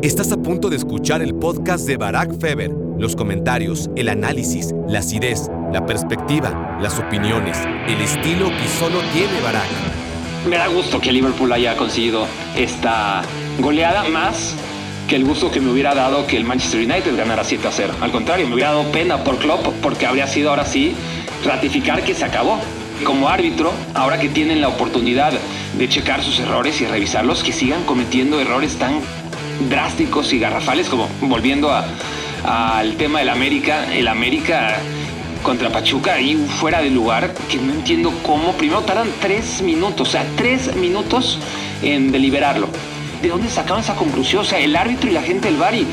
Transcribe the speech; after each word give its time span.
Estás 0.00 0.30
a 0.30 0.36
punto 0.36 0.70
de 0.70 0.76
escuchar 0.76 1.22
el 1.22 1.34
podcast 1.34 1.84
de 1.84 1.96
Barack 1.96 2.38
Feber. 2.38 2.70
Los 2.98 3.16
comentarios, 3.16 3.90
el 3.96 4.08
análisis, 4.08 4.72
la 4.86 5.00
acidez, 5.00 5.50
la 5.72 5.86
perspectiva, 5.86 6.78
las 6.80 7.00
opiniones, 7.00 7.58
el 7.88 8.00
estilo 8.00 8.46
que 8.46 8.68
solo 8.78 9.00
tiene 9.12 9.40
Barack. 9.42 9.66
Me 10.48 10.56
da 10.56 10.68
gusto 10.68 11.00
que 11.00 11.10
Liverpool 11.10 11.52
haya 11.52 11.76
conseguido 11.76 12.28
esta 12.56 13.22
goleada 13.58 14.08
más 14.08 14.54
que 15.08 15.16
el 15.16 15.24
gusto 15.24 15.50
que 15.50 15.60
me 15.60 15.72
hubiera 15.72 15.96
dado 15.96 16.28
que 16.28 16.36
el 16.36 16.44
Manchester 16.44 16.78
United 16.78 17.16
ganara 17.16 17.42
7 17.42 17.66
a 17.66 17.72
0. 17.72 17.94
Al 18.00 18.12
contrario, 18.12 18.46
me 18.46 18.54
hubiera 18.54 18.70
dado 18.70 18.92
pena 18.92 19.24
por 19.24 19.38
Klopp 19.38 19.66
porque 19.82 20.06
habría 20.06 20.28
sido 20.28 20.50
ahora 20.50 20.64
sí 20.64 20.94
ratificar 21.44 22.04
que 22.04 22.14
se 22.14 22.24
acabó. 22.24 22.60
Como 23.02 23.28
árbitro, 23.28 23.72
ahora 23.94 24.20
que 24.20 24.28
tienen 24.28 24.60
la 24.60 24.68
oportunidad 24.68 25.32
de 25.76 25.88
checar 25.88 26.22
sus 26.22 26.38
errores 26.38 26.80
y 26.80 26.86
revisarlos, 26.86 27.42
que 27.42 27.52
sigan 27.52 27.82
cometiendo 27.84 28.40
errores 28.40 28.76
tan 28.76 29.00
drásticos 29.68 30.32
y 30.32 30.38
garrafales 30.38 30.88
como 30.88 31.08
volviendo 31.20 31.70
al 32.44 32.96
tema 32.96 33.20
del 33.20 33.28
América, 33.28 33.92
el 33.94 34.08
América 34.08 34.78
contra 35.42 35.70
Pachuca 35.70 36.14
ahí 36.14 36.36
fuera 36.36 36.80
de 36.80 36.90
lugar, 36.90 37.34
que 37.48 37.58
no 37.58 37.72
entiendo 37.72 38.12
cómo, 38.22 38.52
primero 38.52 38.82
tardan 38.82 39.08
tres 39.20 39.62
minutos, 39.62 40.08
o 40.08 40.10
sea, 40.10 40.26
tres 40.36 40.74
minutos 40.76 41.38
en 41.82 42.12
deliberarlo. 42.12 42.68
¿De 43.22 43.28
dónde 43.28 43.48
sacaban 43.48 43.82
esa 43.82 43.96
conclusión? 43.96 44.42
O 44.42 44.44
sea, 44.44 44.60
el 44.60 44.76
árbitro 44.76 45.10
y 45.10 45.12
la 45.12 45.22
gente 45.22 45.48
del 45.48 45.56
bar 45.56 45.74
y, 45.74 45.86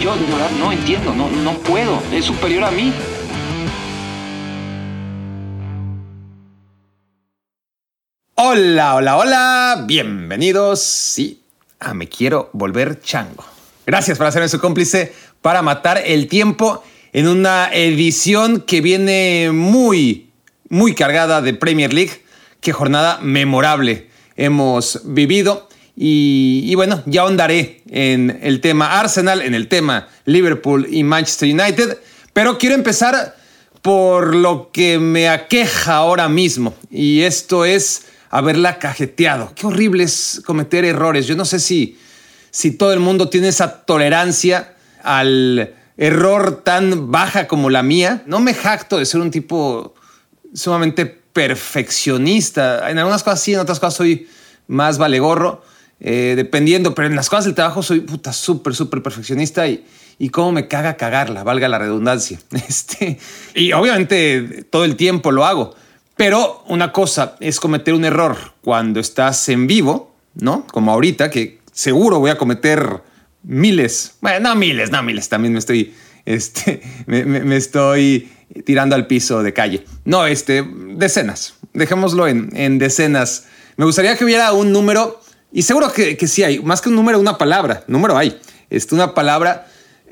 yo 0.00 0.14
no 0.58 0.72
entiendo, 0.72 1.14
no, 1.14 1.28
no 1.28 1.52
puedo, 1.58 2.02
es 2.12 2.24
superior 2.24 2.64
a 2.64 2.70
mí. 2.70 2.92
Hola, 8.34 8.96
hola, 8.96 9.16
hola, 9.16 9.84
bienvenidos, 9.86 10.80
sí, 10.82 11.41
a 11.82 11.94
Me 11.94 12.08
Quiero 12.08 12.50
Volver 12.52 13.00
Chango. 13.00 13.44
Gracias 13.86 14.16
por 14.16 14.26
hacerme 14.26 14.48
su 14.48 14.60
cómplice 14.60 15.12
para 15.40 15.62
matar 15.62 16.02
el 16.04 16.28
tiempo 16.28 16.82
en 17.12 17.28
una 17.28 17.68
edición 17.72 18.60
que 18.60 18.80
viene 18.80 19.50
muy, 19.52 20.30
muy 20.68 20.94
cargada 20.94 21.42
de 21.42 21.54
Premier 21.54 21.92
League. 21.92 22.22
Qué 22.60 22.72
jornada 22.72 23.18
memorable 23.20 24.08
hemos 24.36 25.00
vivido. 25.04 25.68
Y, 25.94 26.74
bueno, 26.74 27.02
ya 27.04 27.22
ahondaré 27.22 27.82
en 27.90 28.38
el 28.42 28.60
tema 28.60 28.98
Arsenal, 28.98 29.42
en 29.42 29.54
el 29.54 29.68
tema 29.68 30.08
Liverpool 30.24 30.86
y 30.90 31.04
Manchester 31.04 31.52
United, 31.52 31.98
pero 32.32 32.56
quiero 32.56 32.74
empezar 32.74 33.36
por 33.82 34.34
lo 34.34 34.70
que 34.72 34.98
me 34.98 35.28
aqueja 35.28 35.96
ahora 35.96 36.28
mismo, 36.28 36.74
y 36.90 37.22
esto 37.22 37.64
es 37.64 38.06
haberla 38.32 38.78
cajeteado. 38.78 39.52
Qué 39.54 39.66
horrible 39.66 40.04
es 40.04 40.42
cometer 40.44 40.84
errores. 40.84 41.26
Yo 41.26 41.36
no 41.36 41.44
sé 41.44 41.60
si, 41.60 41.98
si 42.50 42.72
todo 42.72 42.92
el 42.92 42.98
mundo 42.98 43.28
tiene 43.28 43.48
esa 43.48 43.84
tolerancia 43.84 44.74
al 45.04 45.74
error 45.98 46.62
tan 46.64 47.12
baja 47.12 47.46
como 47.46 47.68
la 47.68 47.82
mía. 47.82 48.22
No 48.26 48.40
me 48.40 48.54
jacto 48.54 48.96
de 48.96 49.04
ser 49.04 49.20
un 49.20 49.30
tipo 49.30 49.94
sumamente 50.54 51.06
perfeccionista. 51.06 52.90
En 52.90 52.98
algunas 52.98 53.22
cosas 53.22 53.40
sí, 53.42 53.52
en 53.52 53.60
otras 53.60 53.78
cosas 53.78 53.94
soy 53.94 54.26
más 54.66 54.96
valegorro 54.96 55.62
eh, 56.00 56.32
dependiendo, 56.34 56.94
pero 56.94 57.08
en 57.08 57.14
las 57.14 57.28
cosas 57.28 57.44
del 57.44 57.54
trabajo 57.54 57.82
soy 57.82 58.00
puta 58.00 58.32
súper, 58.32 58.74
súper 58.74 59.02
perfeccionista 59.02 59.68
y, 59.68 59.84
y 60.18 60.30
cómo 60.30 60.52
me 60.52 60.68
caga 60.68 60.96
cagarla, 60.96 61.44
valga 61.44 61.68
la 61.68 61.78
redundancia. 61.78 62.40
Este, 62.66 63.18
y 63.54 63.72
obviamente 63.72 64.64
todo 64.70 64.86
el 64.86 64.96
tiempo 64.96 65.30
lo 65.32 65.44
hago, 65.44 65.74
pero 66.16 66.64
una 66.68 66.92
cosa 66.92 67.36
es 67.40 67.58
cometer 67.60 67.94
un 67.94 68.04
error 68.04 68.36
cuando 68.62 69.00
estás 69.00 69.48
en 69.48 69.66
vivo, 69.66 70.14
¿no? 70.34 70.66
Como 70.66 70.92
ahorita, 70.92 71.30
que 71.30 71.60
seguro 71.72 72.18
voy 72.18 72.30
a 72.30 72.38
cometer 72.38 73.02
miles, 73.42 74.14
bueno, 74.20 74.50
no 74.50 74.54
miles, 74.54 74.90
no 74.90 75.02
miles, 75.02 75.28
también 75.28 75.52
me 75.52 75.58
estoy, 75.58 75.94
este, 76.24 76.82
me, 77.06 77.56
estoy 77.56 78.30
tirando 78.64 78.94
al 78.94 79.06
piso 79.06 79.42
de 79.42 79.52
calle. 79.52 79.84
No, 80.04 80.26
este, 80.26 80.64
decenas, 80.96 81.54
dejémoslo 81.72 82.28
en, 82.28 82.50
en 82.54 82.78
decenas. 82.78 83.46
Me 83.76 83.84
gustaría 83.84 84.16
que 84.16 84.24
hubiera 84.24 84.52
un 84.52 84.72
número 84.72 85.20
y 85.52 85.62
seguro 85.62 85.92
que, 85.92 86.16
que, 86.16 86.26
sí 86.26 86.42
hay, 86.42 86.60
más 86.60 86.80
que 86.80 86.88
un 86.88 86.94
número, 86.94 87.20
una 87.20 87.36
palabra. 87.36 87.84
Número 87.86 88.16
hay. 88.16 88.40
Este, 88.70 88.94
una 88.94 89.14
palabra, 89.14 89.66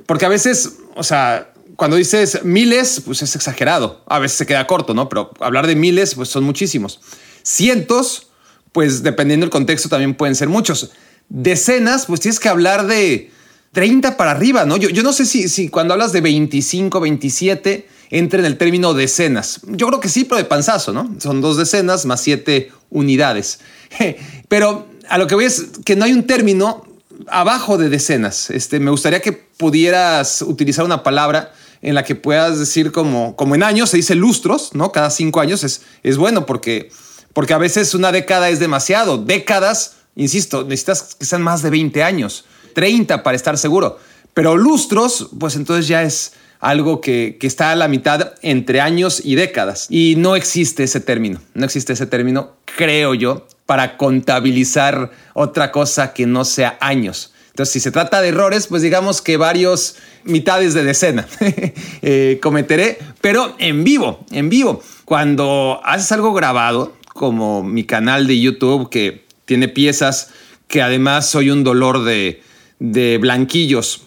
porque 0.06 0.26
a 0.26 0.28
veces, 0.28 0.78
o 0.94 1.02
sea, 1.02 1.49
cuando 1.80 1.96
dices 1.96 2.40
miles, 2.44 3.00
pues 3.06 3.22
es 3.22 3.34
exagerado. 3.34 4.02
A 4.06 4.18
veces 4.18 4.36
se 4.36 4.44
queda 4.44 4.66
corto, 4.66 4.92
¿no? 4.92 5.08
Pero 5.08 5.30
hablar 5.40 5.66
de 5.66 5.74
miles, 5.74 6.14
pues 6.14 6.28
son 6.28 6.44
muchísimos. 6.44 7.00
Cientos, 7.42 8.26
pues 8.72 9.02
dependiendo 9.02 9.46
del 9.46 9.50
contexto 9.50 9.88
también 9.88 10.14
pueden 10.14 10.36
ser 10.36 10.50
muchos. 10.50 10.90
Decenas, 11.30 12.04
pues 12.04 12.20
tienes 12.20 12.38
que 12.38 12.50
hablar 12.50 12.86
de 12.86 13.30
30 13.72 14.18
para 14.18 14.32
arriba, 14.32 14.66
¿no? 14.66 14.76
Yo, 14.76 15.02
no 15.02 15.14
sé 15.14 15.24
si, 15.24 15.48
si 15.48 15.70
cuando 15.70 15.94
hablas 15.94 16.12
de 16.12 16.20
25, 16.20 17.00
27, 17.00 17.88
entra 18.10 18.40
en 18.40 18.44
el 18.44 18.58
término 18.58 18.92
decenas. 18.92 19.60
Yo 19.66 19.86
creo 19.86 20.00
que 20.00 20.10
sí, 20.10 20.24
pero 20.24 20.36
de 20.36 20.44
panzazo, 20.44 20.92
¿no? 20.92 21.14
Son 21.18 21.40
dos 21.40 21.56
decenas 21.56 22.04
más 22.04 22.20
siete 22.20 22.72
unidades. 22.90 23.60
Pero 24.48 24.86
a 25.08 25.16
lo 25.16 25.26
que 25.26 25.34
voy 25.34 25.46
es 25.46 25.64
que 25.86 25.96
no 25.96 26.04
hay 26.04 26.12
un 26.12 26.26
término 26.26 26.84
abajo 27.28 27.78
de 27.78 27.88
decenas. 27.88 28.50
Este, 28.50 28.80
me 28.80 28.90
gustaría 28.90 29.22
que 29.22 29.32
pudieras 29.32 30.42
utilizar 30.42 30.84
una 30.84 31.02
palabra 31.02 31.54
en 31.82 31.94
la 31.94 32.04
que 32.04 32.14
puedas 32.14 32.58
decir 32.58 32.92
como, 32.92 33.36
como 33.36 33.54
en 33.54 33.62
años, 33.62 33.90
se 33.90 33.96
dice 33.96 34.14
lustros, 34.14 34.74
¿no? 34.74 34.92
Cada 34.92 35.10
cinco 35.10 35.40
años 35.40 35.64
es, 35.64 35.82
es 36.02 36.16
bueno 36.16 36.46
porque, 36.46 36.90
porque 37.32 37.54
a 37.54 37.58
veces 37.58 37.94
una 37.94 38.12
década 38.12 38.50
es 38.50 38.58
demasiado. 38.60 39.18
Décadas, 39.18 39.96
insisto, 40.14 40.64
necesitas 40.64 41.14
que 41.14 41.24
sean 41.24 41.42
más 41.42 41.62
de 41.62 41.70
20 41.70 42.02
años, 42.02 42.44
30 42.74 43.22
para 43.22 43.36
estar 43.36 43.56
seguro. 43.56 43.98
Pero 44.34 44.56
lustros, 44.56 45.30
pues 45.38 45.56
entonces 45.56 45.88
ya 45.88 46.02
es 46.02 46.32
algo 46.60 47.00
que, 47.00 47.38
que 47.40 47.46
está 47.46 47.72
a 47.72 47.76
la 47.76 47.88
mitad 47.88 48.34
entre 48.42 48.80
años 48.80 49.22
y 49.24 49.34
décadas. 49.34 49.86
Y 49.88 50.14
no 50.18 50.36
existe 50.36 50.84
ese 50.84 51.00
término, 51.00 51.40
no 51.54 51.64
existe 51.64 51.94
ese 51.94 52.06
término, 52.06 52.56
creo 52.76 53.14
yo, 53.14 53.46
para 53.64 53.96
contabilizar 53.96 55.10
otra 55.32 55.72
cosa 55.72 56.12
que 56.12 56.26
no 56.26 56.44
sea 56.44 56.76
años. 56.80 57.29
Entonces, 57.50 57.72
si 57.72 57.80
se 57.80 57.90
trata 57.90 58.20
de 58.20 58.28
errores, 58.28 58.66
pues 58.66 58.82
digamos 58.82 59.20
que 59.22 59.36
varios 59.36 59.96
mitades 60.24 60.74
de 60.74 60.84
decena 60.84 61.26
eh, 62.02 62.38
cometeré, 62.42 62.98
pero 63.20 63.54
en 63.58 63.84
vivo, 63.84 64.24
en 64.30 64.48
vivo. 64.48 64.82
Cuando 65.04 65.80
haces 65.84 66.10
algo 66.12 66.32
grabado, 66.32 66.96
como 67.12 67.62
mi 67.62 67.84
canal 67.84 68.26
de 68.26 68.40
YouTube 68.40 68.88
que 68.88 69.24
tiene 69.44 69.68
piezas 69.68 70.30
que 70.68 70.80
además 70.80 71.28
soy 71.28 71.50
un 71.50 71.64
dolor 71.64 72.04
de, 72.04 72.42
de 72.78 73.18
blanquillos 73.18 74.02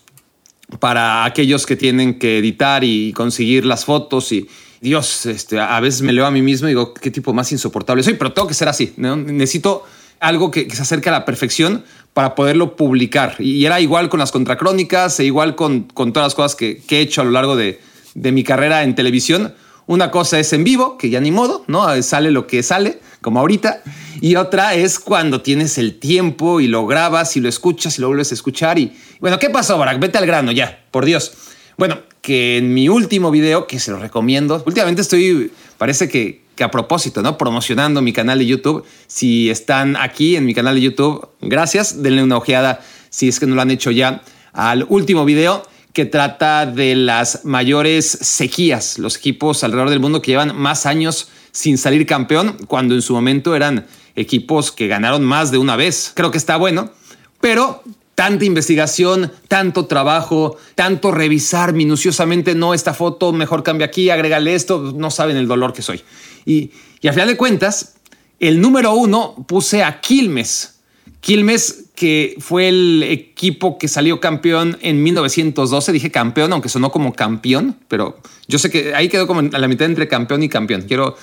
para 0.80 1.26
aquellos 1.26 1.66
que 1.66 1.76
tienen 1.76 2.18
que 2.18 2.40
editar 2.40 2.84
y 2.84 3.12
conseguir 3.14 3.66
las 3.66 3.86
fotos 3.86 4.32
y, 4.32 4.48
Dios, 4.84 5.26
este, 5.28 5.62
a 5.62 5.80
veces 5.80 6.02
me 6.02 6.12
leo 6.12 6.26
a 6.26 6.32
mí 6.32 6.42
mismo 6.42 6.68
y 6.68 6.72
digo, 6.72 6.94
qué 6.94 7.10
tipo 7.10 7.32
más 7.32 7.50
insoportable 7.54 8.04
soy, 8.04 8.16
pero 8.16 8.34
tengo 8.34 8.50
que 8.50 8.54
ser 8.54 8.68
así. 8.68 8.94
Necesito 8.98 9.86
algo 10.24 10.52
que, 10.52 10.70
se 10.70 10.82
acerque 10.82 11.10
a 11.10 11.12
la 11.12 11.26
perfección 11.26 11.84
para 12.14 12.34
poderlo 12.34 12.76
publicar. 12.76 13.36
Y 13.40 13.66
era 13.66 13.82
igual 13.82 14.10
con 14.10 14.20
las 14.20 14.32
contracrónicas, 14.32 15.20
e 15.20 15.26
igual 15.26 15.56
con, 15.56 15.82
con 15.82 16.14
todas 16.14 16.28
las 16.28 16.36
cosas 16.36 16.56
que, 16.56 16.82
he 16.90 17.00
hecho 17.00 17.22
a 17.22 17.26
lo 17.26 17.32
largo 17.32 17.56
de, 17.56 17.80
mi 18.16 18.44
carrera 18.44 18.84
en 18.84 18.96
televisión. 18.96 19.54
Una 19.86 20.12
cosa 20.12 20.40
es 20.40 20.54
en 20.54 20.64
vivo, 20.64 20.98
que 20.98 21.10
ya 21.10 21.20
ni 21.20 21.32
modo, 21.32 21.66
¿no? 21.68 22.02
Sale 22.02 22.32
lo 22.32 22.48
que 22.48 22.64
sale, 22.64 23.00
como 23.22 23.42
ahorita. 23.42 23.84
Y 24.22 24.38
otra 24.38 24.76
es 24.76 24.98
cuando 24.98 25.42
tienes 25.42 25.78
el 25.78 26.00
tiempo 26.00 26.62
y 26.62 26.68
lo 26.68 26.88
grabas 26.88 27.36
y 27.36 27.42
lo 27.42 27.50
escuchas 27.50 27.98
y 27.98 28.02
lo 28.02 28.08
vuelves 28.08 28.32
a 28.32 28.36
escuchar. 28.36 28.80
Y 28.80 28.96
bueno, 29.20 29.40
¿qué 29.40 29.50
pasó, 29.50 29.78
Barack? 29.78 30.00
Vete 30.00 30.18
al 30.18 30.26
grano 30.26 30.54
ya, 30.54 30.86
por 30.90 31.04
Dios. 31.04 31.34
Bueno, 31.78 32.00
que 32.22 32.58
en 32.58 32.74
mi 32.74 32.88
último 32.88 33.30
video, 33.30 33.68
que 33.68 33.80
se 33.80 33.92
lo 33.92 34.00
recomiendo, 34.00 34.64
últimamente 34.66 35.02
estoy, 35.02 35.52
parece 35.78 36.08
que, 36.08 36.43
que 36.56 36.64
a 36.64 36.72
propósito, 36.72 37.22
¿no? 37.22 37.38
Promocionando 37.38 38.02
mi 38.02 38.14
canal 38.14 38.40
de 38.40 38.46
YouTube. 38.46 38.86
Si 39.08 39.50
están 39.50 39.96
aquí 39.96 40.36
en 40.36 40.46
mi 40.46 40.54
canal 40.54 40.76
de 40.76 40.82
YouTube, 40.82 41.28
gracias. 41.42 42.02
Denle 42.02 42.24
una 42.24 42.38
ojeada 42.38 42.82
si 43.10 43.28
es 43.28 43.40
que 43.40 43.46
no 43.46 43.56
lo 43.56 43.62
han 43.62 43.72
hecho 43.72 43.92
ya 43.92 44.22
al 44.54 44.86
último 44.90 45.26
video 45.26 45.64
que 45.94 46.06
trata 46.06 46.66
de 46.66 46.96
las 46.96 47.46
mayores 47.46 48.06
sequías, 48.06 48.98
los 48.98 49.16
equipos 49.18 49.64
alrededor 49.64 49.92
del 49.92 50.00
mundo 50.00 50.22
que 50.22 50.32
llevan 50.32 50.58
más 50.58 50.88
años 50.88 51.30
sin 51.52 51.78
salir 51.78 52.08
campeón, 52.08 52.58
cuando 52.68 52.96
en 52.96 53.04
su 53.04 53.14
momento 53.14 53.56
eran 53.56 53.86
equipos 54.16 54.72
que 54.72 54.88
ganaron 54.88 55.24
más 55.24 55.52
de 55.52 55.60
una 55.60 55.76
vez. 55.76 56.12
Creo 56.16 56.32
que 56.32 56.40
está 56.40 56.58
bueno, 56.58 56.92
pero 57.40 57.84
tanta 58.16 58.46
investigación, 58.46 59.32
tanto 59.48 59.86
trabajo, 59.86 60.58
tanto 60.76 61.12
revisar 61.12 61.74
minuciosamente, 61.74 62.56
no, 62.56 62.74
esta 62.74 62.94
foto, 62.94 63.34
mejor 63.34 63.64
cambia 63.64 63.88
aquí, 63.88 64.10
agrégale 64.10 64.56
esto, 64.56 64.94
no 64.96 65.12
saben 65.12 65.38
el 65.38 65.48
dolor 65.48 65.74
que 65.74 65.82
soy. 65.82 66.02
Y, 66.46 66.72
y 67.02 67.08
a 67.08 67.14
final 67.14 67.28
de 67.28 67.38
cuentas, 67.38 67.96
el 68.40 68.62
número 68.62 68.94
uno 68.94 69.36
puse 69.48 69.84
a 69.84 70.02
Quilmes. 70.02 70.80
Quilmes, 71.22 71.86
que 71.96 72.36
fue 72.40 72.68
el 72.68 73.04
equipo 73.04 73.78
que 73.78 73.88
salió 73.88 74.20
campeón 74.20 74.78
en 74.82 75.02
1912, 75.04 75.92
dije 75.94 76.12
campeón, 76.12 76.52
aunque 76.52 76.68
sonó 76.68 76.92
como 76.92 77.14
campeón, 77.14 77.78
pero 77.88 78.20
yo 78.48 78.60
sé 78.60 78.70
que 78.70 78.94
ahí 78.94 79.08
quedó 79.08 79.28
como 79.28 79.40
a 79.40 79.60
la 79.60 79.68
mitad 79.68 79.88
entre 79.88 80.08
campeón 80.08 80.44
y 80.44 80.50
campeón. 80.50 80.82
Quiero, 80.82 81.16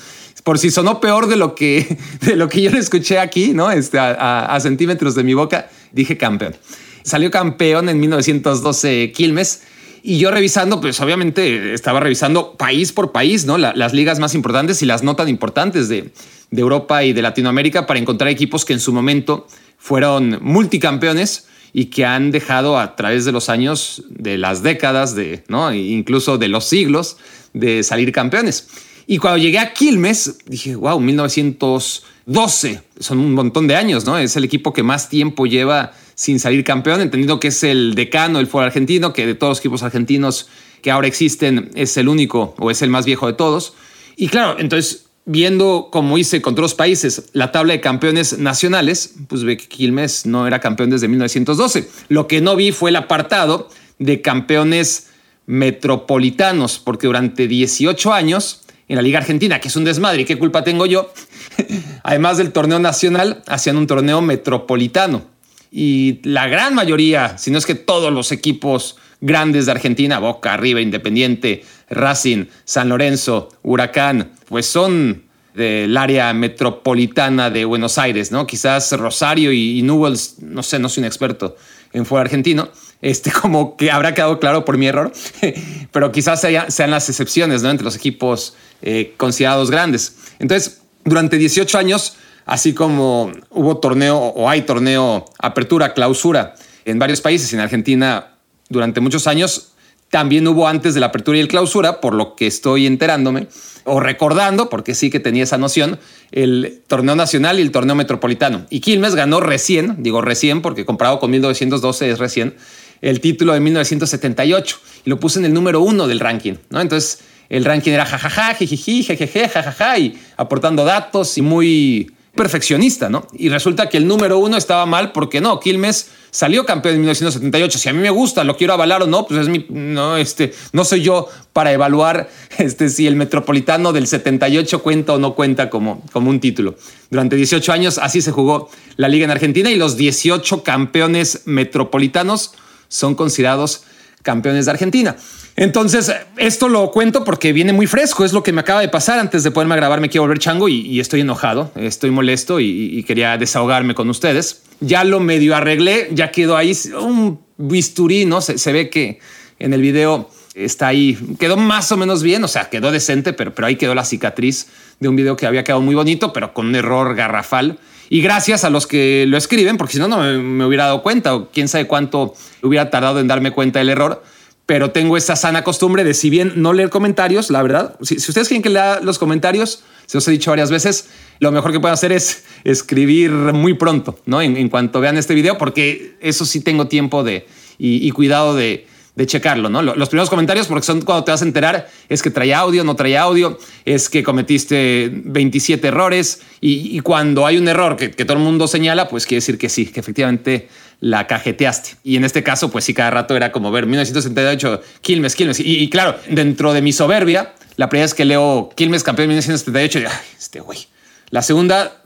por 0.44 0.58
si 0.58 0.70
sonó 0.70 1.00
peor 1.00 1.26
de 1.26 1.36
lo 1.36 1.54
que, 1.54 1.98
de 2.20 2.36
lo 2.36 2.48
que 2.48 2.62
yo 2.62 2.70
escuché 2.70 3.18
aquí, 3.18 3.52
¿no? 3.54 3.70
Este, 3.70 3.98
a 3.98 4.58
centímetros 4.60 5.14
de 5.14 5.24
mi 5.24 5.34
boca, 5.34 5.68
dije 5.92 6.16
campeón. 6.16 6.54
Salió 7.02 7.30
campeón 7.30 7.88
en 7.88 8.00
1912 8.00 9.12
Quilmes. 9.12 9.62
Y 10.02 10.18
yo 10.18 10.30
revisando, 10.30 10.80
pues 10.80 10.98
obviamente 11.00 11.74
estaba 11.74 12.00
revisando 12.00 12.56
país 12.56 12.90
por 12.92 13.12
país, 13.12 13.44
¿no? 13.44 13.58
las 13.58 13.92
ligas 13.92 14.18
más 14.18 14.34
importantes 14.34 14.80
y 14.80 14.86
las 14.86 15.02
no 15.02 15.14
tan 15.14 15.28
importantes 15.28 15.90
de, 15.90 16.10
de 16.50 16.60
Europa 16.60 17.04
y 17.04 17.12
de 17.12 17.20
Latinoamérica 17.20 17.86
para 17.86 18.00
encontrar 18.00 18.30
equipos 18.30 18.64
que 18.64 18.72
en 18.72 18.80
su 18.80 18.94
momento 18.94 19.46
fueron 19.76 20.38
multicampeones 20.40 21.48
y 21.74 21.86
que 21.86 22.06
han 22.06 22.30
dejado 22.30 22.78
a 22.78 22.96
través 22.96 23.26
de 23.26 23.32
los 23.32 23.50
años, 23.50 24.04
de 24.08 24.38
las 24.38 24.62
décadas, 24.62 25.14
de, 25.14 25.44
¿no? 25.48 25.72
incluso 25.74 26.38
de 26.38 26.48
los 26.48 26.64
siglos, 26.64 27.18
de 27.52 27.82
salir 27.82 28.10
campeones. 28.10 28.68
Y 29.10 29.18
cuando 29.18 29.38
llegué 29.38 29.58
a 29.58 29.72
Quilmes, 29.72 30.38
dije, 30.46 30.76
wow, 30.76 31.00
1912, 31.00 32.82
son 33.00 33.18
un 33.18 33.34
montón 33.34 33.66
de 33.66 33.74
años, 33.74 34.06
¿no? 34.06 34.16
Es 34.16 34.36
el 34.36 34.44
equipo 34.44 34.72
que 34.72 34.84
más 34.84 35.08
tiempo 35.08 35.46
lleva 35.46 35.94
sin 36.14 36.38
salir 36.38 36.62
campeón, 36.62 37.00
entendiendo 37.00 37.40
que 37.40 37.48
es 37.48 37.64
el 37.64 37.96
decano 37.96 38.38
del 38.38 38.46
fútbol 38.46 38.66
argentino, 38.66 39.12
que 39.12 39.26
de 39.26 39.34
todos 39.34 39.50
los 39.50 39.58
equipos 39.58 39.82
argentinos 39.82 40.46
que 40.80 40.92
ahora 40.92 41.08
existen 41.08 41.72
es 41.74 41.96
el 41.96 42.08
único 42.08 42.54
o 42.56 42.70
es 42.70 42.82
el 42.82 42.90
más 42.90 43.04
viejo 43.04 43.26
de 43.26 43.32
todos. 43.32 43.74
Y 44.14 44.28
claro, 44.28 44.60
entonces 44.60 45.06
viendo 45.24 45.88
como 45.90 46.16
hice 46.16 46.40
con 46.40 46.52
otros 46.52 46.74
países 46.74 47.30
la 47.32 47.50
tabla 47.50 47.72
de 47.72 47.80
campeones 47.80 48.38
nacionales, 48.38 49.14
pues 49.26 49.42
ve 49.42 49.56
que 49.56 49.66
Quilmes 49.66 50.24
no 50.24 50.46
era 50.46 50.60
campeón 50.60 50.90
desde 50.90 51.08
1912. 51.08 51.88
Lo 52.06 52.28
que 52.28 52.40
no 52.40 52.54
vi 52.54 52.70
fue 52.70 52.90
el 52.90 52.96
apartado 52.96 53.70
de 53.98 54.22
campeones 54.22 55.08
metropolitanos, 55.46 56.78
porque 56.78 57.08
durante 57.08 57.48
18 57.48 58.12
años 58.12 58.60
en 58.90 58.96
la 58.96 59.02
Liga 59.02 59.20
Argentina, 59.20 59.60
que 59.60 59.68
es 59.68 59.76
un 59.76 59.84
desmadre, 59.84 60.22
¿y 60.22 60.24
qué 60.24 60.36
culpa 60.36 60.64
tengo 60.64 60.84
yo? 60.84 61.12
Además 62.02 62.38
del 62.38 62.50
torneo 62.50 62.80
nacional, 62.80 63.40
hacían 63.46 63.76
un 63.76 63.86
torneo 63.86 64.20
metropolitano. 64.20 65.22
Y 65.70 66.18
la 66.28 66.48
gran 66.48 66.74
mayoría, 66.74 67.38
si 67.38 67.52
no 67.52 67.58
es 67.58 67.66
que 67.66 67.76
todos 67.76 68.12
los 68.12 68.32
equipos 68.32 68.96
grandes 69.20 69.66
de 69.66 69.72
Argentina, 69.72 70.18
Boca, 70.18 70.56
River, 70.56 70.82
Independiente, 70.82 71.62
Racing, 71.88 72.46
San 72.64 72.88
Lorenzo, 72.88 73.50
Huracán, 73.62 74.32
pues 74.48 74.66
son 74.66 75.22
del 75.54 75.96
área 75.96 76.32
metropolitana 76.32 77.48
de 77.48 77.64
Buenos 77.64 77.96
Aires, 77.96 78.32
¿no? 78.32 78.44
Quizás 78.44 78.90
Rosario 78.90 79.52
y, 79.52 79.82
Newells, 79.82 80.40
no 80.40 80.64
sé, 80.64 80.80
no 80.80 80.88
soy 80.88 81.02
un 81.02 81.06
experto 81.06 81.56
en 81.92 82.04
fútbol 82.04 82.22
argentino, 82.22 82.70
este 83.02 83.30
como 83.42 83.76
que 83.76 83.90
habrá 83.90 84.14
quedado 84.14 84.38
claro 84.38 84.64
por 84.64 84.78
mi 84.78 84.86
error, 84.86 85.12
pero 85.92 86.12
quizás 86.12 86.40
sean 86.40 86.90
las 86.90 87.08
excepciones, 87.08 87.62
¿no? 87.62 87.70
Entre 87.70 87.84
los 87.84 87.96
equipos 87.96 88.54
eh, 88.82 89.14
considerados 89.16 89.70
grandes. 89.70 90.16
Entonces, 90.38 90.80
durante 91.04 91.38
18 91.38 91.78
años, 91.78 92.16
así 92.46 92.74
como 92.74 93.32
hubo 93.50 93.78
torneo 93.78 94.18
o 94.18 94.48
hay 94.48 94.62
torneo 94.62 95.24
apertura, 95.38 95.94
clausura 95.94 96.54
en 96.84 96.98
varios 96.98 97.20
países, 97.20 97.52
en 97.52 97.60
Argentina 97.60 98.34
durante 98.68 99.00
muchos 99.00 99.26
años. 99.26 99.72
También 100.10 100.46
hubo 100.48 100.66
antes 100.66 100.94
de 100.94 101.00
la 101.00 101.06
apertura 101.06 101.38
y 101.38 101.40
el 101.40 101.46
clausura, 101.46 102.00
por 102.00 102.14
lo 102.14 102.34
que 102.34 102.48
estoy 102.48 102.86
enterándome 102.86 103.46
o 103.84 104.00
recordando, 104.00 104.68
porque 104.68 104.94
sí 104.94 105.08
que 105.08 105.20
tenía 105.20 105.44
esa 105.44 105.56
noción, 105.56 106.00
el 106.32 106.82
torneo 106.88 107.14
nacional 107.14 107.60
y 107.60 107.62
el 107.62 107.70
torneo 107.70 107.94
metropolitano. 107.94 108.66
Y 108.70 108.80
Quilmes 108.80 109.14
ganó 109.14 109.40
recién, 109.40 110.02
digo 110.02 110.20
recién 110.20 110.62
porque 110.62 110.84
comparado 110.84 111.20
con 111.20 111.30
1912 111.30 112.10
es 112.10 112.18
recién, 112.18 112.56
el 113.02 113.20
título 113.20 113.52
de 113.52 113.60
1978 113.60 114.78
y 115.04 115.10
lo 115.10 115.20
puse 115.20 115.38
en 115.38 115.46
el 115.46 115.54
número 115.54 115.80
uno 115.80 116.06
del 116.06 116.20
ranking. 116.20 116.54
¿no? 116.70 116.80
Entonces 116.80 117.20
el 117.48 117.64
ranking 117.64 117.92
era 117.92 118.06
jajaja, 118.06 118.54
jijiji, 118.54 119.02
jejeje, 119.02 119.48
jajaja 119.48 119.98
y 119.98 120.18
aportando 120.36 120.84
datos 120.84 121.36
y 121.36 121.42
muy 121.42 122.12
perfeccionista, 122.34 123.10
¿no? 123.10 123.26
Y 123.32 123.48
resulta 123.48 123.88
que 123.88 123.96
el 123.96 124.06
número 124.06 124.38
uno 124.38 124.56
estaba 124.56 124.86
mal 124.86 125.10
porque 125.12 125.40
no, 125.40 125.58
Quilmes 125.58 126.10
salió 126.30 126.64
campeón 126.64 126.94
en 126.94 127.00
1978. 127.00 127.78
Si 127.78 127.88
a 127.88 127.92
mí 127.92 127.98
me 127.98 128.10
gusta, 128.10 128.44
lo 128.44 128.56
quiero 128.56 128.72
avalar 128.72 129.02
o 129.02 129.06
no, 129.06 129.26
pues 129.26 129.40
es 129.40 129.48
mi, 129.48 129.66
no, 129.68 130.16
este, 130.16 130.54
no 130.72 130.84
soy 130.84 131.02
yo 131.02 131.28
para 131.52 131.72
evaluar 131.72 132.30
este, 132.58 132.88
si 132.88 133.06
el 133.06 133.16
Metropolitano 133.16 133.92
del 133.92 134.06
78 134.06 134.82
cuenta 134.82 135.14
o 135.14 135.18
no 135.18 135.34
cuenta 135.34 135.68
como, 135.70 136.04
como 136.12 136.30
un 136.30 136.40
título. 136.40 136.76
Durante 137.10 137.34
18 137.34 137.72
años 137.72 137.98
así 137.98 138.22
se 138.22 138.30
jugó 138.30 138.70
la 138.96 139.08
liga 139.08 139.24
en 139.24 139.32
Argentina 139.32 139.70
y 139.70 139.76
los 139.76 139.96
18 139.96 140.62
campeones 140.62 141.42
metropolitanos 141.46 142.54
son 142.90 143.14
considerados 143.14 143.84
campeones 144.22 144.66
de 144.66 144.72
Argentina. 144.72 145.16
Entonces, 145.56 146.12
esto 146.36 146.68
lo 146.68 146.90
cuento 146.90 147.24
porque 147.24 147.52
viene 147.52 147.72
muy 147.72 147.86
fresco, 147.86 148.24
es 148.24 148.32
lo 148.32 148.42
que 148.42 148.52
me 148.52 148.60
acaba 148.60 148.80
de 148.80 148.88
pasar 148.88 149.18
antes 149.18 149.42
de 149.42 149.50
poderme 149.50 149.76
grabar, 149.76 150.00
me 150.00 150.08
quiero 150.08 150.22
volver 150.22 150.38
chango 150.38 150.68
y, 150.68 151.00
estoy 151.00 151.20
enojado, 151.20 151.72
estoy 151.76 152.10
molesto 152.10 152.60
y, 152.60 153.02
quería 153.04 153.38
desahogarme 153.38 153.94
con 153.94 154.10
ustedes. 154.10 154.62
Ya 154.80 155.04
lo 155.04 155.20
medio 155.20 155.54
arreglé, 155.54 156.08
ya 156.12 156.30
quedó 156.30 156.56
ahí 156.56 156.76
un 156.98 157.40
bisturí, 157.56 158.24
¿no? 158.24 158.40
Se, 158.40 158.72
ve 158.72 158.88
que 158.88 159.20
en 159.58 159.74
el 159.74 159.82
video 159.82 160.30
está 160.54 160.88
ahí, 160.88 161.18
quedó 161.38 161.56
más 161.56 161.92
o 161.92 161.96
menos 161.96 162.22
bien, 162.22 162.42
o 162.44 162.48
sea, 162.48 162.70
quedó 162.70 162.90
decente, 162.90 163.32
pero, 163.32 163.54
pero 163.54 163.66
ahí 163.66 163.76
quedó 163.76 163.94
la 163.94 164.04
cicatriz 164.04 164.68
de 164.98 165.08
un 165.08 165.16
video 165.16 165.36
que 165.36 165.46
había 165.46 165.64
quedado 165.64 165.82
muy 165.82 165.94
bonito, 165.94 166.32
pero 166.32 166.54
con 166.54 166.66
un 166.66 166.74
error 166.74 167.14
garrafal. 167.14 167.78
Y 168.10 168.20
gracias 168.20 168.64
a 168.64 168.70
los 168.70 168.86
que 168.86 169.24
lo 169.26 169.38
escriben, 169.38 169.78
porque 169.78 169.94
si 169.94 169.98
no, 169.98 170.08
no 170.08 170.18
me, 170.18 170.36
me 170.36 170.66
hubiera 170.66 170.84
dado 170.84 171.02
cuenta, 171.02 171.34
o 171.34 171.50
quién 171.50 171.68
sabe 171.68 171.86
cuánto 171.86 172.34
hubiera 172.62 172.90
tardado 172.90 173.20
en 173.20 173.28
darme 173.28 173.52
cuenta 173.52 173.78
del 173.78 173.88
error 173.88 174.22
pero 174.70 174.92
tengo 174.92 175.16
esa 175.16 175.34
sana 175.34 175.64
costumbre 175.64 176.04
de, 176.04 176.14
si 176.14 176.30
bien 176.30 176.52
no 176.54 176.72
leer 176.72 176.90
comentarios, 176.90 177.50
la 177.50 177.60
verdad, 177.60 177.96
si, 178.02 178.18
ustedes 178.18 178.46
quieren 178.46 178.62
que 178.62 178.70
lea 178.70 179.00
los 179.02 179.18
comentarios, 179.18 179.82
se 180.06 180.16
os 180.16 180.28
he 180.28 180.30
dicho 180.30 180.52
varias 180.52 180.70
veces, 180.70 181.08
lo 181.40 181.50
mejor 181.50 181.72
que 181.72 181.80
pueden 181.80 181.94
hacer 181.94 182.12
es 182.12 182.44
escribir 182.62 183.32
muy 183.32 183.74
pronto, 183.74 184.20
¿no? 184.26 184.40
En, 184.40 184.68
cuanto 184.68 185.00
vean 185.00 185.16
este 185.16 185.34
video, 185.34 185.58
porque 185.58 186.16
eso 186.20 186.44
sí 186.44 186.60
tengo 186.60 186.86
tiempo 186.86 187.24
de 187.24 187.48
y, 187.78 188.08
cuidado 188.12 188.54
de, 188.54 188.86
checarlo, 189.26 189.68
¿no? 189.68 189.82
Los 189.82 190.08
primeros 190.08 190.30
comentarios, 190.30 190.66
porque 190.66 190.86
son 190.86 191.02
cuando 191.02 191.24
te 191.24 191.30
vas 191.30 191.42
a 191.42 191.44
enterar, 191.44 191.88
es 192.08 192.22
que 192.22 192.30
trae 192.30 192.54
audio, 192.54 192.84
no 192.84 192.96
trae 192.96 193.16
audio, 193.16 193.58
es 193.84 194.08
que 194.08 194.22
cometiste 194.22 195.10
27 195.12 195.88
errores 195.88 196.42
y, 196.60 197.00
cuando 197.00 197.46
hay 197.46 197.58
un 197.58 197.68
error 197.68 197.96
que, 197.96 198.08
todo 198.08 198.36
el 198.36 198.42
mundo 198.42 198.68
señala, 198.68 199.08
pues 199.08 199.26
quiere 199.26 199.38
decir 199.38 199.58
que 199.58 199.68
sí, 199.68 199.86
que 199.86 200.00
efectivamente 200.00 200.68
la 201.00 201.26
cajeteaste. 201.26 201.96
Y 202.04 202.16
en 202.16 202.24
este 202.24 202.42
caso, 202.42 202.70
pues 202.70 202.84
sí, 202.84 202.94
cada 202.94 203.10
rato 203.10 203.36
era 203.36 203.52
como 203.52 203.70
ver 203.70 203.86
1978, 203.86 204.82
Quilmes, 205.00 205.34
Quilmes. 205.34 205.60
Y, 205.60 205.88
claro, 205.88 206.16
dentro 206.28 206.72
de 206.72 206.82
mi 206.82 206.92
soberbia, 206.92 207.54
la 207.76 207.88
primera 207.88 208.04
vez 208.04 208.14
que 208.14 208.24
leo 208.24 208.70
Quilmes 208.76 209.02
campeón 209.02 209.28
de 209.28 209.34
1978, 209.34 210.00
y, 210.00 210.04
este 210.38 210.60
güey. 210.60 210.86
La 211.30 211.42
segunda, 211.42 212.04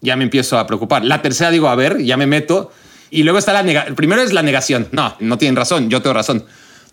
ya 0.00 0.16
me 0.16 0.24
empiezo 0.24 0.58
a 0.58 0.66
preocupar. 0.66 1.04
La 1.04 1.22
tercera, 1.22 1.50
digo, 1.50 1.68
a 1.68 1.74
ver, 1.74 2.02
ya 2.02 2.16
me 2.16 2.26
meto. 2.26 2.70
Y 3.10 3.22
luego 3.22 3.38
está 3.38 3.52
la 3.52 3.62
negación. 3.62 3.94
Primero 3.94 4.22
es 4.22 4.32
la 4.32 4.42
negación. 4.42 4.88
No, 4.92 5.14
no 5.20 5.38
tienen 5.38 5.56
razón, 5.56 5.90
yo 5.90 6.02
tengo 6.02 6.14
razón. 6.14 6.44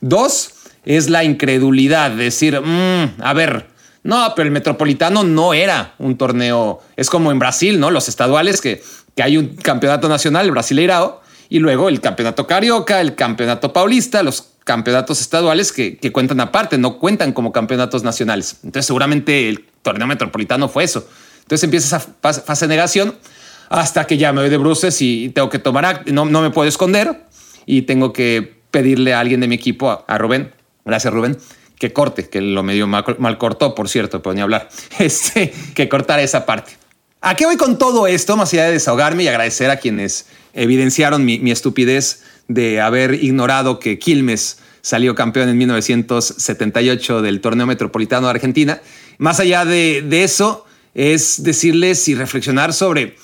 Dos 0.02 0.52
es 0.86 1.10
la 1.10 1.24
incredulidad, 1.24 2.12
decir, 2.12 2.62
mm, 2.62 3.22
a 3.22 3.34
ver, 3.34 3.68
no, 4.04 4.34
pero 4.36 4.46
el 4.46 4.52
Metropolitano 4.52 5.24
no 5.24 5.54
era 5.54 5.96
un 5.98 6.18
torneo. 6.18 6.82
Es 6.96 7.10
como 7.10 7.32
en 7.32 7.40
Brasil, 7.40 7.80
¿no? 7.80 7.90
Los 7.90 8.08
estaduales 8.08 8.62
que, 8.62 8.84
que 9.16 9.24
hay 9.24 9.38
un 9.38 9.56
campeonato 9.56 10.08
nacional, 10.08 10.46
el 10.46 10.52
Brasileirao, 10.52 11.22
y 11.50 11.60
luego 11.60 11.90
el 11.90 12.02
campeonato 12.02 12.48
carioca, 12.48 13.02
el 13.02 13.16
campeonato 13.16 13.74
paulista, 13.74 14.24
los 14.24 14.50
campeonatos 14.64 15.22
estaduales 15.22 15.72
que, 15.72 16.12
cuentan 16.12 16.40
aparte, 16.42 16.78
no 16.78 16.98
cuentan 16.98 17.32
como 17.32 17.52
campeonatos 17.52 18.04
nacionales. 18.04 18.58
Entonces 18.64 18.88
seguramente 18.88 19.48
el 19.48 19.66
torneo 19.82 20.08
metropolitano 20.08 20.68
fue 20.68 20.84
eso. 20.84 21.08
Entonces 21.44 21.64
empieza 21.64 21.98
esa 21.98 22.00
fase 22.22 22.66
de 22.66 22.70
negación 22.70 23.16
hasta 23.70 24.06
que 24.06 24.18
ya 24.18 24.34
me 24.34 24.42
voy 24.42 24.50
de 24.50 24.58
bruces 24.58 25.02
y 25.02 25.30
tengo 25.30 25.50
que 25.50 25.60
tomar, 25.60 26.04
no, 26.12 26.26
no 26.26 26.42
me 26.42 26.50
puedo 26.50 26.68
esconder 26.68 27.26
y 27.66 27.84
tengo 27.84 28.14
que 28.14 28.56
pedirle 28.72 29.14
a 29.14 29.20
alguien 29.20 29.40
de 29.40 29.48
mi 29.48 29.56
equipo, 29.56 30.04
a, 30.08 30.18
Rubén, 30.18 30.52
gracias 30.84 31.14
Rubén, 31.14 31.38
que 31.80 31.94
corte, 31.94 32.28
que 32.30 32.42
lo 32.42 32.64
medio 32.64 32.88
mal, 32.88 33.04
mal 33.20 33.38
cortó, 33.38 33.76
por 33.76 33.90
cierto, 33.90 34.22
pero 34.22 34.34
ni 34.34 34.42
hablar, 34.42 34.70
este, 35.00 35.54
que 35.74 35.90
cortara 35.90 36.22
esa 36.22 36.46
parte. 36.46 36.74
¿A 37.22 37.36
qué 37.36 37.48
voy 37.48 37.58
con 37.58 37.80
todo 37.80 38.06
esto? 38.06 38.38
Más 38.38 38.54
allá 38.54 38.66
de 38.66 38.74
desahogarme 38.74 39.24
y 39.24 39.28
agradecer 39.28 39.72
a 39.72 39.78
quienes 39.78 40.28
evidenciaron 40.54 41.26
mi, 41.26 41.50
estupidez 41.50 42.24
de 42.48 42.82
haber 42.82 43.16
ignorado 43.16 43.80
que 43.80 43.98
Quilmes 43.98 44.60
salió 44.82 45.16
campeón 45.16 45.50
en 45.50 45.58
1978 45.58 47.24
del 47.24 47.42
torneo 47.42 47.66
metropolitano 47.66 48.28
de 48.28 48.32
Argentina. 48.32 48.80
Más 49.18 49.40
allá 49.40 49.66
de, 49.66 50.24
eso, 50.24 50.66
es 50.94 51.42
decirles 51.42 52.08
y 52.08 52.14
reflexionar 52.14 52.74
sobre, 52.74 53.16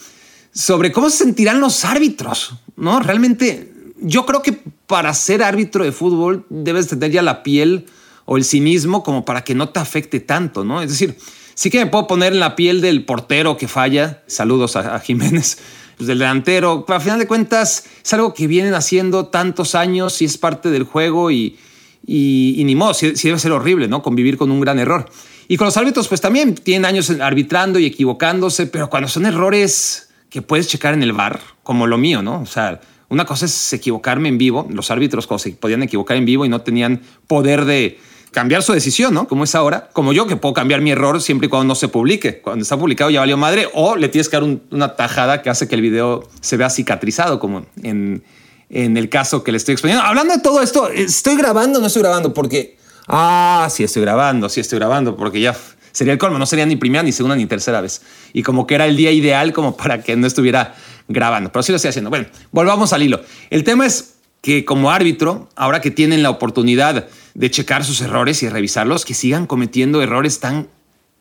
sobre 0.53 0.91
cómo 0.91 1.10
se 1.10 1.24
sentirán 1.24 1.60
los 1.60 1.86
árbitros. 1.86 2.55
¿no? 2.75 3.00
Realmente, 3.00 3.74
yo 4.00 4.25
creo 4.25 4.41
que 4.41 4.60
para 4.88 5.13
ser 5.13 5.43
árbitro 5.43 5.84
de 5.84 5.91
fútbol 5.91 6.46
debes 6.50 6.88
tener 6.88 7.12
ya 7.12 7.22
la 7.22 7.43
piel 7.43 7.86
o 8.25 8.38
el 8.38 8.43
cinismo 8.43 9.03
como 9.03 9.25
para 9.25 9.43
que 9.43 9.55
no 9.55 9.70
te 9.70 9.79
afecte 9.79 10.20
tanto, 10.20 10.63
¿no? 10.63 10.81
Es 10.81 10.89
decir, 10.89 11.17
Sí 11.62 11.70
que 11.70 11.77
me 11.77 11.86
puedo 11.86 12.08
poner 12.08 12.34
en 12.34 12.39
la 12.39 12.55
piel 12.55 12.81
del 12.81 13.05
portero 13.05 13.55
que 13.55 13.67
falla. 13.67 14.24
Saludos 14.27 14.75
a, 14.75 15.00
Jiménez. 15.00 15.58
Pues 15.98 16.08
del 16.08 16.17
delantero. 16.17 16.84
Pero 16.88 16.98
a 16.98 17.00
final 17.00 17.20
de 17.20 17.27
cuentas 17.27 17.84
es 18.03 18.13
algo 18.13 18.34
que 18.34 18.48
vienen 18.48 18.74
haciendo 18.74 19.27
tantos 19.27 19.75
años 19.75 20.20
y 20.24 20.25
es 20.25 20.39
parte 20.39 20.72
del 20.72 20.84
juego 20.84 21.29
y, 21.29 21.60
ni 22.08 22.75
modo, 22.75 22.96
sí, 22.96 23.12
debe 23.12 23.38
ser 23.38 23.51
horrible, 23.51 23.88
¿no? 23.88 24.01
Convivir 24.01 24.36
con 24.36 24.50
un 24.50 24.60
gran 24.62 24.79
error. 24.79 25.08
Y 25.48 25.58
con 25.58 25.65
los 25.65 25.77
árbitros, 25.77 26.08
pues 26.08 26.20
también 26.20 26.55
tienen 26.55 26.86
años 26.86 27.12
arbitrando 27.12 27.77
y 27.77 27.86
equivocándose, 27.86 28.65
pero 28.65 28.89
cuando 28.89 29.10
son 29.10 29.27
errores 29.27 30.10
que 30.31 30.41
puedes 30.41 30.67
checar 30.67 30.95
en 30.95 31.03
el 31.03 31.11
bar, 31.13 31.41
como 31.61 31.85
lo 31.85 32.00
mío, 32.00 32.23
¿no? 32.23 32.41
O 32.41 32.45
sea, 32.47 32.79
Una 33.09 33.25
cosa 33.25 33.45
es 33.45 33.73
equivocarme 33.73 34.29
en 34.29 34.38
vivo, 34.38 34.65
los 34.69 34.89
árbitros 34.89 35.27
se 35.38 35.51
podían 35.51 35.83
equivocar 35.83 36.15
en 36.15 36.23
vivo 36.23 36.45
y 36.45 36.50
no 36.50 36.61
tenían 36.61 37.01
poder 37.27 37.65
de 37.65 38.00
cambiar 38.31 38.63
su 38.63 38.71
decisión, 38.71 39.13
¿no? 39.13 39.27
Como 39.27 39.43
es 39.43 39.53
ahora, 39.53 39.89
como 39.91 40.13
yo 40.13 40.27
que 40.27 40.38
puedo 40.38 40.53
cambiar 40.53 40.79
mi 40.79 40.91
error 40.91 41.21
siempre 41.21 41.47
y 41.47 41.50
cuando 41.50 41.67
no 41.67 41.75
se 41.75 41.89
publique. 41.89 42.39
Cuando 42.39 42.63
está 42.63 42.77
publicado 42.77 43.09
ya 43.09 43.19
valió 43.19 43.35
madre 43.35 43.67
o 43.73 43.97
le 43.97 44.07
tienes 44.07 44.29
que 44.29 44.38
dar 44.38 44.43
una 44.71 44.95
tajada 44.95 45.41
que 45.41 45.50
hace 45.50 45.67
que 45.67 45.75
el 45.75 45.81
video 45.81 46.23
se 46.39 46.55
vea 46.55 46.69
cicatrizado, 46.69 47.38
como 47.41 47.65
en, 47.83 48.23
en 48.69 48.95
el 48.95 49.09
caso 49.09 49.43
que 49.43 49.51
le 49.51 49.57
estoy 49.57 49.73
exponiendo. 49.73 50.01
Hablando 50.05 50.33
de 50.33 50.39
todo 50.39 50.61
esto, 50.61 50.88
¿estoy 50.88 51.35
grabando 51.35 51.79
o 51.79 51.81
no 51.81 51.88
estoy 51.88 52.03
grabando? 52.03 52.33
Porque, 52.33 52.77
ah, 53.09 53.67
sí 53.69 53.83
estoy 53.83 54.03
grabando, 54.03 54.47
sí 54.47 54.61
estoy 54.61 54.79
grabando, 54.79 55.17
porque 55.17 55.41
ya 55.41 55.53
sería 55.91 56.13
el 56.13 56.19
colmo, 56.19 56.39
no 56.39 56.45
sería 56.45 56.65
ni 56.65 56.75
primera, 56.75 57.03
ni 57.03 57.12
segunda, 57.12 57.36
ni 57.36 57.45
tercera 57.45 57.81
vez. 57.81 58.01
Y 58.33 58.43
como 58.43 58.67
que 58.67 58.75
era 58.75 58.86
el 58.86 58.95
día 58.95 59.12
ideal 59.12 59.53
como 59.53 59.75
para 59.77 60.01
que 60.01 60.15
no 60.15 60.27
estuviera 60.27 60.75
grabando, 61.07 61.51
pero 61.51 61.63
sí 61.63 61.71
lo 61.71 61.75
estoy 61.75 61.89
haciendo. 61.89 62.10
Bueno, 62.10 62.27
volvamos 62.51 62.93
al 62.93 63.03
hilo. 63.03 63.21
El 63.50 63.63
tema 63.63 63.86
es 63.86 64.15
que 64.41 64.65
como 64.65 64.91
árbitro, 64.91 65.50
ahora 65.55 65.81
que 65.81 65.91
tienen 65.91 66.24
la 66.24 66.29
oportunidad 66.29 67.07
de 67.33 67.51
checar 67.51 67.86
sus 67.86 68.01
errores 68.01 68.41
y 68.43 68.50
revisarlos, 68.50 69.05
que 69.05 69.13
sigan 69.13 69.45
cometiendo 69.45 70.01
errores 70.01 70.39
tan 70.39 70.67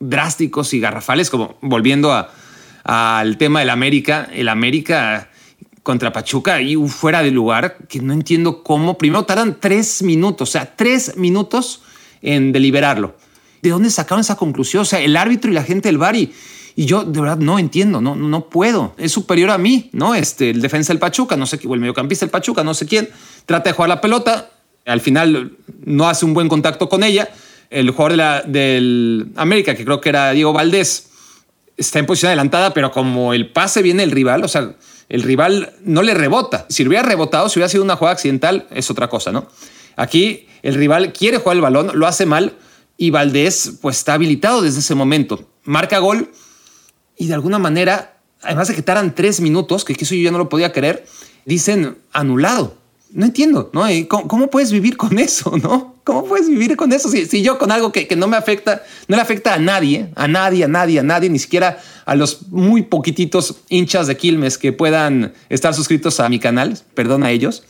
drásticos 0.00 0.72
y 0.72 0.80
garrafales 0.80 1.28
como 1.28 1.58
volviendo 1.60 2.26
al 2.84 3.36
tema 3.36 3.60
del 3.60 3.70
América, 3.70 4.28
el 4.32 4.48
América 4.48 5.30
contra 5.82 6.12
Pachuca 6.12 6.60
y 6.60 6.76
fuera 6.88 7.22
de 7.22 7.30
lugar, 7.30 7.76
que 7.88 8.00
no 8.00 8.12
entiendo 8.12 8.62
cómo. 8.62 8.98
Primero 8.98 9.24
tardan 9.24 9.58
tres 9.60 10.02
minutos, 10.02 10.48
o 10.48 10.52
sea, 10.52 10.74
tres 10.76 11.16
minutos 11.16 11.82
en 12.22 12.52
deliberarlo. 12.52 13.16
¿De 13.62 13.70
dónde 13.70 13.90
sacaron 13.90 14.20
esa 14.20 14.36
conclusión? 14.36 14.82
O 14.82 14.84
sea, 14.84 15.00
el 15.00 15.16
árbitro 15.16 15.50
y 15.50 15.54
la 15.54 15.64
gente 15.64 15.88
del 15.88 15.98
VAR 15.98 16.16
y, 16.16 16.32
yo 16.76 17.04
de 17.04 17.20
verdad 17.20 17.36
no 17.36 17.58
entiendo, 17.58 18.00
no, 18.00 18.16
no 18.16 18.48
puedo. 18.48 18.94
Es 18.96 19.12
superior 19.12 19.50
a 19.50 19.58
mí, 19.58 19.90
¿no? 19.92 20.14
Este, 20.14 20.50
el 20.50 20.62
defensa 20.62 20.92
del 20.92 20.98
Pachuca, 20.98 21.36
no 21.36 21.46
sé 21.46 21.58
qué, 21.58 21.68
o 21.68 21.74
el 21.74 21.80
mediocampista 21.80 22.24
del 22.24 22.30
Pachuca, 22.30 22.64
no 22.64 22.72
sé 22.72 22.86
quién, 22.86 23.10
trata 23.44 23.70
de 23.70 23.74
jugar 23.74 23.88
la 23.90 24.00
pelota, 24.00 24.50
al 24.86 25.00
final 25.00 25.56
no 25.84 26.08
hace 26.08 26.24
un 26.24 26.34
buen 26.34 26.48
contacto 26.48 26.88
con 26.88 27.02
ella. 27.02 27.28
El 27.68 27.90
jugador 27.90 28.46
de 28.46 28.60
del 28.60 29.32
América, 29.36 29.74
que 29.74 29.84
creo 29.84 30.00
que 30.00 30.08
era 30.08 30.30
Diego 30.32 30.52
Valdés, 30.52 31.10
está 31.76 31.98
en 31.98 32.06
posición 32.06 32.28
adelantada, 32.28 32.74
pero 32.74 32.90
como 32.90 33.32
el 33.32 33.50
pase 33.50 33.82
viene 33.82 34.02
el 34.02 34.10
rival, 34.10 34.42
o 34.44 34.48
sea, 34.48 34.74
el 35.08 35.22
rival 35.22 35.72
no 35.84 36.02
le 36.02 36.14
rebota. 36.14 36.66
Si 36.68 36.86
hubiera 36.86 37.02
rebotado, 37.02 37.48
si 37.48 37.58
hubiera 37.58 37.68
sido 37.68 37.84
una 37.84 37.96
jugada 37.96 38.14
accidental, 38.14 38.66
es 38.70 38.90
otra 38.90 39.08
cosa, 39.08 39.32
¿no? 39.32 39.46
Aquí 39.96 40.46
el 40.62 40.74
rival 40.74 41.12
quiere 41.12 41.38
jugar 41.38 41.56
el 41.56 41.62
balón, 41.62 41.90
lo 41.94 42.06
hace 42.06 42.26
mal 42.26 42.54
y 43.00 43.08
Valdés 43.08 43.78
pues 43.80 43.96
está 43.96 44.12
habilitado 44.12 44.60
desde 44.60 44.80
ese 44.80 44.94
momento. 44.94 45.48
Marca 45.64 45.98
gol 46.00 46.30
y 47.16 47.28
de 47.28 47.34
alguna 47.34 47.58
manera, 47.58 48.18
además 48.42 48.68
de 48.68 48.74
que 48.74 48.82
taran 48.82 49.14
tres 49.14 49.40
minutos, 49.40 49.86
que 49.86 49.94
eso 49.94 50.14
yo 50.14 50.24
ya 50.24 50.30
no 50.30 50.36
lo 50.36 50.50
podía 50.50 50.70
creer, 50.70 51.06
dicen 51.46 51.96
anulado. 52.12 52.76
No 53.10 53.24
entiendo, 53.24 53.70
¿no? 53.72 53.84
¿Cómo, 54.06 54.50
puedes 54.50 54.70
vivir 54.70 54.98
con 54.98 55.18
eso, 55.18 55.56
no? 55.62 55.96
¿Cómo 56.04 56.26
puedes 56.26 56.46
vivir 56.46 56.76
con 56.76 56.92
eso? 56.92 57.08
Si, 57.08 57.24
si 57.24 57.42
yo 57.42 57.58
con 57.58 57.72
algo 57.72 57.90
que, 57.90 58.06
que, 58.06 58.16
no 58.16 58.28
me 58.28 58.36
afecta, 58.36 58.82
no 59.08 59.16
le 59.16 59.22
afecta 59.22 59.54
a 59.54 59.58
nadie, 59.58 60.10
a 60.14 60.28
nadie, 60.28 60.64
a 60.64 60.68
nadie, 60.68 61.00
a 61.00 61.02
nadie, 61.02 61.30
ni 61.30 61.38
siquiera 61.38 61.80
a 62.04 62.14
los 62.14 62.48
muy 62.48 62.82
poquititos 62.82 63.62
hinchas 63.70 64.08
de 64.08 64.18
Quilmes 64.18 64.58
que 64.58 64.74
puedan 64.74 65.32
estar 65.48 65.72
suscritos 65.72 66.20
a 66.20 66.28
mi 66.28 66.38
canal, 66.38 66.78
perdón 66.94 67.22
a 67.22 67.30
ellos. 67.30 67.62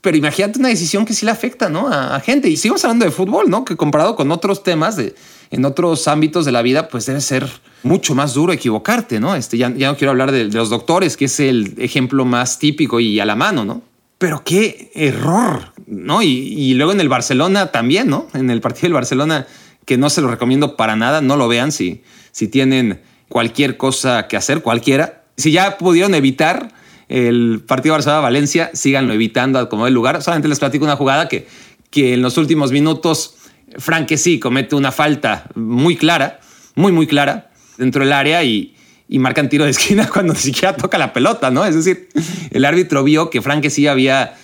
Pero 0.00 0.16
imagínate 0.16 0.58
una 0.58 0.68
decisión 0.68 1.04
que 1.04 1.12
sí 1.12 1.26
le 1.26 1.32
afecta, 1.32 1.68
¿no? 1.68 1.88
A, 1.88 2.20
gente. 2.20 2.48
Y 2.48 2.56
sigamos 2.56 2.84
hablando 2.84 3.04
de 3.04 3.10
fútbol, 3.10 3.50
¿no? 3.50 3.64
Que 3.64 3.76
comparado 3.76 4.14
con 4.14 4.30
otros 4.30 4.62
temas 4.62 4.96
de, 4.96 5.14
en 5.50 5.64
otros 5.64 6.06
ámbitos 6.06 6.44
de 6.44 6.52
la 6.52 6.62
vida, 6.62 6.88
pues 6.88 7.06
debe 7.06 7.20
ser 7.20 7.48
mucho 7.82 8.14
más 8.14 8.34
duro 8.34 8.52
equivocarte, 8.52 9.18
¿no? 9.18 9.34
Este, 9.34 9.58
ya, 9.58 9.72
ya 9.74 9.88
no 9.88 9.96
quiero 9.96 10.10
hablar 10.10 10.30
de, 10.30 10.44
los 10.44 10.70
doctores, 10.70 11.16
que 11.16 11.24
es 11.24 11.40
el 11.40 11.74
ejemplo 11.78 12.24
más 12.24 12.58
típico 12.58 13.00
y 13.00 13.18
a 13.18 13.24
la 13.24 13.34
mano, 13.34 13.64
¿no? 13.64 13.82
Pero 14.18 14.42
qué 14.44 14.90
error, 14.94 15.72
¿no? 15.86 16.22
Y, 16.22 16.28
y 16.28 16.74
luego 16.74 16.92
en 16.92 17.00
el 17.00 17.08
Barcelona 17.08 17.72
también, 17.72 18.08
¿no? 18.08 18.28
En 18.34 18.50
el 18.50 18.60
partido 18.60 18.82
del 18.82 18.94
Barcelona, 18.94 19.46
que 19.84 19.96
no 19.96 20.10
se 20.10 20.20
lo 20.20 20.28
recomiendo 20.28 20.76
para 20.76 20.96
nada, 20.96 21.20
no 21.20 21.36
lo 21.36 21.48
vean 21.48 21.72
si, 21.72 22.02
si 22.30 22.46
tienen 22.48 23.00
cualquier 23.28 23.76
cosa 23.76 24.28
que 24.28 24.36
hacer, 24.36 24.62
cualquiera. 24.62 25.24
Si 25.36 25.52
ya 25.52 25.78
pudieron 25.78 26.14
evitar 26.14 26.72
el 27.08 27.62
partido 27.66 27.94
Barcelona-Valencia, 27.94 28.70
síganlo 28.74 29.12
evitando 29.12 29.68
como 29.68 29.86
el 29.86 29.94
lugar. 29.94 30.22
Solamente 30.22 30.48
les 30.48 30.58
platico 30.58 30.84
una 30.84 30.96
jugada 30.96 31.28
que, 31.28 31.46
que 31.90 32.14
en 32.14 32.22
los 32.22 32.36
últimos 32.36 32.70
minutos 32.70 33.36
Frank 33.76 34.14
sí 34.16 34.38
comete 34.38 34.74
una 34.74 34.92
falta 34.92 35.48
muy 35.54 35.96
clara, 35.96 36.40
muy, 36.74 36.92
muy 36.92 37.06
clara 37.06 37.50
dentro 37.76 38.02
del 38.02 38.12
área 38.12 38.42
y, 38.44 38.74
y 39.08 39.18
marcan 39.18 39.48
tiro 39.48 39.64
de 39.64 39.70
esquina 39.70 40.08
cuando 40.12 40.34
ni 40.34 40.38
siquiera 40.38 40.76
toca 40.76 40.98
la 40.98 41.12
pelota, 41.12 41.50
¿no? 41.50 41.64
Es 41.64 41.74
decir, 41.74 42.08
el 42.50 42.64
árbitro 42.64 43.04
vio 43.04 43.30
que 43.30 43.42
Frank 43.42 43.66
sí 43.68 43.86
había 43.86 44.34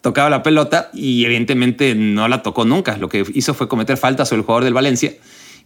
tocado 0.00 0.28
la 0.30 0.42
pelota 0.42 0.90
y 0.92 1.24
evidentemente 1.24 1.94
no 1.94 2.28
la 2.28 2.42
tocó 2.42 2.64
nunca. 2.64 2.96
Lo 2.96 3.08
que 3.08 3.24
hizo 3.34 3.54
fue 3.54 3.68
cometer 3.68 3.96
falta 3.96 4.24
sobre 4.24 4.40
el 4.40 4.46
jugador 4.46 4.64
del 4.64 4.74
Valencia 4.74 5.14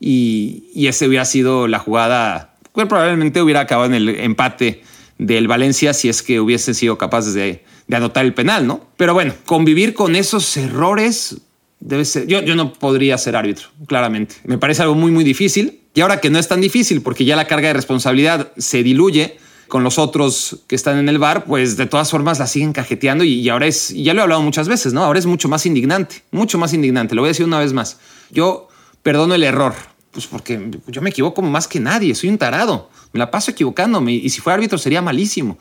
y, 0.00 0.64
y 0.74 0.86
ese 0.86 1.08
hubiera 1.08 1.24
sido 1.24 1.68
la 1.68 1.78
jugada, 1.78 2.54
pues 2.72 2.86
probablemente 2.86 3.42
hubiera 3.42 3.60
acabado 3.60 3.86
en 3.86 3.94
el 3.94 4.08
empate 4.08 4.82
del 5.18 5.48
Valencia 5.48 5.94
si 5.94 6.08
es 6.08 6.22
que 6.22 6.40
hubiese 6.40 6.74
sido 6.74 6.98
capaz 6.98 7.32
de, 7.32 7.64
de 7.86 7.96
anotar 7.96 8.24
el 8.24 8.34
penal, 8.34 8.66
¿no? 8.66 8.86
Pero 8.96 9.14
bueno, 9.14 9.34
convivir 9.44 9.94
con 9.94 10.16
esos 10.16 10.56
errores 10.56 11.38
debe 11.80 12.04
ser. 12.04 12.26
Yo, 12.26 12.42
yo 12.42 12.54
no 12.54 12.72
podría 12.72 13.18
ser 13.18 13.36
árbitro, 13.36 13.68
claramente. 13.86 14.36
Me 14.44 14.58
parece 14.58 14.82
algo 14.82 14.94
muy, 14.94 15.10
muy 15.10 15.24
difícil. 15.24 15.80
Y 15.94 16.02
ahora 16.02 16.20
que 16.20 16.28
no 16.28 16.38
es 16.38 16.48
tan 16.48 16.60
difícil 16.60 17.00
porque 17.00 17.24
ya 17.24 17.36
la 17.36 17.46
carga 17.46 17.68
de 17.68 17.74
responsabilidad 17.74 18.52
se 18.58 18.82
diluye 18.82 19.38
con 19.68 19.82
los 19.82 19.98
otros 19.98 20.60
que 20.66 20.76
están 20.76 20.98
en 20.98 21.08
el 21.08 21.18
bar, 21.18 21.44
pues 21.44 21.76
de 21.76 21.86
todas 21.86 22.10
formas 22.10 22.38
la 22.38 22.46
siguen 22.46 22.72
cajeteando 22.72 23.24
y, 23.24 23.48
ahora 23.48 23.66
es, 23.66 23.88
ya 23.88 24.14
lo 24.14 24.20
he 24.20 24.22
hablado 24.22 24.42
muchas 24.42 24.68
veces, 24.68 24.92
¿no? 24.92 25.02
Ahora 25.02 25.18
es 25.18 25.26
mucho 25.26 25.48
más 25.48 25.66
indignante, 25.66 26.22
mucho 26.30 26.58
más 26.58 26.72
indignante. 26.72 27.14
Lo 27.14 27.22
voy 27.22 27.28
a 27.28 27.30
decir 27.30 27.46
una 27.46 27.58
vez 27.58 27.72
más. 27.72 27.98
Yo 28.30 28.68
perdono 29.02 29.34
el 29.34 29.42
error, 29.42 29.74
pues 30.16 30.26
porque 30.26 30.70
yo 30.86 31.02
me 31.02 31.10
equivoco 31.10 31.42
más 31.42 31.68
que 31.68 31.78
nadie, 31.78 32.14
soy 32.14 32.30
un 32.30 32.38
tarado, 32.38 32.88
me 33.12 33.18
la 33.18 33.30
paso 33.30 33.50
equivocándome 33.50 34.14
y 34.14 34.30
si 34.30 34.40
fuera 34.40 34.54
árbitro 34.54 34.78
sería 34.78 35.02
malísimo. 35.02 35.58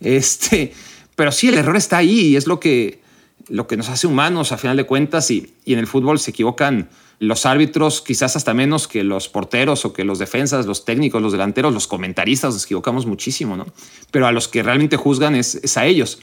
Este, 0.00 0.72
pero 1.14 1.30
sí, 1.30 1.50
el 1.50 1.54
error 1.54 1.76
está 1.76 1.98
ahí 1.98 2.18
y 2.18 2.36
es 2.36 2.48
lo 2.48 2.58
que, 2.58 3.00
lo 3.46 3.68
que 3.68 3.76
nos 3.76 3.88
hace 3.88 4.08
humanos 4.08 4.50
a 4.50 4.58
final 4.58 4.76
de 4.76 4.86
cuentas 4.86 5.30
y, 5.30 5.54
y 5.64 5.74
en 5.74 5.78
el 5.78 5.86
fútbol 5.86 6.18
se 6.18 6.32
equivocan 6.32 6.88
los 7.20 7.46
árbitros 7.46 8.02
quizás 8.02 8.34
hasta 8.34 8.54
menos 8.54 8.88
que 8.88 9.04
los 9.04 9.28
porteros 9.28 9.84
o 9.84 9.92
que 9.92 10.02
los 10.02 10.18
defensas, 10.18 10.66
los 10.66 10.84
técnicos, 10.84 11.22
los 11.22 11.30
delanteros, 11.30 11.72
los 11.72 11.86
comentaristas, 11.86 12.54
nos 12.54 12.64
equivocamos 12.64 13.06
muchísimo, 13.06 13.56
¿no? 13.56 13.66
Pero 14.10 14.26
a 14.26 14.32
los 14.32 14.48
que 14.48 14.64
realmente 14.64 14.96
juzgan 14.96 15.36
es, 15.36 15.54
es 15.54 15.76
a 15.76 15.86
ellos. 15.86 16.18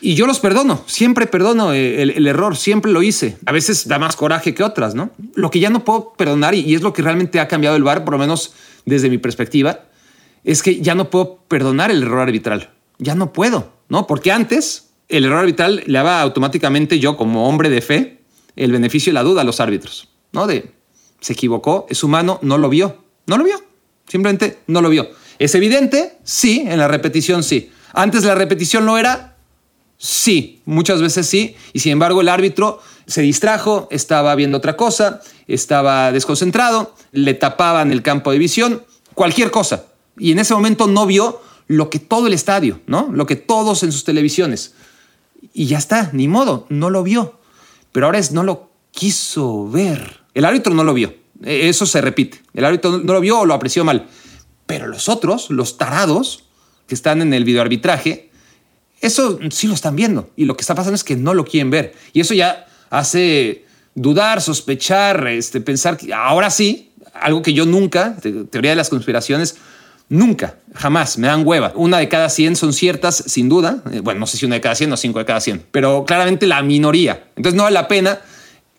Y 0.00 0.14
yo 0.14 0.26
los 0.26 0.40
perdono, 0.40 0.82
siempre 0.86 1.26
perdono 1.26 1.72
el, 1.72 2.26
error, 2.26 2.56
siempre 2.56 2.90
lo 2.90 3.02
hice. 3.02 3.36
A 3.44 3.52
veces 3.52 3.86
da 3.86 3.98
más 3.98 4.16
coraje 4.16 4.54
que 4.54 4.62
otras, 4.62 4.94
¿no? 4.94 5.10
Lo 5.34 5.50
que 5.50 5.60
ya 5.60 5.68
no 5.68 5.84
puedo 5.84 6.14
perdonar, 6.14 6.54
y, 6.54 6.74
es 6.74 6.82
lo 6.82 6.92
que 6.92 7.02
realmente 7.02 7.38
ha 7.38 7.48
cambiado 7.48 7.76
el 7.76 7.82
VAR, 7.82 8.04
por 8.04 8.12
lo 8.12 8.18
menos 8.18 8.54
desde 8.86 9.10
mi 9.10 9.18
perspectiva, 9.18 9.84
es 10.42 10.62
que 10.62 10.80
ya 10.80 10.94
no 10.94 11.10
puedo 11.10 11.40
perdonar 11.48 11.90
el 11.90 12.02
error 12.02 12.20
arbitral. 12.20 12.70
Ya 12.98 13.14
no 13.14 13.32
puedo, 13.32 13.72
¿no? 13.88 14.06
Porque 14.06 14.32
antes 14.32 14.90
el 15.08 15.24
error 15.26 15.40
arbitral 15.40 15.82
le 15.86 15.92
daba 15.92 16.22
automáticamente 16.22 16.98
yo, 16.98 17.16
como 17.16 17.48
hombre 17.48 17.68
de 17.68 17.82
fe, 17.82 18.22
el 18.56 18.72
beneficio 18.72 19.10
y 19.10 19.14
la 19.14 19.22
duda 19.22 19.42
a 19.42 19.44
los 19.44 19.60
árbitros, 19.60 20.08
¿no? 20.32 20.46
De 20.46 20.72
se 21.20 21.34
equivocó, 21.34 21.86
es 21.88 22.02
humano, 22.02 22.38
no 22.42 22.58
lo 22.58 22.68
vio, 22.68 23.04
no 23.26 23.36
lo 23.36 23.44
vio, 23.44 23.62
simplemente 24.08 24.58
no 24.66 24.80
lo 24.80 24.88
vio. 24.88 25.10
¿Es 25.38 25.54
evidente? 25.54 26.18
Sí, 26.24 26.64
en 26.66 26.78
la 26.78 26.88
repetición 26.88 27.42
sí. 27.42 27.70
Antes 27.92 28.24
la 28.24 28.34
repetición 28.34 28.84
no 28.84 28.98
era, 28.98 29.36
Sí, 30.02 30.62
muchas 30.64 31.02
veces 31.02 31.26
sí. 31.26 31.56
Y 31.74 31.80
sin 31.80 31.92
embargo 31.92 32.22
el 32.22 32.30
árbitro 32.30 32.80
se 33.06 33.20
distrajo, 33.20 33.86
estaba 33.90 34.34
viendo 34.34 34.56
otra 34.56 34.74
cosa, 34.74 35.20
estaba 35.46 36.10
desconcentrado, 36.10 36.94
le 37.12 37.34
tapaban 37.34 37.92
el 37.92 38.02
campo 38.02 38.32
de 38.32 38.38
visión, 38.38 38.82
cualquier 39.12 39.50
cosa. 39.50 39.84
Y 40.18 40.32
en 40.32 40.38
ese 40.38 40.54
momento 40.54 40.86
no 40.86 41.04
vio 41.04 41.42
lo 41.66 41.90
que 41.90 41.98
todo 41.98 42.28
el 42.28 42.32
estadio, 42.32 42.80
¿no? 42.86 43.10
Lo 43.12 43.26
que 43.26 43.36
todos 43.36 43.82
en 43.82 43.92
sus 43.92 44.04
televisiones. 44.04 44.72
Y 45.52 45.66
ya 45.66 45.76
está, 45.76 46.08
ni 46.14 46.28
modo, 46.28 46.66
no 46.70 46.88
lo 46.88 47.02
vio. 47.02 47.38
Pero 47.92 48.06
ahora 48.06 48.18
es 48.18 48.32
no 48.32 48.42
lo 48.42 48.70
quiso 48.92 49.68
ver. 49.68 50.20
El 50.32 50.46
árbitro 50.46 50.72
no 50.72 50.82
lo 50.82 50.94
vio. 50.94 51.14
E, 51.44 51.68
eso 51.68 51.84
se 51.84 52.00
repite. 52.00 52.40
El 52.54 52.64
árbitro 52.64 53.00
no 53.00 53.12
lo 53.12 53.20
vio 53.20 53.40
o 53.40 53.44
lo 53.44 53.52
apreció 53.52 53.84
mal. 53.84 54.08
Pero 54.64 54.86
los 54.86 55.10
otros, 55.10 55.50
los 55.50 55.76
tarados 55.76 56.44
que 56.86 56.94
están 56.94 57.20
en 57.20 57.34
el 57.34 57.44
videoarbitraje, 57.44 58.29
eso 59.00 59.38
sí 59.50 59.66
lo 59.66 59.74
están 59.74 59.96
viendo 59.96 60.30
y 60.36 60.44
lo 60.44 60.56
que 60.56 60.60
está 60.60 60.74
pasando 60.74 60.94
es 60.94 61.04
que 61.04 61.16
no 61.16 61.34
lo 61.34 61.44
quieren 61.44 61.70
ver. 61.70 61.94
Y 62.12 62.20
eso 62.20 62.34
ya 62.34 62.66
hace 62.90 63.64
dudar, 63.94 64.42
sospechar, 64.42 65.26
este, 65.28 65.60
pensar 65.60 65.96
que 65.96 66.12
ahora 66.12 66.50
sí, 66.50 66.92
algo 67.14 67.42
que 67.42 67.52
yo 67.52 67.66
nunca, 67.66 68.16
teoría 68.50 68.70
de 68.70 68.76
las 68.76 68.90
conspiraciones, 68.90 69.56
nunca, 70.08 70.56
jamás 70.74 71.16
me 71.16 71.28
dan 71.28 71.46
hueva. 71.46 71.72
Una 71.76 71.98
de 71.98 72.08
cada 72.08 72.28
100 72.28 72.56
son 72.56 72.72
ciertas, 72.72 73.24
sin 73.26 73.48
duda. 73.48 73.82
Eh, 73.92 74.00
bueno, 74.00 74.20
no 74.20 74.26
sé 74.26 74.36
si 74.36 74.44
una 74.44 74.56
de 74.56 74.60
cada 74.60 74.74
100 74.74 74.92
o 74.92 74.96
cinco 74.96 75.18
de 75.18 75.24
cada 75.24 75.40
100, 75.40 75.66
pero 75.70 76.04
claramente 76.04 76.46
la 76.46 76.62
minoría. 76.62 77.24
Entonces 77.36 77.56
no 77.56 77.62
vale 77.62 77.74
la 77.74 77.88
pena 77.88 78.20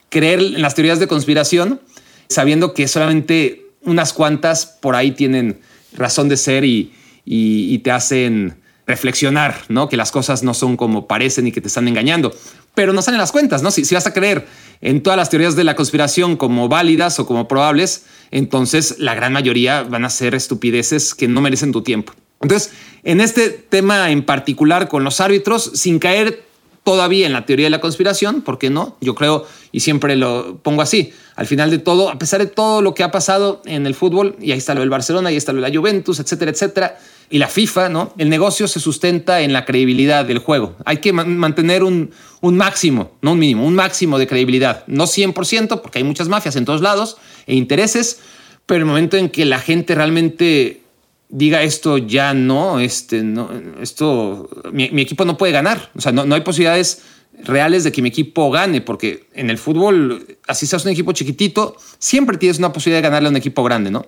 creer 0.09 0.39
en 0.39 0.61
las 0.61 0.75
teorías 0.75 0.99
de 0.99 1.07
conspiración 1.07 1.81
sabiendo 2.29 2.73
que 2.73 2.87
solamente 2.87 3.65
unas 3.83 4.13
cuantas 4.13 4.65
por 4.65 4.95
ahí 4.95 5.11
tienen 5.11 5.59
razón 5.93 6.29
de 6.29 6.37
ser 6.37 6.63
y, 6.63 6.93
y 7.25 7.77
te 7.79 7.91
hacen 7.91 8.60
reflexionar, 8.91 9.55
¿no? 9.69 9.89
Que 9.89 9.97
las 9.97 10.11
cosas 10.11 10.43
no 10.43 10.53
son 10.53 10.77
como 10.77 11.07
parecen 11.07 11.47
y 11.47 11.51
que 11.51 11.61
te 11.61 11.69
están 11.69 11.87
engañando. 11.87 12.35
Pero 12.75 12.93
no 12.93 13.01
salen 13.01 13.19
las 13.19 13.31
cuentas, 13.31 13.63
¿no? 13.63 13.71
Si, 13.71 13.85
si 13.85 13.95
vas 13.95 14.05
a 14.05 14.13
creer 14.13 14.45
en 14.81 15.01
todas 15.01 15.17
las 15.17 15.29
teorías 15.29 15.55
de 15.55 15.63
la 15.63 15.75
conspiración 15.75 16.37
como 16.37 16.67
válidas 16.67 17.19
o 17.19 17.25
como 17.25 17.47
probables, 17.47 18.05
entonces 18.29 18.95
la 18.99 19.15
gran 19.15 19.33
mayoría 19.33 19.83
van 19.83 20.05
a 20.05 20.09
ser 20.09 20.35
estupideces 20.35 21.15
que 21.15 21.27
no 21.27 21.41
merecen 21.41 21.71
tu 21.71 21.81
tiempo. 21.81 22.13
Entonces, 22.41 22.71
en 23.03 23.21
este 23.21 23.49
tema 23.49 24.11
en 24.11 24.23
particular 24.23 24.87
con 24.87 25.03
los 25.03 25.21
árbitros, 25.21 25.71
sin 25.75 25.99
caer 25.99 26.43
todavía 26.83 27.27
en 27.27 27.33
la 27.33 27.45
teoría 27.45 27.67
de 27.67 27.69
la 27.69 27.79
conspiración, 27.79 28.41
¿por 28.41 28.57
qué 28.57 28.69
no? 28.69 28.97
Yo 29.01 29.13
creo, 29.13 29.45
y 29.71 29.81
siempre 29.81 30.15
lo 30.15 30.57
pongo 30.63 30.81
así, 30.81 31.13
al 31.35 31.45
final 31.45 31.69
de 31.69 31.77
todo, 31.77 32.09
a 32.09 32.17
pesar 32.17 32.39
de 32.39 32.47
todo 32.47 32.81
lo 32.81 32.93
que 32.95 33.03
ha 33.03 33.11
pasado 33.11 33.61
en 33.65 33.85
el 33.85 33.93
fútbol, 33.93 34.35
y 34.39 34.51
ahí 34.51 34.57
está 34.57 34.73
lo 34.73 34.81
del 34.81 34.89
Barcelona, 34.89 35.29
ahí 35.29 35.37
está 35.37 35.53
lo 35.53 35.61
de 35.61 35.69
la 35.69 35.75
Juventus, 35.75 36.19
etcétera, 36.19 36.51
etcétera, 36.51 36.97
y 37.31 37.37
la 37.37 37.47
FIFA, 37.47 37.89
¿no? 37.89 38.13
El 38.17 38.29
negocio 38.29 38.67
se 38.67 38.81
sustenta 38.81 39.41
en 39.41 39.53
la 39.53 39.63
credibilidad 39.63 40.25
del 40.25 40.39
juego. 40.39 40.75
Hay 40.83 40.97
que 40.97 41.13
mantener 41.13 41.81
un, 41.83 42.11
máximo, 42.41 43.13
no 43.21 43.31
un 43.31 43.39
mínimo, 43.39 43.65
un 43.65 43.73
máximo 43.73 44.19
de 44.19 44.27
credibilidad. 44.27 44.83
No 44.85 45.05
100%, 45.05 45.81
porque 45.81 45.99
hay 45.99 46.03
muchas 46.03 46.27
mafias 46.27 46.57
en 46.57 46.65
todos 46.65 46.81
lados 46.81 47.17
e 47.47 47.55
intereses, 47.55 48.19
pero 48.65 48.81
el 48.81 48.85
momento 48.85 49.15
en 49.15 49.29
que 49.29 49.45
la 49.45 49.59
gente 49.59 49.95
realmente 49.95 50.81
diga 51.29 51.63
esto 51.63 51.97
ya 51.97 52.33
no, 52.33 52.81
este, 52.81 53.23
no 53.23 53.49
esto, 53.81 54.49
mi, 54.73 54.83
equipo 55.01 55.23
no 55.23 55.37
puede 55.37 55.53
ganar. 55.53 55.89
O 55.95 56.01
sea, 56.01 56.11
no, 56.11 56.25
no, 56.25 56.35
hay 56.35 56.41
posibilidades 56.41 57.01
reales 57.45 57.85
de 57.85 57.93
que 57.93 58.01
mi 58.01 58.09
equipo 58.09 58.51
gane, 58.51 58.81
porque 58.81 59.27
en 59.33 59.49
el 59.49 59.57
fútbol, 59.57 60.37
así 60.47 60.67
seas 60.67 60.83
un 60.83 60.91
equipo 60.91 61.13
chiquitito, 61.13 61.77
siempre 61.97 62.37
tienes 62.37 62.59
una 62.59 62.73
posibilidad 62.73 62.97
de 62.97 63.07
ganarle 63.07 63.27
a 63.27 63.31
un 63.31 63.37
equipo 63.37 63.63
grande, 63.63 63.89
¿no? 63.89 64.05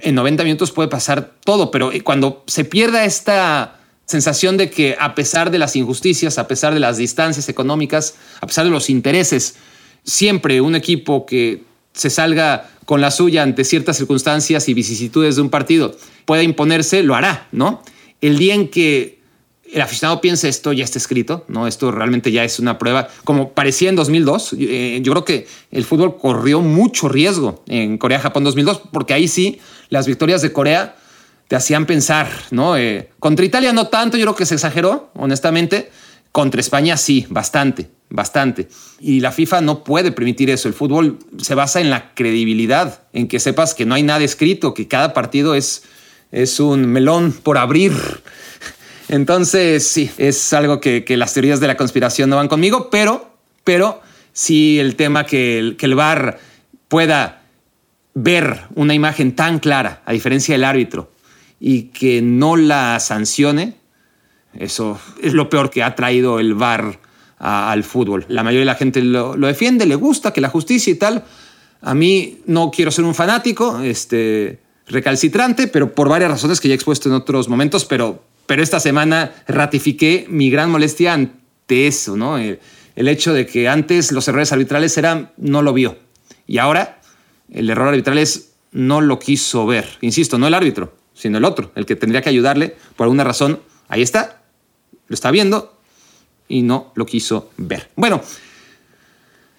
En 0.00 0.14
90 0.14 0.44
minutos 0.44 0.70
puede 0.70 0.88
pasar 0.88 1.32
todo, 1.44 1.70
pero 1.70 1.90
cuando 2.04 2.44
se 2.46 2.64
pierda 2.64 3.04
esta 3.04 3.80
sensación 4.06 4.56
de 4.56 4.70
que 4.70 4.96
a 4.98 5.14
pesar 5.14 5.50
de 5.50 5.58
las 5.58 5.76
injusticias, 5.76 6.38
a 6.38 6.48
pesar 6.48 6.72
de 6.72 6.80
las 6.80 6.96
distancias 6.96 7.48
económicas, 7.48 8.14
a 8.40 8.46
pesar 8.46 8.64
de 8.64 8.70
los 8.70 8.88
intereses, 8.88 9.56
siempre 10.04 10.60
un 10.60 10.74
equipo 10.74 11.26
que 11.26 11.62
se 11.92 12.10
salga 12.10 12.70
con 12.86 13.00
la 13.00 13.10
suya 13.10 13.42
ante 13.42 13.64
ciertas 13.64 13.98
circunstancias 13.98 14.68
y 14.68 14.74
vicisitudes 14.74 15.36
de 15.36 15.42
un 15.42 15.50
partido 15.50 15.94
pueda 16.24 16.42
imponerse, 16.42 17.02
lo 17.02 17.14
hará, 17.14 17.48
¿no? 17.52 17.82
El 18.20 18.38
día 18.38 18.54
en 18.54 18.68
que 18.68 19.17
el 19.72 19.80
aficionado 19.80 20.20
piense 20.20 20.48
esto 20.48 20.72
ya 20.72 20.84
está 20.84 20.98
escrito, 20.98 21.44
¿no? 21.48 21.66
Esto 21.66 21.90
realmente 21.90 22.32
ya 22.32 22.44
es 22.44 22.58
una 22.58 22.78
prueba, 22.78 23.08
como 23.24 23.52
parecía 23.52 23.88
en 23.88 23.96
2002. 23.96 24.56
Eh, 24.58 25.00
yo 25.02 25.12
creo 25.12 25.24
que 25.24 25.46
el 25.70 25.84
fútbol 25.84 26.16
corrió 26.16 26.60
mucho 26.60 27.08
riesgo 27.08 27.62
en 27.68 27.98
Corea-Japón 27.98 28.44
2002, 28.44 28.82
porque 28.92 29.14
ahí 29.14 29.28
sí 29.28 29.60
las 29.88 30.06
victorias 30.06 30.42
de 30.42 30.52
Corea 30.52 30.96
te 31.48 31.56
hacían 31.56 31.86
pensar, 31.86 32.28
¿no? 32.50 32.76
Eh, 32.76 33.10
contra 33.18 33.44
Italia 33.44 33.72
no 33.72 33.88
tanto, 33.88 34.16
yo 34.16 34.24
creo 34.24 34.36
que 34.36 34.46
se 34.46 34.54
exageró, 34.54 35.10
honestamente. 35.14 35.90
Contra 36.30 36.60
España 36.60 36.96
sí, 36.96 37.26
bastante 37.30 37.88
bastante. 38.10 38.68
Y 39.00 39.20
la 39.20 39.32
FIFA 39.32 39.60
no 39.60 39.84
puede 39.84 40.12
permitir 40.12 40.50
eso. 40.50 40.68
El 40.68 40.74
fútbol 40.74 41.18
se 41.40 41.54
basa 41.54 41.80
en 41.80 41.90
la 41.90 42.14
credibilidad, 42.14 43.02
en 43.12 43.28
que 43.28 43.40
sepas 43.40 43.74
que 43.74 43.84
no 43.84 43.94
hay 43.94 44.02
nada 44.02 44.24
escrito, 44.24 44.74
que 44.74 44.88
cada 44.88 45.12
partido 45.12 45.54
es, 45.54 45.82
es 46.32 46.60
un 46.60 46.86
melón 46.86 47.32
por 47.32 47.58
abrir. 47.58 47.92
Entonces, 49.08 49.86
sí, 49.86 50.10
es 50.18 50.52
algo 50.52 50.80
que, 50.80 51.04
las 51.16 51.34
teorías 51.34 51.60
de 51.60 51.66
la 51.66 51.76
conspiración 51.76 52.28
no 52.30 52.36
van 52.36 52.48
conmigo, 52.48 52.90
pero, 52.90 53.30
pero 53.64 54.00
sí 54.32 54.78
el 54.78 54.96
tema 54.96 55.24
que 55.24 55.58
el, 55.58 55.76
que 55.76 55.86
el 55.86 55.94
VAR 55.94 56.38
pueda 56.88 57.42
ver 58.14 58.62
una 58.74 58.94
imagen 58.94 59.34
tan 59.34 59.58
clara, 59.58 60.02
a 60.04 60.12
diferencia 60.12 60.54
del 60.54 60.64
árbitro, 60.64 61.10
y 61.60 61.84
que 61.84 62.20
no 62.22 62.56
la 62.56 62.98
sancione, 63.00 63.76
eso 64.54 65.00
es 65.22 65.34
lo 65.34 65.48
peor 65.48 65.70
que 65.70 65.82
ha 65.82 65.94
traído 65.94 66.40
el 66.40 66.54
VAR 66.54 66.98
al 67.38 67.84
fútbol. 67.84 68.26
La 68.28 68.42
mayoría 68.42 68.60
de 68.60 68.66
la 68.66 68.74
gente 68.74 69.00
lo, 69.02 69.36
defiende, 69.36 69.86
le 69.86 69.94
gusta 69.94 70.32
que 70.32 70.40
la 70.40 70.48
justicia 70.48 70.92
y 70.92 70.96
tal. 70.96 71.24
A 71.80 71.94
mí 71.94 72.40
no 72.46 72.70
quiero 72.70 72.90
ser 72.90 73.04
un 73.04 73.14
fanático, 73.14 73.80
este, 73.80 74.58
recalcitrante, 74.86 75.68
pero 75.68 75.94
por 75.94 76.08
varias 76.08 76.30
razones 76.30 76.60
que 76.60 76.68
ya 76.68 76.74
he 76.74 76.76
expuesto 76.76 77.08
en 77.08 77.14
otros 77.14 77.48
momentos, 77.48 77.84
pero, 77.84 78.24
pero 78.48 78.64
esta 78.64 78.80
semana 78.80 79.32
ratifiqué 79.46 80.26
mi 80.28 80.50
gran 80.50 80.72
molestia 80.72 81.12
ante 81.12 81.86
eso, 81.86 82.16
¿no? 82.16 82.36
El, 82.36 82.58
el 82.96 83.06
hecho 83.06 83.32
de 83.32 83.46
que 83.46 83.68
antes 83.68 84.10
los 84.10 84.26
errores 84.26 84.50
arbitrales 84.50 84.98
eran 84.98 85.30
no 85.36 85.62
lo 85.62 85.72
vio 85.72 85.96
y 86.48 86.58
ahora 86.58 87.00
el 87.52 87.70
error 87.70 87.88
arbitral 87.88 88.18
es 88.18 88.50
no 88.72 89.00
lo 89.00 89.20
quiso 89.20 89.66
ver. 89.66 89.86
Insisto, 90.00 90.36
no 90.38 90.48
el 90.48 90.54
árbitro, 90.54 90.94
sino 91.14 91.38
el 91.38 91.44
otro, 91.44 91.70
el 91.76 91.86
que 91.86 91.94
tendría 91.94 92.22
que 92.22 92.28
ayudarle 92.28 92.76
por 92.96 93.04
alguna 93.04 93.24
razón. 93.24 93.60
Ahí 93.88 94.02
está, 94.02 94.42
lo 95.06 95.14
está 95.14 95.30
viendo, 95.30 95.78
y 96.48 96.62
no 96.62 96.92
lo 96.94 97.06
quiso 97.06 97.50
ver. 97.56 97.90
Bueno, 97.94 98.22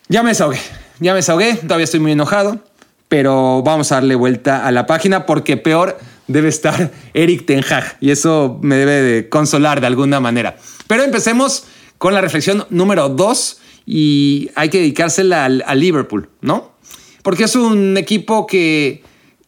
ya 0.07 0.23
me 0.23 0.29
desahogué, 0.29 0.59
ya 0.99 1.13
me 1.13 1.17
desahogué, 1.17 1.55
todavía 1.55 1.83
estoy 1.83 1.99
muy 1.99 2.11
enojado, 2.11 2.59
pero 3.07 3.61
vamos 3.63 3.91
a 3.91 3.95
darle 3.95 4.15
vuelta 4.15 4.65
a 4.65 4.71
la 4.71 4.85
página 4.85 5.25
porque 5.25 5.57
peor 5.57 5.97
debe 6.29 6.47
estar 6.47 6.91
Eric 7.13 7.45
Ten 7.45 7.63
Hag 7.69 7.97
y 7.99 8.11
eso 8.11 8.59
me 8.61 8.77
debe 8.77 9.01
de 9.01 9.29
consolar 9.29 9.81
de 9.81 9.87
alguna 9.87 10.21
manera. 10.21 10.55
Pero 10.87 11.03
empecemos 11.03 11.65
con 11.97 12.13
la 12.13 12.21
reflexión 12.21 12.65
número 12.69 13.09
dos 13.09 13.59
y 13.85 14.49
hay 14.55 14.69
que 14.69 14.77
dedicársela 14.77 15.45
al, 15.45 15.63
a 15.65 15.75
Liverpool, 15.75 16.29
¿no? 16.41 16.71
Porque 17.23 17.43
es 17.43 17.55
un 17.55 17.97
equipo 17.97 18.47
que, 18.47 19.03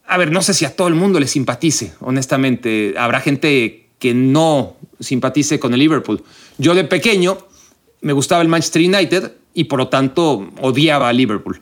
a 0.05 0.17
ver, 0.17 0.31
no 0.31 0.41
sé 0.41 0.53
si 0.53 0.65
a 0.65 0.75
todo 0.75 0.87
el 0.87 0.95
mundo 0.95 1.19
le 1.19 1.27
simpatice, 1.27 1.93
honestamente. 2.01 2.95
Habrá 2.97 3.21
gente 3.21 3.87
que 3.97 4.13
no 4.13 4.75
simpatice 4.99 5.59
con 5.59 5.73
el 5.73 5.79
Liverpool. 5.79 6.23
Yo 6.57 6.75
de 6.75 6.83
pequeño 6.83 7.37
me 8.01 8.13
gustaba 8.13 8.41
el 8.41 8.47
Manchester 8.47 8.81
United 8.81 9.31
y 9.53 9.65
por 9.65 9.79
lo 9.79 9.87
tanto 9.87 10.49
odiaba 10.59 11.07
a 11.07 11.13
Liverpool. 11.13 11.61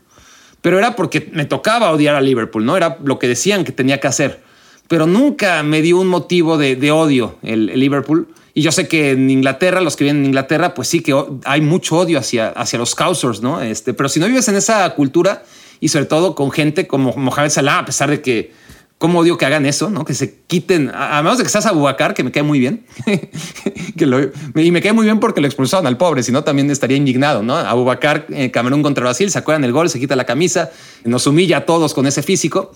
Pero 0.61 0.77
era 0.77 0.95
porque 0.95 1.29
me 1.33 1.45
tocaba 1.45 1.91
odiar 1.91 2.15
a 2.15 2.21
Liverpool, 2.21 2.65
¿no? 2.65 2.75
Era 2.75 2.97
lo 3.03 3.19
que 3.19 3.27
decían 3.27 3.63
que 3.63 3.71
tenía 3.71 3.99
que 3.99 4.07
hacer. 4.07 4.48
Pero 4.89 5.07
nunca 5.07 5.63
me 5.63 5.81
dio 5.81 5.99
un 5.99 6.07
motivo 6.07 6.57
de, 6.57 6.91
odio 6.91 7.37
el, 7.43 7.67
Liverpool. 7.67 8.27
Y 8.53 8.63
yo 8.63 8.71
sé 8.71 8.87
que 8.87 9.11
en 9.11 9.29
Inglaterra, 9.29 9.79
los 9.79 9.95
que 9.95 10.03
vienen 10.03 10.23
en 10.23 10.29
Inglaterra, 10.29 10.73
pues 10.73 10.87
sí 10.87 11.01
que 11.01 11.15
hay 11.45 11.61
mucho 11.61 11.97
odio 11.97 12.19
hacia, 12.19 12.49
hacia 12.49 12.77
los 12.79 12.89
Scousers, 12.89 13.41
¿no? 13.41 13.61
Este, 13.61 13.93
pero 13.93 14.09
si 14.09 14.19
no 14.19 14.25
vives 14.25 14.47
en 14.47 14.55
esa 14.55 14.89
cultura 14.95 15.43
y 15.79 15.89
sobre 15.89 16.05
todo 16.05 16.33
con 16.33 16.51
gente 16.51 16.87
como 16.87 17.13
Mohamed 17.13 17.51
Salah, 17.51 17.79
a 17.79 17.85
pesar 17.85 18.09
de 18.09 18.21
que 18.21 18.51
cómo 18.97 19.19
odio 19.19 19.37
que 19.37 19.45
hagan 19.45 19.65
eso, 19.67 19.89
¿no? 19.89 20.05
Que 20.05 20.13
se 20.13 20.39
quiten, 20.47 20.91
a, 20.93 21.21
menos 21.21 21.37
de 21.37 21.45
que 21.45 21.49
seas 21.49 21.67
Abubakar, 21.67 22.13
que 22.13 22.23
me 22.23 22.31
cae 22.31 22.43
muy 22.43 22.59
bien, 22.59 22.85
que 23.97 24.31
y 24.55 24.71
me 24.71 24.81
cae 24.81 24.93
muy 24.93 25.05
bien 25.05 25.19
porque 25.19 25.39
lo 25.39 25.47
expulsaron 25.47 25.87
al 25.87 25.97
pobre, 25.97 26.21
si 26.21 26.31
no 26.31 26.43
también 26.43 26.69
estaría 26.69 26.97
indignado, 26.97 27.41
¿no? 27.41 27.55
Abubakar, 27.55 28.25
eh, 28.29 28.51
Camerún 28.51 28.83
contra 28.83 29.03
Brasil, 29.03 29.31
se 29.31 29.39
acuerdan 29.39 29.63
el 29.63 29.71
gol, 29.71 29.89
se 29.89 29.99
quita 29.99 30.15
la 30.17 30.25
camisa, 30.25 30.71
nos 31.05 31.25
humilla 31.27 31.57
a 31.57 31.65
todos 31.65 31.93
con 31.93 32.07
ese 32.07 32.23
físico. 32.23 32.71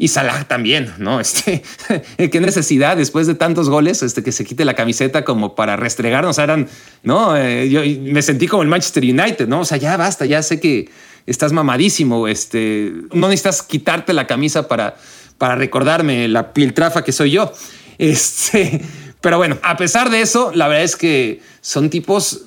Y 0.00 0.06
Salah 0.06 0.44
también, 0.44 0.94
¿no? 0.98 1.20
Este, 1.28 1.62
qué 2.30 2.40
necesidad 2.40 2.96
después 2.96 3.26
de 3.26 3.34
tantos 3.34 3.68
goles, 3.68 4.04
este, 4.04 4.22
que 4.22 4.30
se 4.30 4.44
quite 4.44 4.64
la 4.64 4.74
camiseta 4.74 5.24
como 5.24 5.56
para 5.56 5.74
restregarnos. 5.74 6.38
Eran, 6.38 6.68
¿no? 7.02 7.36
Eh, 7.36 7.68
yo 7.68 7.82
me 8.12 8.22
sentí 8.22 8.46
como 8.46 8.62
el 8.62 8.68
Manchester 8.68 9.02
United, 9.02 9.48
¿no? 9.48 9.60
O 9.60 9.64
sea, 9.64 9.76
ya 9.76 9.96
basta, 9.96 10.24
ya 10.24 10.40
sé 10.42 10.60
que 10.60 10.88
estás 11.26 11.52
mamadísimo, 11.52 12.28
este, 12.28 12.92
no 13.12 13.28
necesitas 13.28 13.62
quitarte 13.62 14.12
la 14.12 14.28
camisa 14.28 14.68
para, 14.68 14.96
para 15.36 15.56
recordarme 15.56 16.28
la 16.28 16.52
piltrafa 16.54 17.02
que 17.02 17.12
soy 17.12 17.32
yo. 17.32 17.52
Este, 18.00 18.80
pero 19.20 19.38
bueno, 19.38 19.58
a 19.64 19.76
pesar 19.76 20.08
de 20.08 20.20
eso, 20.20 20.52
la 20.54 20.68
verdad 20.68 20.84
es 20.84 20.94
que 20.94 21.42
son 21.60 21.90
tipos, 21.90 22.42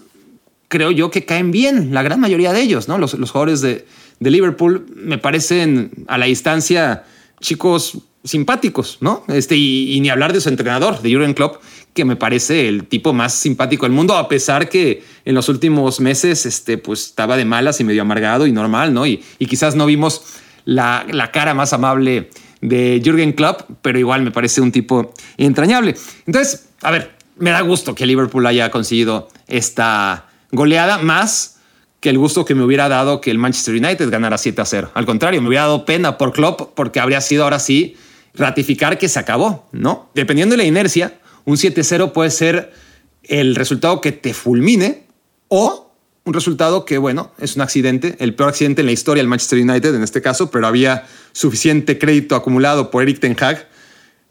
creo 0.69 0.91
yo, 0.91 1.11
que 1.11 1.25
caen 1.25 1.51
bien, 1.51 1.93
la 1.93 2.03
gran 2.03 2.21
mayoría 2.21 2.53
de 2.53 2.61
ellos, 2.61 2.87
¿no? 2.87 2.97
Los, 2.97 3.15
los 3.15 3.31
jugadores 3.31 3.59
de, 3.59 3.85
de 4.21 4.31
Liverpool 4.31 4.85
me 4.95 5.17
parecen 5.17 5.91
a 6.07 6.17
la 6.17 6.27
distancia 6.27 7.03
chicos 7.41 7.97
simpáticos, 8.23 8.99
¿no? 9.01 9.23
Este, 9.27 9.55
y, 9.55 9.99
ni 9.99 10.09
hablar 10.09 10.31
de 10.31 10.41
su 10.41 10.49
entrenador, 10.49 11.01
de 11.01 11.11
Jurgen 11.11 11.33
Klopp, 11.33 11.61
que 11.93 12.05
me 12.05 12.15
parece 12.15 12.69
el 12.69 12.85
tipo 12.85 13.13
más 13.13 13.33
simpático 13.33 13.85
del 13.85 13.93
mundo, 13.93 14.15
a 14.15 14.29
pesar 14.29 14.69
que 14.69 15.03
en 15.25 15.35
los 15.35 15.49
últimos 15.49 15.99
meses, 15.99 16.45
este, 16.45 16.77
pues 16.77 17.07
estaba 17.07 17.35
de 17.35 17.45
malas 17.45 17.79
y 17.81 17.83
medio 17.83 18.03
amargado 18.03 18.47
y 18.47 18.51
normal, 18.51 18.93
¿no? 18.93 19.05
Y, 19.05 19.23
y 19.39 19.47
quizás 19.47 19.75
no 19.75 19.85
vimos 19.85 20.23
la, 20.65 21.05
la 21.09 21.31
cara 21.31 21.53
más 21.53 21.73
amable 21.73 22.29
de 22.61 23.01
Jürgen 23.03 23.33
Klopp, 23.33 23.61
pero 23.81 23.99
igual 23.99 24.21
me 24.21 24.31
parece 24.31 24.61
un 24.61 24.71
tipo 24.71 25.13
entrañable. 25.37 25.95
Entonces, 26.25 26.69
a 26.81 26.91
ver, 26.91 27.11
me 27.37 27.49
da 27.49 27.61
gusto 27.61 27.95
que 27.95 28.05
Liverpool 28.05 28.45
haya 28.45 28.69
conseguido 28.69 29.27
esta 29.47 30.27
goleada 30.51 30.99
más 30.99 31.59
que 32.01 32.09
el 32.09 32.17
gusto 32.17 32.43
que 32.43 32.55
me 32.55 32.63
hubiera 32.63 32.89
dado 32.89 33.21
que 33.21 33.31
el 33.31 33.37
Manchester 33.37 33.75
United 33.75 34.09
ganara 34.09 34.37
7 34.37 34.59
a 34.59 34.65
0. 34.65 34.91
Al 34.95 35.05
contrario, 35.05 35.41
me 35.41 35.47
hubiera 35.47 35.65
dado 35.65 35.85
pena 35.85 36.17
por 36.17 36.33
Klopp 36.33 36.73
porque 36.75 36.99
habría 36.99 37.21
sido 37.21 37.43
ahora 37.43 37.59
sí 37.59 37.95
ratificar 38.33 38.97
que 38.97 39.07
se 39.07 39.19
acabó, 39.19 39.69
¿no? 39.71 40.09
Dependiendo 40.15 40.53
de 40.53 40.57
la 40.57 40.67
inercia, 40.67 41.19
un 41.45 41.57
7-0 41.57 42.11
puede 42.11 42.31
ser 42.31 42.73
el 43.23 43.55
resultado 43.55 44.01
que 44.01 44.11
te 44.11 44.33
fulmine 44.33 45.03
o 45.47 45.93
un 46.23 46.33
resultado 46.33 46.85
que, 46.85 46.97
bueno, 46.97 47.31
es 47.37 47.55
un 47.55 47.61
accidente, 47.61 48.15
el 48.19 48.33
peor 48.33 48.49
accidente 48.49 48.81
en 48.81 48.87
la 48.87 48.93
historia 48.93 49.21
del 49.21 49.27
Manchester 49.27 49.59
United 49.59 49.93
en 49.93 50.03
este 50.03 50.23
caso, 50.23 50.49
pero 50.49 50.65
había 50.65 51.07
suficiente 51.33 51.99
crédito 51.99 52.35
acumulado 52.35 52.89
por 52.89 53.03
Eric 53.03 53.19
Ten 53.19 53.37
Hag 53.39 53.67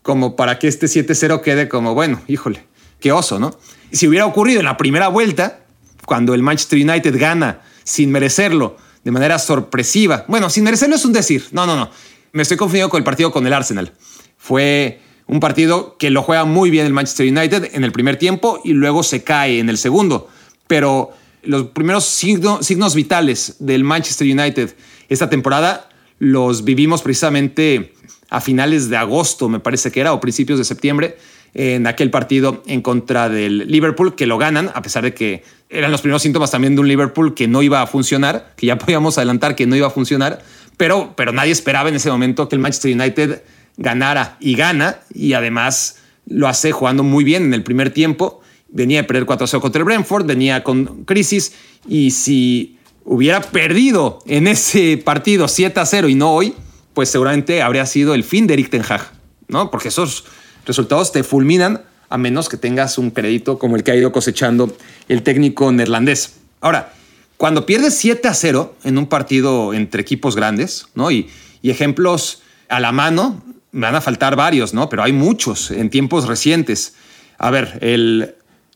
como 0.02 0.34
para 0.34 0.58
que 0.58 0.66
este 0.66 0.86
7-0 0.86 1.40
quede 1.40 1.68
como, 1.68 1.94
bueno, 1.94 2.20
híjole, 2.26 2.64
qué 2.98 3.12
oso, 3.12 3.38
¿no? 3.38 3.56
Si 3.92 4.08
hubiera 4.08 4.26
ocurrido 4.26 4.58
en 4.58 4.66
la 4.66 4.76
primera 4.76 5.06
vuelta, 5.08 5.59
cuando 6.04 6.34
el 6.34 6.42
Manchester 6.42 6.78
United 6.78 7.18
gana 7.18 7.60
sin 7.84 8.10
merecerlo, 8.10 8.76
de 9.04 9.10
manera 9.10 9.38
sorpresiva. 9.38 10.24
Bueno, 10.28 10.50
sin 10.50 10.64
merecerlo 10.64 10.96
es 10.96 11.04
un 11.04 11.12
decir. 11.12 11.46
No, 11.52 11.66
no, 11.66 11.76
no. 11.76 11.90
Me 12.32 12.42
estoy 12.42 12.56
confundiendo 12.56 12.90
con 12.90 12.98
el 12.98 13.04
partido 13.04 13.32
con 13.32 13.46
el 13.46 13.52
Arsenal. 13.52 13.92
Fue 14.36 15.00
un 15.26 15.40
partido 15.40 15.96
que 15.98 16.10
lo 16.10 16.22
juega 16.22 16.44
muy 16.44 16.70
bien 16.70 16.86
el 16.86 16.92
Manchester 16.92 17.26
United 17.26 17.70
en 17.72 17.84
el 17.84 17.92
primer 17.92 18.16
tiempo 18.16 18.60
y 18.64 18.72
luego 18.72 19.02
se 19.02 19.22
cae 19.22 19.58
en 19.58 19.68
el 19.68 19.78
segundo. 19.78 20.28
Pero 20.66 21.10
los 21.42 21.68
primeros 21.68 22.04
signos 22.04 22.94
vitales 22.94 23.56
del 23.58 23.84
Manchester 23.84 24.26
United 24.26 24.74
esta 25.08 25.28
temporada 25.28 25.88
los 26.18 26.64
vivimos 26.64 27.02
precisamente 27.02 27.94
a 28.30 28.40
finales 28.40 28.88
de 28.88 28.96
agosto, 28.96 29.48
me 29.48 29.58
parece 29.58 29.90
que 29.90 30.00
era, 30.00 30.12
o 30.12 30.20
principios 30.20 30.58
de 30.58 30.64
septiembre, 30.64 31.18
en 31.54 31.86
aquel 31.86 32.10
partido 32.10 32.62
en 32.66 32.82
contra 32.82 33.28
del 33.28 33.66
Liverpool, 33.68 34.14
que 34.14 34.26
lo 34.26 34.38
ganan, 34.38 34.70
a 34.74 34.82
pesar 34.82 35.04
de 35.04 35.14
que 35.14 35.42
eran 35.68 35.90
los 35.90 36.00
primeros 36.00 36.22
síntomas 36.22 36.50
también 36.50 36.74
de 36.74 36.80
un 36.80 36.88
Liverpool 36.88 37.34
que 37.34 37.48
no 37.48 37.62
iba 37.62 37.82
a 37.82 37.86
funcionar, 37.86 38.52
que 38.56 38.66
ya 38.66 38.78
podíamos 38.78 39.18
adelantar 39.18 39.56
que 39.56 39.66
no 39.66 39.76
iba 39.76 39.86
a 39.86 39.90
funcionar, 39.90 40.42
pero, 40.76 41.14
pero 41.16 41.32
nadie 41.32 41.52
esperaba 41.52 41.88
en 41.88 41.96
ese 41.96 42.10
momento 42.10 42.48
que 42.48 42.56
el 42.56 42.60
Manchester 42.60 42.92
United 42.92 43.42
ganara 43.76 44.36
y 44.40 44.54
gana, 44.54 45.00
y 45.12 45.32
además 45.32 45.98
lo 46.26 46.48
hace 46.48 46.72
jugando 46.72 47.02
muy 47.02 47.24
bien 47.24 47.44
en 47.44 47.54
el 47.54 47.62
primer 47.62 47.90
tiempo. 47.90 48.40
Venía 48.68 49.00
a 49.00 49.06
perder 49.06 49.26
4-0 49.26 49.60
contra 49.60 49.80
el 49.80 49.84
Brentford, 49.84 50.26
venía 50.26 50.62
con 50.62 51.04
crisis, 51.04 51.54
y 51.88 52.12
si 52.12 52.78
hubiera 53.04 53.40
perdido 53.40 54.20
en 54.26 54.46
ese 54.46 54.96
partido 54.96 55.46
7-0 55.46 56.10
y 56.10 56.14
no 56.14 56.32
hoy, 56.32 56.54
pues 56.94 57.08
seguramente 57.08 57.62
habría 57.62 57.86
sido 57.86 58.14
el 58.14 58.24
fin 58.24 58.46
de 58.46 58.54
Eric 58.54 58.70
Ten 58.70 58.82
Hag, 58.88 59.10
¿no? 59.48 59.70
Porque 59.70 59.88
esos 59.88 60.24
resultados 60.70 61.12
te 61.12 61.22
fulminan 61.24 61.82
a 62.08 62.18
menos 62.18 62.48
que 62.48 62.56
tengas 62.56 62.98
un 62.98 63.10
crédito 63.10 63.58
como 63.58 63.76
el 63.76 63.82
que 63.82 63.92
ha 63.92 63.96
ido 63.96 64.12
cosechando 64.12 64.76
el 65.08 65.22
técnico 65.22 65.70
neerlandés. 65.70 66.34
Ahora, 66.60 66.92
cuando 67.36 67.66
pierdes 67.66 67.96
7 67.96 68.28
a 68.28 68.34
0 68.34 68.74
en 68.84 68.98
un 68.98 69.06
partido 69.06 69.72
entre 69.74 70.02
equipos 70.02 70.36
grandes, 70.36 70.86
¿no? 70.94 71.10
Y, 71.10 71.30
y 71.62 71.70
ejemplos 71.70 72.42
a 72.68 72.80
la 72.80 72.92
mano, 72.92 73.42
me 73.72 73.86
van 73.86 73.94
a 73.94 74.00
faltar 74.00 74.36
varios, 74.36 74.74
¿no? 74.74 74.88
Pero 74.88 75.02
hay 75.02 75.12
muchos 75.12 75.70
en 75.70 75.90
tiempos 75.90 76.26
recientes. 76.26 76.94
A 77.38 77.50
ver, 77.50 77.78
el 77.80 78.34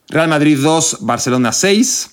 Real 0.09 0.29
Madrid 0.29 0.59
2, 0.61 0.99
Barcelona 1.01 1.53
6, 1.53 2.11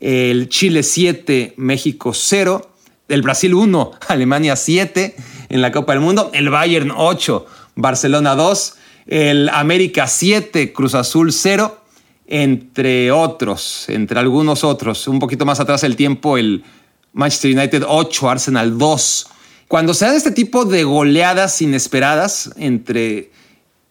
el 0.00 0.48
Chile 0.48 0.82
7, 0.82 1.54
México 1.56 2.12
0, 2.14 2.70
el 3.08 3.22
Brasil 3.22 3.54
1, 3.54 3.92
Alemania 4.08 4.56
7 4.56 5.16
en 5.48 5.62
la 5.62 5.72
Copa 5.72 5.92
del 5.92 6.00
Mundo, 6.00 6.30
el 6.32 6.48
Bayern 6.48 6.92
8, 6.96 7.46
Barcelona 7.74 8.34
2, 8.34 8.74
el 9.10 9.48
América 9.48 10.06
7, 10.06 10.72
Cruz 10.72 10.94
Azul 10.94 11.32
0, 11.32 11.82
entre 12.28 13.10
otros, 13.10 13.86
entre 13.88 14.20
algunos 14.20 14.62
otros. 14.62 15.08
Un 15.08 15.18
poquito 15.18 15.44
más 15.44 15.58
atrás 15.58 15.82
el 15.82 15.96
tiempo, 15.96 16.38
el 16.38 16.62
Manchester 17.12 17.58
United 17.58 17.82
8, 17.86 18.30
Arsenal 18.30 18.78
2. 18.78 19.26
Cuando 19.66 19.94
se 19.94 20.06
dan 20.06 20.14
este 20.14 20.30
tipo 20.30 20.64
de 20.64 20.84
goleadas 20.84 21.60
inesperadas 21.60 22.52
entre... 22.56 23.32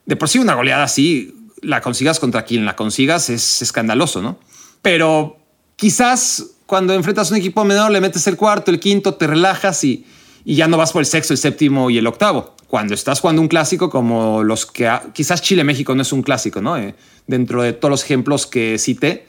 De 0.05 0.15
por 0.15 0.29
sí 0.29 0.39
una 0.39 0.55
goleada 0.55 0.83
así, 0.83 1.35
la 1.61 1.81
consigas 1.81 2.19
contra 2.19 2.45
quien 2.45 2.65
la 2.65 2.77
consigas, 2.77 3.29
es 3.29 3.61
escandaloso, 3.61 4.21
¿no? 4.21 4.39
Pero 4.81 5.37
quizás 5.75 6.45
cuando 6.65 6.93
enfrentas 6.93 7.29
un 7.29 7.37
equipo 7.37 7.65
menor 7.65 7.91
le 7.91 7.99
metes 7.99 8.25
el 8.25 8.37
cuarto, 8.37 8.71
el 8.71 8.79
quinto, 8.79 9.15
te 9.15 9.27
relajas 9.27 9.83
y, 9.83 10.05
y 10.45 10.55
ya 10.55 10.69
no 10.69 10.77
vas 10.77 10.93
por 10.93 11.01
el 11.01 11.05
sexto, 11.05 11.33
el 11.33 11.37
séptimo 11.37 11.89
y 11.89 11.97
el 11.97 12.07
octavo 12.07 12.55
cuando 12.69 12.93
estás 12.93 13.19
jugando 13.19 13.41
un 13.41 13.47
clásico 13.47 13.89
como 13.89 14.43
los 14.43 14.67
que 14.67 14.87
quizás 15.11 15.41
Chile-México 15.41 15.95
no 15.95 16.03
es 16.03 16.13
un 16.13 16.21
clásico, 16.21 16.61
¿no? 16.61 16.77
Eh, 16.77 16.93
dentro 17.25 17.63
de 17.63 17.73
todos 17.73 17.89
los 17.89 18.03
ejemplos 18.03 18.45
que 18.45 18.77
cité, 18.77 19.25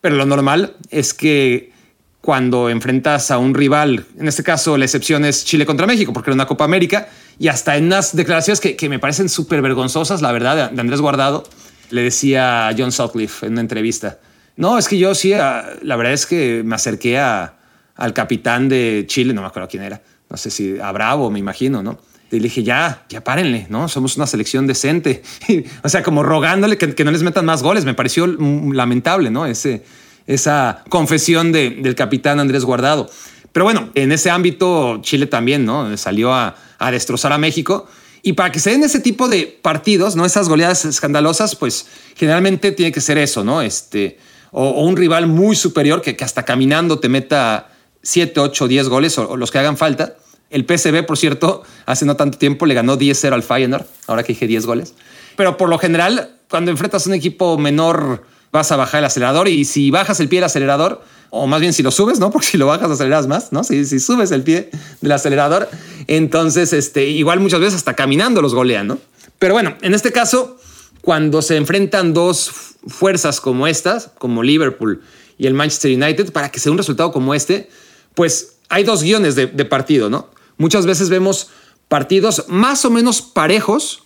pero 0.00 0.14
lo 0.14 0.26
normal 0.26 0.76
es 0.90 1.12
que 1.12 1.72
cuando 2.20 2.70
enfrentas 2.70 3.32
a 3.32 3.38
un 3.38 3.52
rival, 3.52 4.06
en 4.16 4.28
este 4.28 4.44
caso 4.44 4.78
la 4.78 4.84
excepción 4.84 5.24
es 5.24 5.44
Chile 5.44 5.66
contra 5.66 5.88
México, 5.88 6.12
porque 6.12 6.30
era 6.30 6.36
una 6.36 6.46
Copa 6.46 6.64
América, 6.64 7.08
y 7.36 7.48
hasta 7.48 7.76
en 7.76 7.86
unas 7.86 8.14
declaraciones 8.14 8.60
que, 8.60 8.88
me 8.88 9.00
parecen 9.00 9.28
súper 9.28 9.60
vergonzosas, 9.60 10.22
la 10.22 10.30
verdad, 10.30 10.70
de 10.70 10.80
Andrés 10.80 11.00
Guardado, 11.00 11.42
le 11.90 12.02
decía 12.02 12.68
a 12.68 12.74
John 12.78 12.92
Sutcliffe 12.92 13.46
en 13.46 13.54
una 13.54 13.60
entrevista, 13.60 14.20
no, 14.54 14.78
es 14.78 14.86
que 14.86 14.98
yo 14.98 15.16
sí, 15.16 15.32
ah, 15.32 15.68
la 15.82 15.96
verdad 15.96 16.12
es 16.12 16.26
que 16.26 16.62
me 16.64 16.76
acerqué 16.76 17.18
a, 17.18 17.56
al 17.96 18.14
capitán 18.14 18.68
de 18.68 19.04
Chile, 19.08 19.34
no 19.34 19.40
me 19.40 19.48
acuerdo 19.48 19.68
quién 19.68 19.82
era, 19.82 20.00
no 20.30 20.36
sé 20.36 20.50
si 20.50 20.78
a 20.78 20.92
Bravo, 20.92 21.28
me 21.28 21.40
imagino, 21.40 21.82
¿no? 21.82 21.98
Y 22.30 22.36
le 22.36 22.44
dije, 22.44 22.62
ya, 22.62 23.04
ya 23.08 23.22
párenle, 23.22 23.66
¿no? 23.68 23.88
Somos 23.88 24.16
una 24.16 24.26
selección 24.26 24.66
decente. 24.66 25.22
o 25.84 25.88
sea, 25.88 26.02
como 26.02 26.22
rogándole 26.22 26.78
que, 26.78 27.04
no 27.04 27.10
les 27.10 27.22
metan 27.22 27.44
más 27.44 27.62
goles. 27.62 27.84
Me 27.84 27.94
pareció 27.94 28.26
lamentable, 28.26 29.30
¿no? 29.30 29.46
Ese, 29.46 29.84
esa 30.26 30.82
confesión 30.88 31.52
del 31.52 31.94
capitán 31.94 32.40
Andrés 32.40 32.64
Guardado. 32.64 33.08
Pero 33.52 33.64
bueno, 33.64 33.90
en 33.94 34.10
ese 34.10 34.30
ámbito 34.30 35.00
Chile 35.02 35.26
también, 35.26 35.64
¿no? 35.64 35.96
Salió 35.96 36.34
a, 36.34 36.56
destrozar 36.90 37.32
a 37.32 37.38
México. 37.38 37.86
Y 38.20 38.32
para 38.32 38.50
que 38.50 38.58
se 38.58 38.70
den 38.70 38.82
ese 38.82 39.00
tipo 39.00 39.28
de 39.28 39.58
partidos, 39.62 40.16
¿no? 40.16 40.24
Esas 40.24 40.48
goleadas 40.48 40.84
escandalosas, 40.84 41.54
pues 41.54 41.86
generalmente 42.16 42.72
tiene 42.72 42.90
que 42.90 43.00
ser 43.00 43.16
eso, 43.16 43.44
¿no? 43.44 43.62
Este, 43.62 44.18
o, 44.50 44.84
un 44.84 44.96
rival 44.96 45.28
muy 45.28 45.54
superior 45.54 46.02
que, 46.02 46.16
que, 46.16 46.24
hasta 46.24 46.42
caminando 46.42 46.98
te 46.98 47.08
meta 47.08 47.70
7, 48.02 48.40
8, 48.40 48.66
10 48.66 48.88
goles 48.88 49.18
o 49.18 49.36
los 49.36 49.50
que 49.52 49.58
hagan 49.58 49.76
falta. 49.76 50.16
El 50.54 50.66
PSV, 50.66 51.04
por 51.04 51.18
cierto, 51.18 51.64
hace 51.84 52.06
no 52.06 52.14
tanto 52.14 52.38
tiempo 52.38 52.64
le 52.64 52.74
ganó 52.74 52.96
10-0 52.96 53.32
al 53.32 53.42
Feyenoord, 53.42 53.86
ahora 54.06 54.22
que 54.22 54.34
dije 54.34 54.46
10 54.46 54.66
goles. 54.66 54.94
Pero 55.36 55.56
por 55.56 55.68
lo 55.68 55.78
general, 55.78 56.36
cuando 56.48 56.70
enfrentas 56.70 57.04
a 57.04 57.08
un 57.08 57.16
equipo 57.16 57.58
menor, 57.58 58.22
vas 58.52 58.70
a 58.70 58.76
bajar 58.76 59.00
el 59.00 59.06
acelerador 59.06 59.48
y 59.48 59.64
si 59.64 59.90
bajas 59.90 60.20
el 60.20 60.28
pie 60.28 60.36
del 60.36 60.44
acelerador, 60.44 61.02
o 61.30 61.48
más 61.48 61.60
bien 61.60 61.72
si 61.72 61.82
lo 61.82 61.90
subes, 61.90 62.20
¿no? 62.20 62.30
Porque 62.32 62.46
si 62.46 62.56
lo 62.56 62.68
bajas 62.68 62.88
aceleras 62.88 63.26
más, 63.26 63.50
¿no? 63.50 63.64
Si, 63.64 63.84
si 63.84 63.98
subes 63.98 64.30
el 64.30 64.44
pie 64.44 64.70
del 65.00 65.10
acelerador, 65.10 65.68
entonces 66.06 66.72
este, 66.72 67.04
igual 67.04 67.40
muchas 67.40 67.58
veces 67.58 67.74
hasta 67.74 67.94
caminando 67.94 68.40
los 68.40 68.54
golean, 68.54 68.86
¿no? 68.86 68.98
Pero 69.40 69.54
bueno, 69.54 69.74
en 69.82 69.92
este 69.92 70.12
caso, 70.12 70.56
cuando 71.00 71.42
se 71.42 71.56
enfrentan 71.56 72.14
dos 72.14 72.52
fuerzas 72.86 73.40
como 73.40 73.66
estas, 73.66 74.12
como 74.18 74.44
Liverpool 74.44 75.02
y 75.36 75.48
el 75.48 75.54
Manchester 75.54 75.90
United, 75.90 76.30
para 76.30 76.52
que 76.52 76.60
sea 76.60 76.70
un 76.70 76.78
resultado 76.78 77.10
como 77.10 77.34
este, 77.34 77.68
pues 78.14 78.52
hay 78.68 78.84
dos 78.84 79.02
guiones 79.02 79.34
de 79.34 79.64
partido, 79.64 80.08
¿no? 80.08 80.28
Muchas 80.56 80.86
veces 80.86 81.08
vemos 81.08 81.50
partidos 81.88 82.44
más 82.48 82.84
o 82.84 82.90
menos 82.90 83.22
parejos 83.22 84.04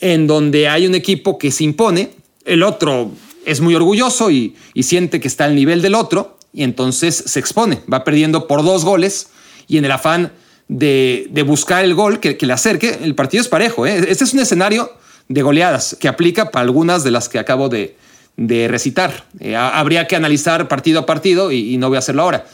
en 0.00 0.26
donde 0.26 0.68
hay 0.68 0.86
un 0.86 0.94
equipo 0.94 1.38
que 1.38 1.50
se 1.50 1.64
impone, 1.64 2.14
el 2.44 2.62
otro 2.62 3.12
es 3.44 3.60
muy 3.60 3.74
orgulloso 3.74 4.30
y, 4.30 4.56
siente 4.82 5.20
que 5.20 5.28
está 5.28 5.44
al 5.44 5.54
nivel 5.54 5.82
del 5.82 5.94
otro 5.94 6.38
y 6.52 6.62
entonces 6.62 7.22
se 7.26 7.38
expone, 7.38 7.80
va 7.92 8.04
perdiendo 8.04 8.46
por 8.46 8.64
dos 8.64 8.84
goles 8.84 9.28
y 9.68 9.78
en 9.78 9.84
el 9.84 9.92
afán 9.92 10.32
de, 10.68 11.30
buscar 11.46 11.84
el 11.84 11.94
gol 11.94 12.20
que, 12.20 12.36
le 12.40 12.52
acerque, 12.52 12.98
el 13.02 13.14
partido 13.14 13.42
es 13.42 13.48
parejo. 13.48 13.86
¿eh? 13.86 14.04
Este 14.08 14.24
es 14.24 14.32
un 14.32 14.40
escenario 14.40 14.90
de 15.28 15.42
goleadas 15.42 15.96
que 16.00 16.08
aplica 16.08 16.50
para 16.50 16.62
algunas 16.62 17.04
de 17.04 17.10
las 17.10 17.28
que 17.28 17.38
acabo 17.38 17.68
de, 17.68 17.96
recitar. 18.68 19.26
Eh, 19.38 19.54
habría 19.54 20.06
que 20.06 20.16
analizar 20.16 20.66
partido 20.66 21.00
a 21.00 21.06
partido 21.06 21.52
y, 21.52 21.74
y 21.74 21.76
no 21.76 21.88
voy 21.88 21.96
a 21.96 21.98
hacerlo 21.98 22.22
ahora. 22.22 22.46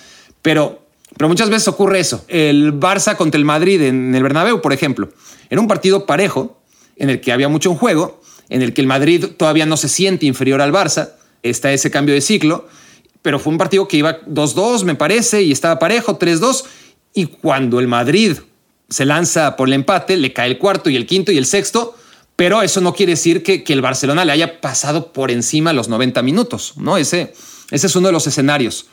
Pero 0.43 0.86
pero 1.17 1.29
muchas 1.29 1.51
veces 1.51 1.69
ocurre 1.69 2.01
eso. 2.01 2.25
El 2.29 2.75
Barça 2.79 3.17
contra 3.17 3.39
el 3.39 3.45
Madrid 3.45 3.81
en 3.83 4.15
el 4.15 4.23
Bernabéu, 4.23 4.61
por 4.61 4.73
ejemplo, 4.73 5.09
era 5.51 5.61
un 5.61 5.69
partido 5.69 6.07
parejo 6.07 6.61
en 6.97 7.11
el 7.11 7.21
que 7.21 7.33
había 7.33 7.49
mucho 7.49 7.75
juego, 7.75 8.21
en 8.49 8.63
el 8.63 8.75
que 8.75 8.81
el 8.81 8.87
Madrid 8.87 9.27
todavía 9.37 9.67
no 9.67 9.77
se 9.77 9.89
siente 9.89 10.27
inferior 10.27 10.61
al 10.61 10.73
Barça, 10.73 11.11
está 11.43 11.73
ese 11.73 11.91
cambio 11.91 12.15
de 12.15 12.21
ciclo, 12.21 12.69
pero 13.23 13.39
fue 13.39 13.53
un 13.53 13.59
partido 13.59 13.89
que 13.89 13.97
iba 13.97 14.21
2-2, 14.25 14.85
me 14.85 14.95
parece, 14.95 15.43
y 15.43 15.53
estaba 15.53 15.79
parejo, 15.79 16.19
3-2, 16.19 16.65
y 17.15 17.27
cuando 17.27 17.81
el 17.81 17.89
Madrid 17.89 18.39
se 18.89 19.05
lanza 19.05 19.57
por 19.57 19.69
el 19.69 19.75
empate, 19.75 20.17
le 20.17 20.33
cae 20.33 20.49
el 20.49 20.59
cuarto 20.59 20.91
y 20.91 20.97
el 20.97 21.07
quinto 21.07 21.33
y 21.33 21.39
el 21.39 21.47
sexto, 21.47 21.97
pero 22.37 22.63
eso 22.63 22.81
no 22.81 22.93
quiere 22.93 23.13
decir 23.13 23.43
que, 23.43 23.65
que 23.65 23.73
el 23.73 23.81
Barcelona 23.81 24.25
le 24.25 24.33
haya 24.33 24.61
pasado 24.61 25.13
por 25.13 25.31
encima 25.31 25.73
los 25.73 25.89
90 25.89 26.23
minutos, 26.23 26.75
¿no? 26.77 26.99
Ese, 26.99 27.33
ese 27.71 27.87
es 27.87 27.97
uno 27.97 28.09
de 28.09 28.13
los 28.13 28.27
escenarios. 28.27 28.87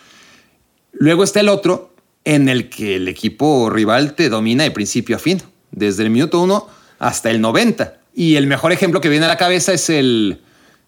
Luego 0.94 1.24
está 1.24 1.42
el 1.42 1.50
otro, 1.50 1.93
en 2.26 2.50
el 2.50 2.70
que 2.70 2.96
el 2.96 3.08
equipo 3.08 3.70
rival 3.70 4.14
te 4.14 4.30
domina 4.30 4.64
de 4.64 4.72
principio 4.72 5.16
a 5.16 5.20
fin, 5.20 5.42
desde 5.72 6.04
el 6.04 6.10
minuto 6.10 6.42
1 6.42 6.68
hasta 7.00 7.30
el 7.30 7.42
90. 7.42 7.98
Y 8.16 8.36
el 8.36 8.48
mejor 8.48 8.72
ejemplo 8.72 9.02
que 9.02 9.10
viene 9.10 9.26
a 9.26 9.30
la 9.30 9.38
cabeza 9.38 9.74
es 9.74 9.90
el, 9.90 10.42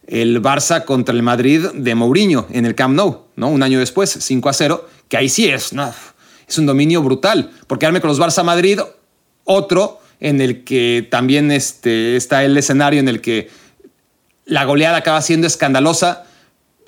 el 0.08 0.42
Barça 0.42 0.86
contra 0.86 1.14
el 1.14 1.24
Madrid 1.24 1.66
de 1.74 1.96
Mourinho 1.96 2.48
en 2.52 2.66
el 2.66 2.76
Camp 2.76 2.96
Nou, 2.96 3.26
¿no? 3.36 3.50
un 3.50 3.64
año 3.64 3.80
después, 3.80 4.18
5 4.20 4.50
a 4.50 4.54
0, 4.54 4.90
que 5.10 5.18
ahí 5.18 5.30
sí 5.30 5.48
es, 5.48 5.74
no, 5.74 5.92
es 6.48 6.58
un 6.58 6.66
dominio 6.66 7.02
brutal, 7.02 7.52
porque 7.68 7.86
arme 7.86 8.02
con 8.02 8.10
los 8.10 8.20
Barça 8.20 8.44
Madrid, 8.44 8.80
otro 9.44 10.00
en 10.20 10.42
el 10.42 10.64
que 10.64 11.08
también 11.10 11.52
este, 11.52 12.16
está 12.16 12.44
el 12.44 12.58
escenario 12.58 13.00
en 13.00 13.10
el 13.10 13.22
que 13.22 13.50
la 14.46 14.64
goleada 14.64 14.98
acaba 14.98 15.22
siendo 15.22 15.48
escandalosa 15.48 16.24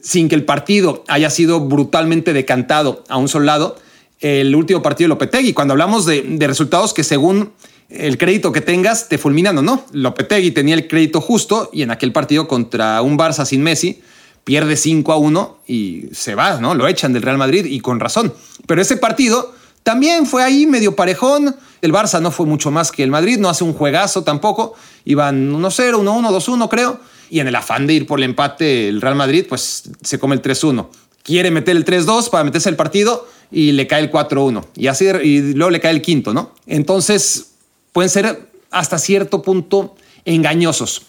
sin 0.01 0.29
que 0.29 0.35
el 0.35 0.45
partido 0.45 1.03
haya 1.07 1.29
sido 1.29 1.59
brutalmente 1.59 2.33
decantado 2.33 3.03
a 3.09 3.17
un 3.17 3.27
solo 3.27 3.45
lado 3.45 3.77
el 4.19 4.55
último 4.55 4.81
partido 4.81 5.05
de 5.05 5.09
Lopetegui, 5.09 5.53
cuando 5.53 5.73
hablamos 5.73 6.05
de, 6.05 6.37
resultados 6.41 6.93
que 6.93 7.03
según 7.03 7.51
el 7.89 8.17
crédito 8.17 8.51
que 8.51 8.61
tengas 8.61 9.07
te 9.09 9.17
fulminan 9.17 9.57
o 9.57 9.61
no. 9.61 9.85
Lopetegui 9.91 10.51
tenía 10.51 10.75
el 10.75 10.87
crédito 10.87 11.21
justo 11.21 11.69
y 11.71 11.83
en 11.83 11.91
aquel 11.91 12.11
partido 12.11 12.47
contra 12.47 13.01
un 13.01 13.17
Barça 13.17 13.45
sin 13.45 13.63
Messi 13.63 14.01
pierde 14.43 14.75
5 14.75 15.11
a 15.11 15.17
1 15.17 15.57
y 15.67 16.05
se 16.13 16.35
va, 16.35 16.59
¿no? 16.59 16.73
Lo 16.73 16.87
echan 16.87 17.13
del 17.13 17.21
Real 17.21 17.37
Madrid 17.37 17.65
y 17.65 17.79
con 17.79 17.99
razón. 17.99 18.33
Pero 18.65 18.81
ese 18.81 18.97
partido 18.97 19.53
también 19.83 20.25
fue 20.25 20.43
ahí 20.43 20.65
medio 20.65 20.95
parejón. 20.95 21.55
El 21.81 21.93
Barça 21.93 22.21
no 22.21 22.31
fue 22.31 22.45
mucho 22.45 22.71
más 22.71 22.91
que 22.91 23.03
el 23.03 23.11
Madrid, 23.11 23.37
no 23.37 23.49
hace 23.49 23.63
un 23.63 23.73
juegazo 23.73 24.23
tampoco. 24.23 24.75
Iban 25.05 25.53
1-0, 25.53 26.01
1-1, 26.01 26.29
2-1 26.31 26.69
creo. 26.69 26.99
Y 27.29 27.41
en 27.41 27.47
el 27.47 27.55
afán 27.55 27.87
de 27.87 27.93
ir 27.93 28.07
por 28.07 28.19
el 28.19 28.23
empate, 28.23 28.87
el 28.87 29.01
Real 29.01 29.15
Madrid 29.15 29.45
pues 29.47 29.83
se 30.01 30.17
come 30.17 30.35
el 30.35 30.41
3-1. 30.41 30.87
Quiere 31.23 31.51
meter 31.51 31.75
el 31.75 31.85
3-2 31.85 32.29
para 32.29 32.43
meterse 32.43 32.69
el 32.69 32.77
partido 32.77 33.27
y 33.51 33.71
le 33.71 33.87
cae 33.87 34.03
el 34.03 34.11
4-1. 34.11 34.65
Y 34.75 34.87
así 34.87 35.05
y 35.23 35.53
luego 35.53 35.69
le 35.69 35.79
cae 35.79 35.91
el 35.91 36.01
quinto, 36.01 36.33
¿no? 36.33 36.53
Entonces, 36.65 37.51
pueden 37.91 38.09
ser 38.09 38.49
hasta 38.71 38.97
cierto 38.99 39.41
punto 39.41 39.95
engañosos. 40.25 41.03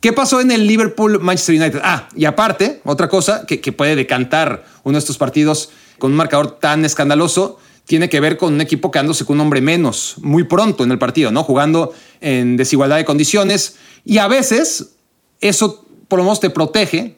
¿Qué 0.00 0.12
pasó 0.12 0.40
en 0.40 0.50
el 0.50 0.66
Liverpool-Manchester 0.66 1.54
United? 1.54 1.80
Ah, 1.82 2.08
y 2.14 2.26
aparte, 2.26 2.82
otra 2.84 3.08
cosa 3.08 3.46
que, 3.46 3.58
puede 3.72 3.96
decantar 3.96 4.66
uno 4.82 4.96
de 4.96 4.98
estos 4.98 5.16
partidos 5.16 5.70
con 5.98 6.10
un 6.10 6.16
marcador 6.18 6.58
tan 6.58 6.84
escandaloso 6.84 7.58
tiene 7.86 8.08
que 8.10 8.20
ver 8.20 8.36
con 8.36 8.52
un 8.52 8.60
equipo 8.60 8.90
quedándose 8.90 9.24
con 9.24 9.36
un 9.36 9.42
hombre 9.42 9.60
menos 9.60 10.16
muy 10.18 10.44
pronto 10.44 10.84
en 10.84 10.90
el 10.90 10.98
partido, 10.98 11.30
¿no? 11.30 11.42
Jugando 11.42 11.94
en 12.20 12.56
desigualdad 12.56 12.96
de 12.96 13.06
condiciones. 13.06 13.76
Y 14.04 14.18
a 14.18 14.28
veces 14.28 14.90
eso 15.40 15.86
por 16.08 16.18
lo 16.18 16.24
menos 16.24 16.40
te 16.40 16.50
protege. 16.50 17.16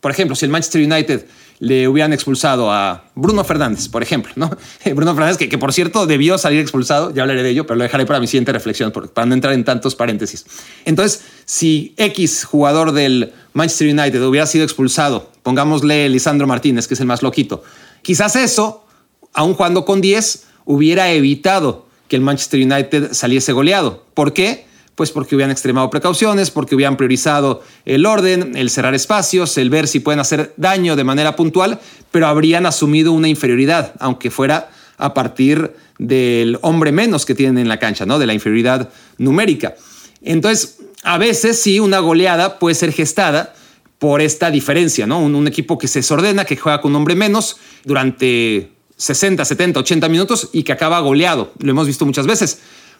Por 0.00 0.12
ejemplo, 0.12 0.36
si 0.36 0.44
el 0.44 0.52
Manchester 0.52 0.80
United 0.80 1.26
le 1.60 1.88
hubieran 1.88 2.12
expulsado 2.12 2.70
a 2.70 3.04
Bruno 3.14 3.42
Fernández, 3.44 3.88
por 3.88 4.02
ejemplo, 4.02 4.32
¿no? 4.36 4.50
Bruno 4.94 5.14
Fernández, 5.14 5.36
que, 5.36 5.58
por 5.58 5.72
cierto 5.72 6.06
debió 6.06 6.38
salir 6.38 6.60
expulsado, 6.60 7.12
ya 7.12 7.22
hablaré 7.22 7.42
de 7.42 7.50
ello, 7.50 7.66
pero 7.66 7.76
lo 7.76 7.82
dejaré 7.82 8.06
para 8.06 8.20
mi 8.20 8.26
siguiente 8.26 8.52
reflexión, 8.52 8.92
para 8.92 9.26
no 9.26 9.34
entrar 9.34 9.54
en 9.54 9.64
tantos 9.64 9.96
paréntesis. 9.96 10.46
Entonces, 10.84 11.22
si 11.44 11.94
X 11.96 12.44
jugador 12.44 12.92
del 12.92 13.32
Manchester 13.54 13.88
United 13.92 14.22
hubiera 14.22 14.46
sido 14.46 14.64
expulsado, 14.64 15.32
pongámosle 15.42 16.08
Lisandro 16.08 16.46
Martínez, 16.46 16.86
que 16.86 16.94
es 16.94 17.00
el 17.00 17.06
más 17.06 17.22
loquito, 17.22 17.64
quizás 18.02 18.36
eso, 18.36 18.84
aun 19.32 19.54
jugando 19.54 19.84
con 19.84 20.00
10, 20.00 20.44
hubiera 20.64 21.10
evitado 21.10 21.86
que 22.06 22.16
el 22.16 22.22
Manchester 22.22 22.60
United 22.60 23.12
saliese 23.12 23.52
goleado. 23.52 24.04
¿Por 24.14 24.32
qué? 24.32 24.67
Pues 24.98 25.12
porque 25.12 25.36
hubieran 25.36 25.52
extremado 25.52 25.88
precauciones, 25.90 26.50
porque 26.50 26.74
hubieran 26.74 26.96
priorizado 26.96 27.62
el 27.84 28.04
orden, 28.04 28.56
el 28.56 28.68
cerrar 28.68 28.96
espacios, 28.96 29.56
el 29.56 29.70
ver 29.70 29.86
si 29.86 30.00
pueden 30.00 30.18
hacer 30.18 30.54
daño 30.56 30.96
de 30.96 31.04
manera 31.04 31.36
puntual, 31.36 31.78
pero 32.10 32.26
habrían 32.26 32.66
asumido 32.66 33.12
una 33.12 33.28
inferioridad, 33.28 33.94
aunque 34.00 34.32
fuera 34.32 34.70
a 34.96 35.14
partir 35.14 35.72
del 36.00 36.58
hombre 36.62 36.90
menos 36.90 37.24
que 37.24 37.36
tienen 37.36 37.58
en 37.58 37.68
la 37.68 37.78
cancha, 37.78 38.06
¿no? 38.06 38.18
De 38.18 38.26
la 38.26 38.34
inferioridad 38.34 38.88
numérica. 39.18 39.76
Entonces, 40.20 40.78
a 41.04 41.16
veces 41.16 41.62
sí, 41.62 41.78
una 41.78 42.00
goleada 42.00 42.58
puede 42.58 42.74
ser 42.74 42.92
gestada 42.92 43.54
por 44.00 44.20
esta 44.20 44.50
diferencia, 44.50 45.06
¿no? 45.06 45.20
Un, 45.20 45.36
un 45.36 45.46
equipo 45.46 45.78
que 45.78 45.86
se 45.86 46.00
desordena, 46.00 46.44
que 46.44 46.56
juega 46.56 46.80
con 46.80 46.90
un 46.90 46.96
hombre 46.96 47.14
menos 47.14 47.58
durante 47.84 48.72
60, 48.96 49.44
70, 49.44 49.78
80 49.78 50.08
minutos 50.08 50.50
y 50.52 50.64
que 50.64 50.72
acaba 50.72 50.98
goleado. 50.98 51.52
Lo 51.60 51.70
hemos 51.70 51.86
visto 51.86 52.04
muchas 52.04 52.26
veces. 52.26 52.58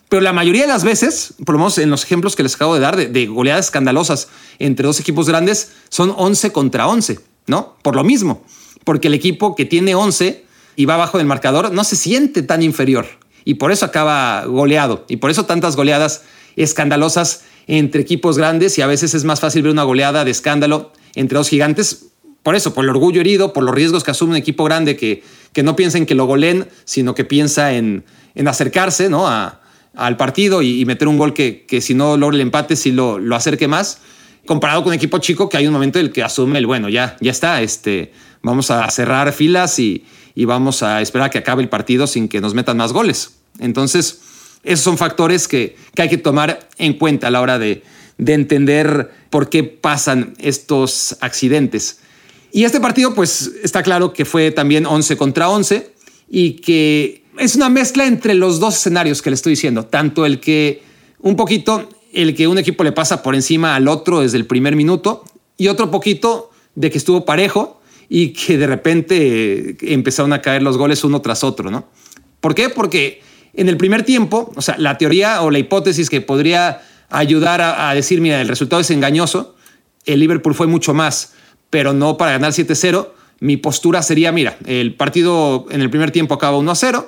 Pero 0.09 0.23
la 0.23 0.33
mayoría 0.33 0.63
de 0.63 0.69
las 0.69 0.85
veces, 0.85 1.35
por 1.45 1.55
lo 1.55 1.59
menos 1.59 1.79
en 1.79 1.91
los 1.91 2.05
ejemplos 2.05 2.35
que 2.35 2.43
les 2.43 2.55
acabo 2.55 2.75
de 2.75 2.81
dar 2.81 2.97
de, 2.97 3.27
goleadas 3.27 3.67
escandalosas 3.67 4.29
entre 4.59 4.87
dos 4.87 5.01
equipos 5.01 5.29
grandes, 5.29 5.73
son 5.91 6.15
11 6.17 6.51
contra 6.53 6.89
11, 6.89 7.21
¿no? 7.47 7.77
Por 7.83 7.95
lo 7.95 8.05
mismo, 8.05 8.43
porque 8.85 9.09
el 9.09 9.15
equipo 9.15 9.55
que 9.55 9.67
tiene 9.67 9.95
11 9.95 10.45
y 10.77 10.85
va 10.87 10.95
abajo 10.95 11.19
del 11.19 11.27
marcador 11.27 11.73
no 11.73 11.85
se 11.85 11.97
siente 11.97 12.43
tan 12.43 12.63
inferior 12.63 13.07
y 13.45 13.55
por 13.55 13.71
eso 13.71 13.85
acaba 13.85 14.45
goleado 14.47 15.05
y 15.09 15.17
por 15.17 15.31
eso 15.31 15.45
tantas 15.45 15.77
goleadas 15.77 16.23
escandalosas 16.57 17.43
entre 17.67 18.01
equipos 18.01 18.39
grandes 18.39 18.79
y 18.79 18.83
a 18.83 18.87
veces 18.87 19.15
es 19.15 19.25
más 19.25 19.41
fácil 19.41 19.63
ver 19.63 19.73
una 19.73 19.83
goleada 19.83 20.25
de 20.25 20.31
escándalo 20.31 20.93
entre 21.15 21.37
dos 21.37 21.49
gigantes. 21.49 22.07
Por 22.43 22.55
eso, 22.55 22.73
por 22.73 22.85
el 22.85 22.91
orgullo 22.91 23.21
herido, 23.21 23.53
por 23.53 23.63
los 23.63 23.75
riesgos 23.75 24.05
que 24.05 24.11
asume 24.11 24.31
un 24.31 24.37
equipo 24.37 24.65
grande 24.65 24.97
que, 24.97 25.23
que 25.53 25.63
no 25.63 25.77
piensa 25.77 25.99
en 25.99 26.07
que 26.07 26.15
lo 26.15 26.25
goleen, 26.25 26.67
sino 26.85 27.15
que 27.15 27.25
piensa 27.25 27.75
en, 27.75 28.05
en 28.35 28.49
acercarse 28.49 29.11
¿no? 29.11 29.29
Al 29.99 30.17
partido 30.17 30.63
y, 30.63 30.85
meter 30.85 31.09
un 31.09 31.19
gol 31.19 31.35
que, 31.35 31.67
que, 31.67 31.81
si 31.81 31.93
no 31.93 32.17
logra 32.17 32.37
el 32.37 32.41
empate, 32.41 32.77
si 32.77 32.93
lo, 32.93 33.19
lo 33.19 33.35
acerque 33.35 33.67
más, 33.67 33.99
comparado 34.47 34.83
con 34.83 34.91
un 34.91 34.95
equipo 34.95 35.19
chico 35.19 35.49
que 35.49 35.57
hay 35.57 35.67
un 35.67 35.73
momento 35.73 35.99
en 35.99 36.07
el 36.07 36.13
que 36.13 36.23
asume 36.23 36.59
el, 36.59 36.67
bueno, 36.67 36.89
ya, 36.89 37.17
ya 37.21 37.33
está, 37.33 37.61
este, 37.61 38.13
vamos 38.43 38.71
a 38.71 38.89
cerrar 38.91 39.33
filas 39.33 39.79
y, 39.79 40.05
y 40.35 40.45
vamos 40.45 40.85
a 40.85 41.03
esperar 41.03 41.27
a 41.27 41.31
que 41.31 41.39
acabe 41.39 41.63
el 41.63 41.69
partido 41.69 42.07
sin 42.07 42.29
que 42.29 42.41
nos 42.41 42.55
metan 42.55 42.77
más 42.77 42.93
goles. 42.93 43.41
Entonces, 43.59 44.21
esos 44.63 44.85
son 44.85 44.99
factores 44.99 45.49
que, 45.49 45.77
que 45.95 46.03
hay 46.03 46.09
que 46.09 46.17
tomar 46.17 46.69
en 46.79 46.95
cuenta 46.95 47.27
a 47.27 47.31
la 47.33 47.41
hora 47.41 47.59
de, 47.59 47.83
de 48.19 48.35
entender 48.35 49.11
por 49.31 49.49
qué 49.49 49.65
pasan 49.65 50.35
estos 50.39 51.17
accidentes. 51.21 51.99
Y 52.53 52.65
este 52.65 52.81
partido, 52.81 53.15
pues 53.15 53.53
está 53.65 53.83
claro 53.83 54.13
que 54.13 54.25
fue 54.25 54.53
también 54.53 54.87
11 54.87 55.17
contra 55.17 55.51
11 55.51 55.93
y 56.31 56.53
que 56.53 57.18
es 57.39 57.57
una 57.57 57.69
mezcla 57.69 58.07
entre 58.07 58.35
los 58.35 58.61
dos 58.61 58.77
escenarios 58.77 59.23
que 59.23 59.31
le 59.31 59.35
estoy 59.35 59.53
diciendo, 59.53 59.87
tanto 59.87 60.27
el 60.27 60.41
que 60.41 60.83
un 61.21 61.37
poquito 61.37 61.89
el 62.13 62.35
que 62.35 62.49
un 62.49 62.59
equipo 62.59 62.85
le 62.85 62.93
pasa 62.93 63.23
por 63.23 63.35
encima 63.35 63.75
al 63.75 63.89
otro 63.89 64.21
desde 64.21 64.39
el 64.39 64.47
primer 64.47 64.77
minuto 64.77 65.25
y 65.57 65.69
otro 65.69 65.91
poquito 65.91 66.51
de 66.75 66.91
que 66.91 66.99
estuvo 66.99 67.25
parejo 67.25 67.81
y 68.09 68.33
que 68.33 68.57
de 68.57 68.67
repente 68.67 69.77
empezaron 69.93 70.33
a 70.33 70.41
caer 70.41 70.63
los 70.63 70.79
goles 70.79 71.05
uno 71.05 71.21
tras 71.21 71.45
otro, 71.45 71.71
¿no? 71.71 71.87
¿Por 72.41 72.55
qué? 72.55 72.71
Porque 72.71 73.21
en 73.55 73.69
el 73.69 73.77
primer 73.77 74.05
tiempo, 74.05 74.53
o 74.55 74.63
sea, 74.63 74.77
la 74.79 74.97
teoría 74.97 75.43
o 75.43 75.51
la 75.51 75.59
hipótesis 75.59 76.09
que 76.09 76.21
podría 76.21 76.81
ayudar 77.11 77.61
a, 77.61 77.93
decir, 77.95 78.21
mira, 78.21 78.41
el 78.41 78.49
resultado 78.49 78.81
es 78.81 78.91
engañoso, 78.91 79.57
el 80.05 80.21
Liverpool 80.21 80.55
fue 80.55 80.67
mucho 80.67 80.95
más, 80.95 81.35
pero 81.71 81.93
no 81.93 82.17
para 82.17 82.33
ganar 82.33 82.53
7-0, 82.53 83.09
mi 83.41 83.57
postura 83.57 84.03
sería, 84.03 84.33
mira, 84.33 84.57
el 84.67 84.95
partido 84.95 85.67
en 85.71 85.81
el 85.81 85.91
primer 85.91 86.11
tiempo 86.11 86.35
acaba 86.35 86.59
1-0, 86.59 87.07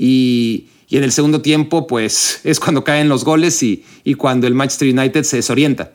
y, 0.00 0.68
en 0.90 1.02
el 1.02 1.10
segundo 1.10 1.42
tiempo, 1.42 1.88
pues 1.88 2.40
es 2.44 2.60
cuando 2.60 2.84
caen 2.84 3.08
los 3.08 3.24
goles 3.24 3.62
y, 3.62 3.84
cuando 4.16 4.46
el 4.46 4.54
Manchester 4.54 4.88
United 4.96 5.24
se 5.24 5.36
desorienta. 5.36 5.92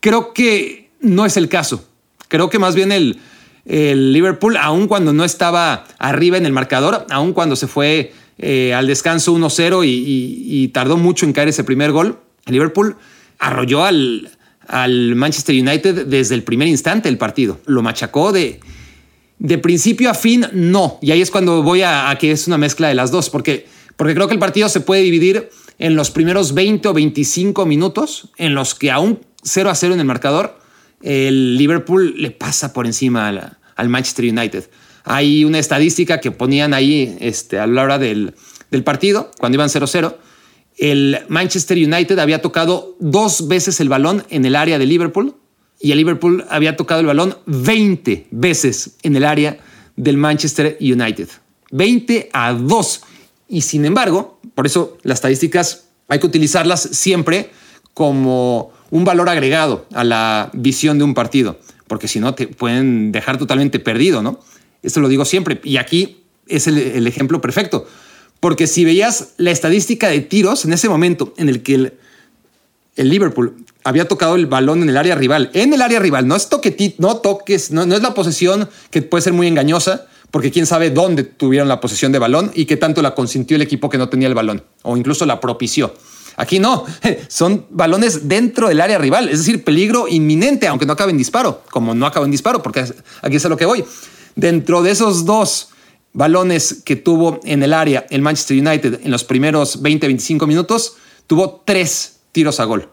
Creo 0.00 0.34
que 0.34 0.90
no 1.00 1.24
es 1.24 1.36
el 1.38 1.48
caso. 1.48 1.88
Creo 2.28 2.50
que 2.50 2.58
más 2.58 2.74
bien 2.74 2.92
el, 2.92 3.18
Liverpool, 3.64 4.56
aun 4.58 4.86
cuando 4.86 5.12
no 5.12 5.24
estaba 5.24 5.86
arriba 5.98 6.36
en 6.36 6.44
el 6.44 6.52
marcador, 6.52 7.06
aun 7.10 7.32
cuando 7.32 7.56
se 7.56 7.68
fue 7.68 8.12
eh, 8.38 8.74
al 8.74 8.86
descanso 8.86 9.34
1-0 9.34 9.82
y, 9.86 10.68
tardó 10.68 10.98
mucho 10.98 11.24
en 11.24 11.32
caer 11.32 11.48
ese 11.48 11.64
primer 11.64 11.90
gol, 11.90 12.18
el 12.46 12.52
Liverpool 12.52 12.96
arrolló 13.38 13.84
al, 13.84 14.30
al 14.66 15.14
Manchester 15.14 15.54
United 15.54 16.06
desde 16.06 16.34
el 16.34 16.42
primer 16.42 16.68
instante 16.68 17.08
del 17.08 17.18
partido. 17.18 17.60
Lo 17.66 17.82
machacó 17.82 18.30
de, 18.32 18.60
de 19.42 19.58
principio 19.58 20.08
a 20.08 20.14
fin, 20.14 20.46
no. 20.52 21.00
Y 21.02 21.10
ahí 21.10 21.20
es 21.20 21.32
cuando 21.32 21.64
voy 21.64 21.82
a, 21.82 22.16
que 22.20 22.30
es 22.30 22.46
una 22.46 22.58
mezcla 22.58 22.86
de 22.86 22.94
las 22.94 23.10
dos, 23.10 23.28
porque, 23.28 23.66
porque 23.96 24.14
creo 24.14 24.28
que 24.28 24.34
el 24.34 24.38
partido 24.38 24.68
se 24.68 24.78
puede 24.78 25.02
dividir 25.02 25.50
en 25.80 25.96
los 25.96 26.12
primeros 26.12 26.54
20 26.54 26.86
o 26.86 26.92
25 26.92 27.66
minutos, 27.66 28.28
en 28.36 28.54
los 28.54 28.76
que 28.76 28.92
aún 28.92 29.18
0 29.42 29.68
a 29.68 29.74
0 29.74 29.94
en 29.94 30.00
el 30.00 30.06
marcador, 30.06 30.56
el 31.02 31.56
Liverpool 31.56 32.14
le 32.18 32.30
pasa 32.30 32.72
por 32.72 32.86
encima 32.86 33.56
al 33.74 33.88
Manchester 33.88 34.26
United. 34.26 34.70
Hay 35.02 35.44
una 35.44 35.58
estadística 35.58 36.20
que 36.20 36.30
ponían 36.30 36.72
ahí 36.72 37.16
este, 37.18 37.58
a 37.58 37.66
la 37.66 37.82
hora 37.82 37.98
del, 37.98 38.34
del 38.70 38.84
partido, 38.84 39.32
cuando 39.40 39.56
iban 39.56 39.70
0-0. 39.70 40.18
El 40.78 41.18
Manchester 41.26 41.76
United 41.76 42.16
había 42.20 42.40
tocado 42.40 42.96
dos 43.00 43.48
veces 43.48 43.80
el 43.80 43.88
balón 43.88 44.24
en 44.30 44.44
el 44.44 44.54
área 44.54 44.78
de 44.78 44.86
Liverpool 44.86 45.34
y 45.82 45.90
el 45.90 45.98
Liverpool 45.98 46.44
había 46.48 46.76
tocado 46.76 47.00
el 47.00 47.06
balón 47.06 47.36
20 47.46 48.28
veces 48.30 48.96
en 49.02 49.16
el 49.16 49.24
área 49.24 49.58
del 49.96 50.16
Manchester 50.16 50.78
United. 50.80 51.28
20 51.72 52.30
a 52.32 52.52
2. 52.52 53.00
Y 53.48 53.62
sin 53.62 53.84
embargo, 53.84 54.38
por 54.54 54.64
eso 54.64 54.96
las 55.02 55.16
estadísticas 55.16 55.88
hay 56.08 56.20
que 56.20 56.26
utilizarlas 56.26 56.82
siempre 56.92 57.50
como 57.94 58.72
un 58.90 59.04
valor 59.04 59.28
agregado 59.28 59.86
a 59.92 60.04
la 60.04 60.50
visión 60.52 60.98
de 60.98 61.04
un 61.04 61.14
partido, 61.14 61.58
porque 61.88 62.06
si 62.06 62.20
no 62.20 62.34
te 62.34 62.46
pueden 62.46 63.10
dejar 63.10 63.36
totalmente 63.36 63.80
perdido, 63.80 64.22
¿no? 64.22 64.38
Esto 64.82 65.00
lo 65.00 65.08
digo 65.08 65.24
siempre. 65.24 65.60
Y 65.64 65.78
aquí 65.78 66.22
es 66.46 66.68
el, 66.68 67.06
ejemplo 67.06 67.40
perfecto. 67.40 67.86
Porque 68.38 68.66
si 68.66 68.84
veías 68.84 69.34
la 69.36 69.50
estadística 69.50 70.08
de 70.08 70.20
tiros 70.20 70.64
en 70.64 70.72
ese 70.72 70.88
momento 70.88 71.34
en 71.36 71.48
el 71.48 71.62
que 71.62 71.74
el, 71.74 71.94
el 72.96 73.08
Liverpool 73.08 73.64
había 73.84 74.08
tocado 74.08 74.36
el 74.36 74.46
balón 74.46 74.82
en 74.82 74.88
el 74.88 74.96
área 74.96 75.14
rival. 75.14 75.50
En 75.54 75.72
el 75.72 75.82
área 75.82 76.00
rival, 76.00 76.26
no 76.26 76.36
es 76.36 76.48
toquetito, 76.48 76.96
no 76.98 77.16
toques, 77.16 77.70
no, 77.70 77.86
no 77.86 77.94
es 77.94 78.02
la 78.02 78.14
posesión 78.14 78.68
que 78.90 79.02
puede 79.02 79.22
ser 79.22 79.32
muy 79.32 79.46
engañosa, 79.46 80.06
porque 80.30 80.50
quién 80.50 80.66
sabe 80.66 80.90
dónde 80.90 81.24
tuvieron 81.24 81.68
la 81.68 81.80
posesión 81.80 82.10
de 82.10 82.18
balón 82.18 82.50
y 82.54 82.64
qué 82.64 82.76
tanto 82.76 83.02
la 83.02 83.14
consintió 83.14 83.56
el 83.56 83.62
equipo 83.62 83.90
que 83.90 83.98
no 83.98 84.08
tenía 84.08 84.28
el 84.28 84.34
balón, 84.34 84.64
o 84.82 84.96
incluso 84.96 85.26
la 85.26 85.40
propició. 85.40 85.94
Aquí 86.36 86.58
no, 86.58 86.86
son 87.28 87.66
balones 87.70 88.28
dentro 88.28 88.68
del 88.68 88.80
área 88.80 88.98
rival, 88.98 89.28
es 89.28 89.38
decir, 89.38 89.62
peligro 89.62 90.08
inminente, 90.08 90.66
aunque 90.66 90.86
no 90.86 90.94
acabe 90.94 91.10
en 91.10 91.18
disparo, 91.18 91.62
como 91.70 91.94
no 91.94 92.06
acaba 92.06 92.24
en 92.24 92.32
disparo, 92.32 92.62
porque 92.62 92.84
aquí 93.20 93.36
es 93.36 93.44
a 93.44 93.48
lo 93.48 93.56
que 93.56 93.66
voy. 93.66 93.84
Dentro 94.34 94.82
de 94.82 94.92
esos 94.92 95.26
dos 95.26 95.68
balones 96.14 96.82
que 96.84 96.96
tuvo 96.96 97.40
en 97.44 97.62
el 97.62 97.74
área 97.74 98.06
el 98.10 98.22
Manchester 98.22 98.56
United 98.58 99.00
en 99.04 99.10
los 99.10 99.24
primeros 99.24 99.82
20-25 99.82 100.46
minutos, 100.46 100.96
tuvo 101.26 101.62
tres 101.66 102.20
tiros 102.32 102.60
a 102.60 102.64
gol. 102.64 102.88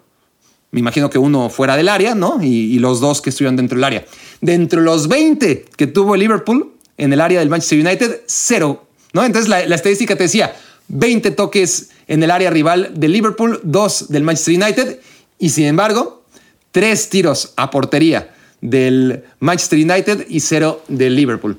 Me 0.71 0.79
imagino 0.79 1.09
que 1.09 1.17
uno 1.17 1.49
fuera 1.49 1.75
del 1.75 1.89
área, 1.89 2.13
¿no? 2.13 2.39
Y, 2.41 2.77
los 2.79 2.99
dos 2.99 3.21
que 3.21 3.31
estuvieron 3.31 3.55
dentro 3.55 3.75
del 3.75 3.83
área. 3.83 4.05
Dentro 4.39 4.81
de 4.81 4.85
los 4.85 5.07
20 5.07 5.65
que 5.75 5.87
tuvo 5.87 6.15
Liverpool 6.15 6.73
en 6.97 7.11
el 7.13 7.21
área 7.21 7.39
del 7.39 7.49
Manchester 7.49 7.79
United, 7.79 8.21
cero, 8.27 8.85
¿no? 9.13 9.23
Entonces 9.23 9.49
la, 9.49 9.61
estadística 9.61 10.15
te 10.15 10.23
decía 10.23 10.55
20 10.89 11.31
toques 11.31 11.89
en 12.07 12.21
el 12.21 12.29
área 12.29 12.49
rival 12.49 12.91
del 12.95 13.13
Liverpool, 13.13 13.59
dos 13.63 14.09
del 14.09 14.23
Manchester 14.23 14.55
United 14.61 14.99
y 15.39 15.49
sin 15.49 15.65
embargo, 15.65 16.23
tres 16.71 17.09
tiros 17.09 17.53
a 17.55 17.71
portería 17.71 18.33
del 18.61 19.23
Manchester 19.39 19.79
United 19.79 20.27
y 20.29 20.41
cero 20.41 20.83
del 20.87 21.15
Liverpool. 21.15 21.57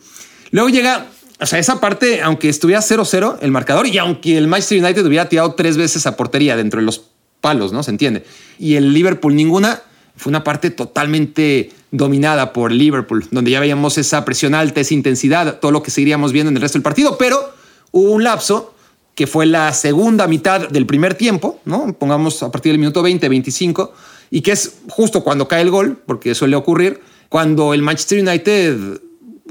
Luego 0.50 0.68
llega, 0.68 1.06
o 1.40 1.46
sea, 1.46 1.58
esa 1.58 1.80
parte, 1.80 2.20
aunque 2.22 2.48
estuviera 2.48 2.80
0-0 2.80 3.38
el 3.40 3.50
marcador 3.50 3.86
y 3.86 3.98
aunque 3.98 4.36
el 4.36 4.46
Manchester 4.46 4.82
United 4.82 5.06
hubiera 5.06 5.28
tirado 5.28 5.54
tres 5.54 5.76
veces 5.76 6.06
a 6.06 6.16
portería 6.16 6.56
dentro 6.56 6.80
de 6.80 6.86
los 6.86 7.09
palos, 7.40 7.72
¿no? 7.72 7.82
Se 7.82 7.90
entiende. 7.90 8.24
Y 8.58 8.74
el 8.74 8.92
Liverpool 8.92 9.34
ninguna, 9.34 9.82
fue 10.16 10.30
una 10.30 10.44
parte 10.44 10.70
totalmente 10.70 11.70
dominada 11.90 12.52
por 12.52 12.72
Liverpool, 12.72 13.26
donde 13.30 13.50
ya 13.50 13.60
veíamos 13.60 13.98
esa 13.98 14.24
presión 14.24 14.54
alta, 14.54 14.80
esa 14.80 14.94
intensidad, 14.94 15.58
todo 15.58 15.72
lo 15.72 15.82
que 15.82 15.90
seguiríamos 15.90 16.32
viendo 16.32 16.50
en 16.50 16.56
el 16.56 16.62
resto 16.62 16.78
del 16.78 16.82
partido, 16.82 17.18
pero 17.18 17.52
hubo 17.90 18.12
un 18.12 18.24
lapso 18.24 18.74
que 19.14 19.26
fue 19.26 19.46
la 19.46 19.72
segunda 19.72 20.26
mitad 20.26 20.68
del 20.68 20.86
primer 20.86 21.14
tiempo, 21.14 21.60
¿no? 21.64 21.92
Pongamos 21.92 22.42
a 22.42 22.50
partir 22.50 22.72
del 22.72 22.78
minuto 22.78 23.02
20, 23.02 23.28
25, 23.28 23.92
y 24.30 24.40
que 24.40 24.52
es 24.52 24.76
justo 24.88 25.22
cuando 25.22 25.48
cae 25.48 25.62
el 25.62 25.70
gol, 25.70 26.00
porque 26.06 26.34
suele 26.34 26.56
ocurrir, 26.56 27.00
cuando 27.28 27.74
el 27.74 27.82
Manchester 27.82 28.20
United 28.26 29.00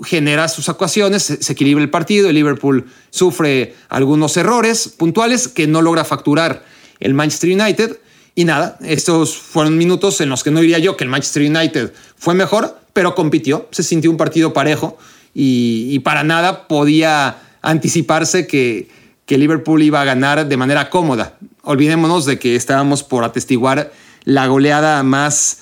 genera 0.03 0.47
sus 0.47 0.69
actuaciones, 0.69 1.23
se 1.23 1.53
equilibra 1.53 1.83
el 1.83 1.89
partido, 1.89 2.29
el 2.29 2.35
Liverpool 2.35 2.85
sufre 3.09 3.75
algunos 3.89 4.37
errores 4.37 4.87
puntuales 4.87 5.47
que 5.47 5.67
no 5.67 5.81
logra 5.81 6.05
facturar 6.05 6.63
el 6.99 7.13
Manchester 7.13 7.49
United. 7.49 7.97
Y 8.35 8.45
nada, 8.45 8.77
estos 8.81 9.37
fueron 9.37 9.77
minutos 9.77 10.21
en 10.21 10.29
los 10.29 10.43
que 10.43 10.51
no 10.51 10.61
diría 10.61 10.79
yo 10.79 10.95
que 10.95 11.03
el 11.03 11.09
Manchester 11.09 11.43
United 11.43 11.93
fue 12.15 12.35
mejor, 12.35 12.79
pero 12.93 13.15
compitió, 13.15 13.67
se 13.71 13.83
sintió 13.83 14.11
un 14.11 14.17
partido 14.17 14.53
parejo 14.53 14.97
y, 15.33 15.99
para 15.99 16.23
nada 16.23 16.67
podía 16.67 17.37
anticiparse 17.61 18.47
que, 18.47 18.87
que 19.25 19.37
Liverpool 19.37 19.81
iba 19.83 20.01
a 20.01 20.05
ganar 20.05 20.47
de 20.47 20.57
manera 20.57 20.89
cómoda. 20.89 21.37
Olvidémonos 21.63 22.25
de 22.25 22.39
que 22.39 22.55
estábamos 22.55 23.03
por 23.03 23.23
atestiguar 23.23 23.91
la 24.23 24.47
goleada 24.47 25.03
más 25.03 25.59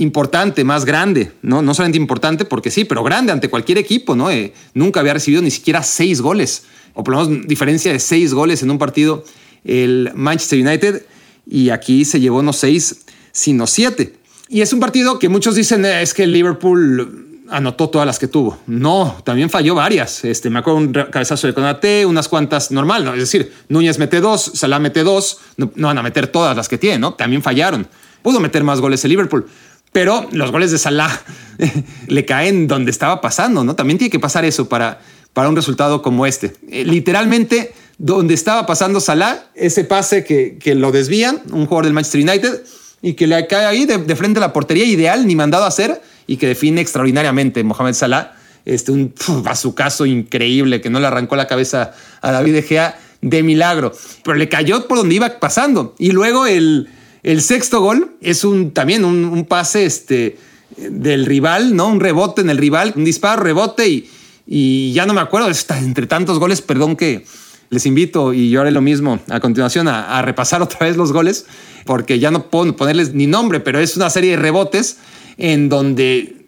importante, 0.00 0.64
más 0.64 0.84
grande, 0.84 1.32
¿no? 1.42 1.60
No 1.60 1.74
solamente 1.74 1.98
importante 1.98 2.44
porque 2.44 2.70
sí, 2.70 2.84
pero 2.84 3.04
grande 3.04 3.32
ante 3.32 3.48
cualquier 3.48 3.78
equipo, 3.78 4.16
¿no? 4.16 4.30
Eh, 4.30 4.54
nunca 4.72 5.00
había 5.00 5.12
recibido 5.12 5.42
ni 5.42 5.50
siquiera 5.50 5.82
seis 5.82 6.20
goles, 6.20 6.64
o 6.94 7.04
por 7.04 7.14
lo 7.14 7.24
menos 7.24 7.46
diferencia 7.46 7.92
de 7.92 7.98
seis 7.98 8.32
goles 8.32 8.62
en 8.62 8.70
un 8.70 8.78
partido 8.78 9.24
el 9.64 10.10
Manchester 10.14 10.66
United 10.66 11.02
y 11.46 11.70
aquí 11.70 12.04
se 12.04 12.20
llevó 12.20 12.42
no 12.42 12.52
seis, 12.52 13.04
sino 13.32 13.66
siete. 13.66 14.14
Y 14.48 14.62
es 14.62 14.72
un 14.72 14.80
partido 14.80 15.18
que 15.18 15.28
muchos 15.28 15.54
dicen 15.54 15.84
eh, 15.84 16.02
es 16.02 16.14
que 16.14 16.26
Liverpool 16.26 17.26
anotó 17.50 17.88
todas 17.90 18.06
las 18.06 18.18
que 18.18 18.28
tuvo. 18.28 18.58
No, 18.66 19.20
también 19.24 19.50
falló 19.50 19.74
varias. 19.74 20.24
Este, 20.24 20.50
me 20.50 20.60
acuerdo 20.60 20.78
un 20.78 20.92
cabezazo 20.92 21.46
de 21.46 21.54
Conate, 21.54 22.06
unas 22.06 22.28
cuantas 22.28 22.70
normal, 22.70 23.04
¿no? 23.04 23.12
Es 23.12 23.20
decir, 23.20 23.52
Núñez 23.68 23.98
mete 23.98 24.20
dos, 24.20 24.52
Salah 24.54 24.78
mete 24.78 25.02
dos, 25.02 25.38
no, 25.56 25.70
van 25.76 25.98
a 25.98 26.02
meter 26.02 26.28
todas 26.28 26.56
las 26.56 26.68
que 26.68 26.78
tiene, 26.78 26.98
¿no? 26.98 27.14
También 27.14 27.42
fallaron. 27.42 27.86
Pudo 28.22 28.40
meter 28.40 28.64
más 28.64 28.80
goles 28.80 29.04
el 29.04 29.10
Liverpool, 29.10 29.46
pero 29.92 30.28
los 30.32 30.50
goles 30.52 30.70
de 30.70 30.78
Salah 30.78 31.10
le 32.06 32.24
caen 32.24 32.66
donde 32.68 32.90
estaba 32.90 33.20
pasando, 33.20 33.64
¿no? 33.64 33.74
También 33.74 33.98
tiene 33.98 34.10
que 34.10 34.20
pasar 34.20 34.44
eso 34.44 34.68
para, 34.68 35.00
para 35.32 35.48
un 35.48 35.56
resultado 35.56 36.02
como 36.02 36.26
este. 36.26 36.54
Eh, 36.68 36.84
literalmente 36.84 37.72
donde 38.02 38.32
estaba 38.32 38.64
pasando 38.64 38.98
Salah, 38.98 39.50
ese 39.54 39.84
pase 39.84 40.24
que, 40.24 40.56
que, 40.58 40.74
lo 40.74 40.90
desvían, 40.90 41.42
un 41.52 41.66
jugador 41.66 41.84
del 41.84 41.92
Manchester 41.92 42.22
United, 42.22 42.62
y 43.02 43.12
que 43.12 43.26
le 43.26 43.46
cae 43.46 43.66
ahí 43.66 43.84
de, 43.84 44.16
frente 44.16 44.38
a 44.38 44.40
la 44.40 44.54
portería 44.54 44.86
ideal, 44.86 45.26
ni 45.26 45.36
mandado 45.36 45.64
a 45.64 45.66
hacer, 45.66 46.00
y 46.26 46.38
que 46.38 46.46
define 46.46 46.80
extraordinariamente 46.80 47.62
Mohamed 47.62 47.92
Salah. 47.92 48.32
Este, 48.64 48.90
un 48.90 49.12
bazucazo 49.42 50.06
increíble 50.06 50.80
que 50.80 50.88
no 50.88 50.98
le 50.98 51.08
arrancó 51.08 51.36
la 51.36 51.46
cabeza 51.46 51.92
a 52.22 52.32
David 52.32 52.54
De 52.54 52.62
Gea 52.62 52.98
de 53.20 53.42
milagro, 53.42 53.92
pero 54.24 54.38
le 54.38 54.48
cayó 54.48 54.88
por 54.88 54.96
donde 54.96 55.16
iba 55.16 55.38
pasando. 55.38 55.94
Y 55.98 56.12
luego 56.12 56.46
el, 56.46 56.88
el 57.22 57.42
sexto 57.42 57.82
gol 57.82 58.16
es 58.22 58.44
un, 58.44 58.70
también 58.70 59.04
un, 59.04 59.26
un, 59.26 59.44
pase 59.44 59.84
este, 59.84 60.38
del 60.78 61.26
rival, 61.26 61.76
¿no? 61.76 61.88
Un 61.88 62.00
rebote 62.00 62.40
en 62.40 62.48
el 62.48 62.56
rival, 62.56 62.94
un 62.96 63.04
disparo, 63.04 63.42
rebote 63.42 63.88
y, 63.88 64.10
y 64.46 64.94
ya 64.94 65.04
no 65.04 65.12
me 65.12 65.20
acuerdo, 65.20 65.50
está 65.50 65.78
entre 65.78 66.06
tantos 66.06 66.38
goles, 66.38 66.62
perdón 66.62 66.96
que, 66.96 67.26
les 67.70 67.86
invito, 67.86 68.34
y 68.34 68.50
yo 68.50 68.60
haré 68.60 68.72
lo 68.72 68.80
mismo 68.80 69.20
a 69.28 69.40
continuación, 69.40 69.88
a, 69.88 70.20
repasar 70.22 70.60
otra 70.62 70.86
vez 70.86 70.96
los 70.96 71.12
goles, 71.12 71.46
porque 71.86 72.18
ya 72.18 72.30
no 72.30 72.50
puedo 72.50 72.76
ponerles 72.76 73.14
ni 73.14 73.26
nombre, 73.26 73.60
pero 73.60 73.78
es 73.78 73.96
una 73.96 74.10
serie 74.10 74.32
de 74.32 74.36
rebotes 74.36 74.98
en 75.38 75.68
donde 75.68 76.46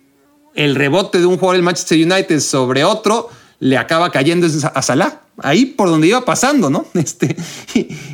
el 0.54 0.74
rebote 0.74 1.18
de 1.18 1.26
un 1.26 1.38
jugador 1.38 1.56
del 1.56 1.62
Manchester 1.62 1.98
United 1.98 2.40
sobre 2.40 2.84
otro 2.84 3.30
le 3.60 3.78
acaba 3.78 4.10
cayendo 4.10 4.48
a 4.74 4.82
Salah, 4.82 5.22
ahí 5.38 5.66
por 5.66 5.88
donde 5.88 6.08
iba 6.08 6.24
pasando, 6.24 6.68
¿no? 6.68 6.84
Este, 6.94 7.36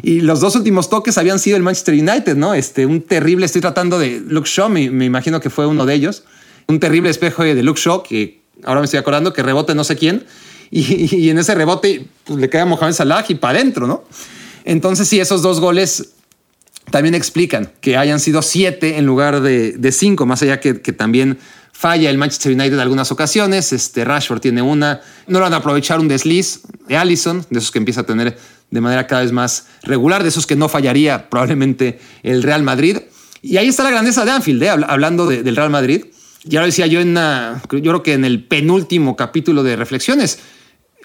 y, 0.03 0.21
los 0.21 0.41
dos 0.41 0.55
últimos 0.55 0.91
toques 0.91 1.17
habían 1.17 1.39
sido 1.39 1.57
el 1.57 1.63
Manchester 1.63 1.95
United, 1.95 2.37
¿no? 2.37 2.53
Este, 2.53 2.85
un 2.85 3.01
terrible, 3.01 3.47
estoy 3.47 3.63
tratando 3.63 3.99
de 3.99 4.21
Luke 4.21 4.49
Shaw, 4.49 4.69
me, 4.69 4.83
imagino 4.83 5.41
que 5.41 5.49
fue 5.49 5.67
uno 5.67 5.87
de 5.87 5.95
ellos, 5.95 6.25
un 6.69 6.79
terrible 6.79 7.09
espejo 7.09 7.43
de 7.43 7.63
Luke 7.63 7.81
Shaw, 7.83 8.03
que 8.03 8.43
ahora 8.63 8.81
me 8.81 8.85
estoy 8.85 9.01
acordando 9.01 9.33
que 9.33 9.43
rebote 9.43 9.75
no 9.75 9.85
sé 9.85 9.97
quién, 9.97 10.27
y, 10.71 11.31
en 11.31 11.39
ese 11.39 11.55
rebote 11.55 12.07
pues, 12.25 12.39
le 12.39 12.51
queda 12.51 12.65
Mohamed 12.65 12.93
Salah 12.93 13.25
y 13.29 13.35
para 13.37 13.59
adentro, 13.59 13.87
¿no? 13.87 14.05
Entonces 14.65 15.09
sí, 15.09 15.19
esos 15.19 15.43
dos 15.43 15.61
goles 15.61 16.11
también 16.91 17.15
explican 17.15 17.73
que 17.81 17.97
hayan 17.97 18.21
sido 18.21 18.43
siete 18.43 18.99
en 18.99 19.07
lugar 19.07 19.41
de, 19.41 19.93
cinco, 19.93 20.27
más 20.27 20.43
allá 20.43 20.61
que, 20.61 20.81
que 20.81 20.93
también 20.93 21.39
falla 21.79 22.11
el 22.11 22.19
Manchester 22.19 22.53
United 22.53 22.75
en 22.75 22.81
algunas 22.81 23.13
ocasiones. 23.13 23.73
Este 23.73 24.05
Rashford 24.05 24.41
tiene 24.41 24.63
una. 24.63 25.01
No 25.27 25.39
lo 25.39 25.45
van 25.45 25.55
a 25.55 25.59
aprovechar 25.59 26.01
un 26.01 26.09
desliz 26.09 26.63
de 26.89 26.97
Allison, 26.97 27.47
de 27.51 27.59
esos 27.59 27.71
que 27.71 27.79
empieza 27.79 28.01
a 28.01 28.07
tener 28.07 28.37
de 28.71 28.81
manera 28.81 29.07
cada 29.07 29.23
vez 29.23 29.33
más 29.33 29.67
regular, 29.85 30.23
de 30.23 30.29
esos 30.29 30.47
que 30.47 30.57
no 30.57 30.69
fallaría 30.69 31.31
probablemente 31.31 32.01
el 32.23 32.43
Real 32.43 32.63
Madrid. 32.63 32.99
Y 33.43 33.57
ahí 33.57 33.69
está 33.69 33.85
la 33.85 33.91
grandeza 33.91 34.25
de 34.25 34.33
Anfield, 34.33 34.63
¿eh? 34.63 34.71
hablando 34.71 35.27
del 35.27 35.55
Real 35.55 35.71
Madrid. 35.71 36.07
Ya 36.45 36.61
lo 36.61 36.67
decía 36.67 36.87
yo 36.87 37.01
en 37.01 37.15
yo 37.15 37.69
creo 37.71 38.03
que 38.03 38.15
en 38.15 38.25
el 38.25 38.45
penúltimo 38.45 39.17
capítulo 39.17 39.63
de 39.63 39.77
reflexiones 39.77 40.41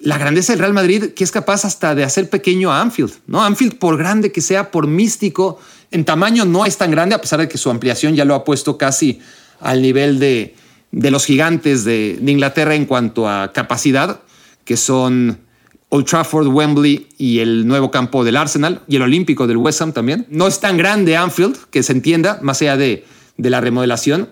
la 0.04 0.18
grandeza 0.18 0.52
del 0.52 0.60
Real 0.60 0.74
Madrid, 0.74 1.14
que 1.16 1.24
es 1.24 1.32
capaz 1.32 1.64
hasta 1.64 1.96
de 1.96 2.04
hacer 2.04 2.30
pequeño 2.30 2.72
a 2.72 2.82
Anfield, 2.82 3.14
¿no? 3.26 3.42
Anfield, 3.42 3.78
por 3.78 3.98
grande 3.98 4.32
que 4.34 4.42
sea, 4.42 4.70
por 4.70 4.86
místico, 4.86 5.60
en 5.92 6.04
tamaño 6.04 6.44
no 6.44 6.66
es 6.66 6.78
tan 6.78 6.92
grande, 6.92 7.16
a 7.16 7.22
pesar 7.22 7.40
de 7.40 7.48
que 7.48 7.58
su 7.58 7.70
ampliación 7.70 8.14
ya 8.14 8.26
lo 8.26 8.36
ha 8.36 8.44
puesto 8.44 8.78
casi 8.78 9.20
al 9.62 9.82
nivel 9.82 10.20
de, 10.20 10.56
de 10.92 11.10
los 11.10 11.26
gigantes 11.26 11.86
de, 11.86 12.20
Inglaterra 12.26 12.76
en 12.76 12.86
cuanto 12.86 13.30
a 13.30 13.54
capacidad, 13.54 14.20
que 14.66 14.76
son 14.76 15.40
Old 15.88 16.06
Trafford, 16.06 16.48
Wembley 16.48 17.08
y 17.18 17.40
el 17.40 17.66
nuevo 17.66 17.90
campo 17.90 18.26
del 18.26 18.36
Arsenal 18.36 18.82
y 18.90 18.98
el 18.98 19.04
Olímpico 19.04 19.48
del 19.48 19.58
West 19.58 19.82
Ham 19.82 19.94
también. 19.94 20.26
No 20.30 20.48
es 20.48 20.60
tan 20.60 20.76
grande 20.76 21.16
Anfield, 21.16 21.56
que 21.70 21.82
se 21.82 21.94
entienda, 21.94 22.40
más 22.42 22.62
allá 22.62 22.76
de, 22.76 23.06
de 23.38 23.50
la 23.50 23.62
remodelación, 23.62 24.30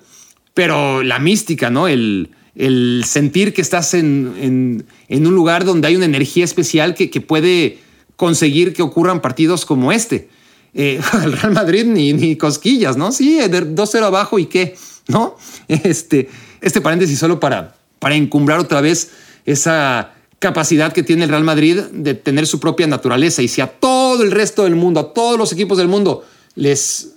pero 0.53 1.01
la 1.01 1.19
mística, 1.19 1.69
¿no? 1.69 1.87
El, 1.87 2.31
el 2.55 3.03
sentir 3.05 3.53
que 3.53 3.61
estás 3.61 3.93
en, 3.93 4.85
un 5.09 5.35
lugar 5.35 5.65
donde 5.65 5.87
hay 5.87 5.95
una 5.95 6.05
energía 6.05 6.43
especial 6.43 6.95
que, 6.95 7.21
puede 7.21 7.79
conseguir 8.15 8.73
que 8.73 8.81
ocurran 8.81 9.21
partidos 9.21 9.65
como 9.65 9.91
este. 9.91 10.29
Eh, 10.73 11.01
el 11.23 11.33
Real 11.33 11.53
Madrid 11.53 11.85
ni, 11.85 12.13
ni 12.13 12.35
cosquillas, 12.35 12.97
¿no? 12.97 13.11
Sí, 13.11 13.39
2-0 13.39 14.03
abajo 14.03 14.39
y 14.39 14.45
qué, 14.45 14.75
¿no? 15.07 15.35
Este, 15.67 16.29
este 16.61 16.81
paréntesis 16.81 17.17
solo 17.17 17.39
para, 17.39 17.75
para 17.99 18.15
encumbrar 18.15 18.59
otra 18.59 18.81
vez 18.81 19.11
esa 19.45 20.13
capacidad 20.39 20.91
que 20.91 21.03
tiene 21.03 21.23
el 21.25 21.29
Real 21.29 21.43
Madrid 21.43 21.79
de 21.91 22.15
tener 22.15 22.47
su 22.47 22.59
propia 22.59 22.87
naturaleza. 22.87 23.41
Y 23.41 23.47
si 23.47 23.61
a 23.61 23.67
todo 23.67 24.23
el 24.23 24.31
resto 24.31 24.63
del 24.63 24.75
mundo, 24.75 24.99
a 24.99 25.13
todos 25.13 25.37
los 25.37 25.53
equipos 25.53 25.77
del 25.77 25.87
mundo 25.87 26.25
les 26.55 27.13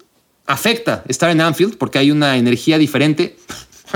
afecta 0.47 1.05
estar 1.09 1.31
en 1.31 1.41
Anfield 1.41 1.77
porque 1.79 1.99
hay 1.99 2.11
una 2.11 2.37
energía 2.37 2.77
diferente, 2.77 3.37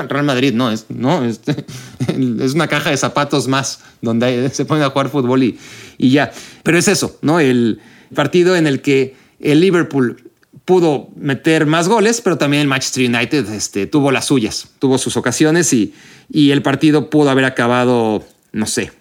Real 0.02 0.24
Madrid 0.24 0.52
no, 0.54 0.70
es, 0.70 0.86
no, 0.88 1.24
es, 1.24 1.40
es, 2.08 2.54
una 2.54 2.68
caja 2.68 2.90
de 2.90 2.96
zapatos 2.96 3.48
más 3.48 3.80
donde 4.00 4.50
se 4.50 4.64
ponen 4.64 4.84
a 4.84 4.90
jugar 4.90 5.08
fútbol 5.08 5.42
y, 5.42 5.58
y 5.96 6.10
ya. 6.10 6.32
Pero 6.62 6.78
es 6.78 6.88
eso, 6.88 7.18
¿no? 7.22 7.40
El 7.40 7.80
partido 8.14 8.56
en 8.56 8.66
el 8.66 8.80
que 8.80 9.16
el 9.40 9.60
Liverpool 9.60 10.30
pudo 10.64 11.08
meter 11.16 11.66
más 11.66 11.88
goles, 11.88 12.20
pero 12.20 12.36
también 12.36 12.62
el 12.62 12.68
Manchester 12.68 13.08
United 13.08 13.48
este, 13.52 13.86
tuvo 13.86 14.10
las 14.10 14.26
suyas, 14.26 14.68
tuvo 14.78 14.98
sus 14.98 15.16
ocasiones 15.16 15.72
y, 15.72 15.94
y 16.30 16.50
el 16.50 16.62
partido 16.62 17.08
pudo 17.10 17.30
haber 17.30 17.46
acabado, 17.46 18.24
no 18.52 18.66
sé, 18.66 18.92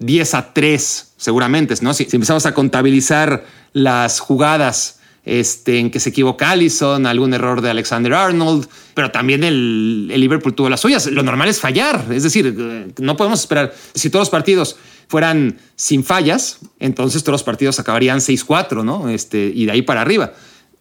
10 0.00 0.34
a 0.34 0.52
3 0.52 1.12
seguramente, 1.16 1.74
¿no? 1.80 1.94
Si, 1.94 2.04
si 2.04 2.16
empezamos 2.16 2.46
a 2.46 2.52
contabilizar 2.52 3.44
las 3.72 4.20
jugadas 4.20 4.97
este, 5.24 5.78
en 5.78 5.90
que 5.90 6.00
se 6.00 6.10
equivoca 6.10 6.50
Allison, 6.50 7.06
algún 7.06 7.34
error 7.34 7.60
de 7.60 7.70
Alexander 7.70 8.14
Arnold, 8.14 8.68
pero 8.94 9.10
también 9.10 9.44
el, 9.44 10.08
Liverpool 10.08 10.54
tuvo 10.54 10.68
las 10.68 10.80
suyas. 10.80 11.06
Lo 11.06 11.22
normal 11.22 11.48
es 11.48 11.60
fallar, 11.60 12.06
es 12.10 12.22
decir, 12.22 12.54
eh, 12.58 12.88
no 12.98 13.16
podemos 13.16 13.40
esperar. 13.40 13.74
Si 13.94 14.10
todos 14.10 14.22
los 14.22 14.30
partidos 14.30 14.76
fueran 15.08 15.58
sin 15.76 16.04
fallas, 16.04 16.58
entonces 16.78 17.22
todos 17.22 17.34
los 17.34 17.42
partidos 17.42 17.78
acabarían 17.78 18.18
6-4, 18.18 18.84
¿no? 18.84 19.08
Este, 19.08 19.52
y 19.54 19.66
de 19.66 19.72
ahí 19.72 19.82
para 19.82 20.00
arriba. 20.00 20.32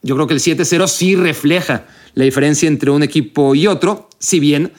Yo 0.01 0.15
creo 0.15 0.27
que 0.27 0.33
el 0.33 0.39
7-0 0.39 0.87
sí 0.87 1.15
refleja 1.15 1.85
la 2.13 2.23
diferencia 2.23 2.67
entre 2.67 2.91
un 2.91 3.03
equipo 3.03 3.55
y 3.55 3.67
otro, 3.67 4.09
si 4.19 4.39
bien 4.39 4.71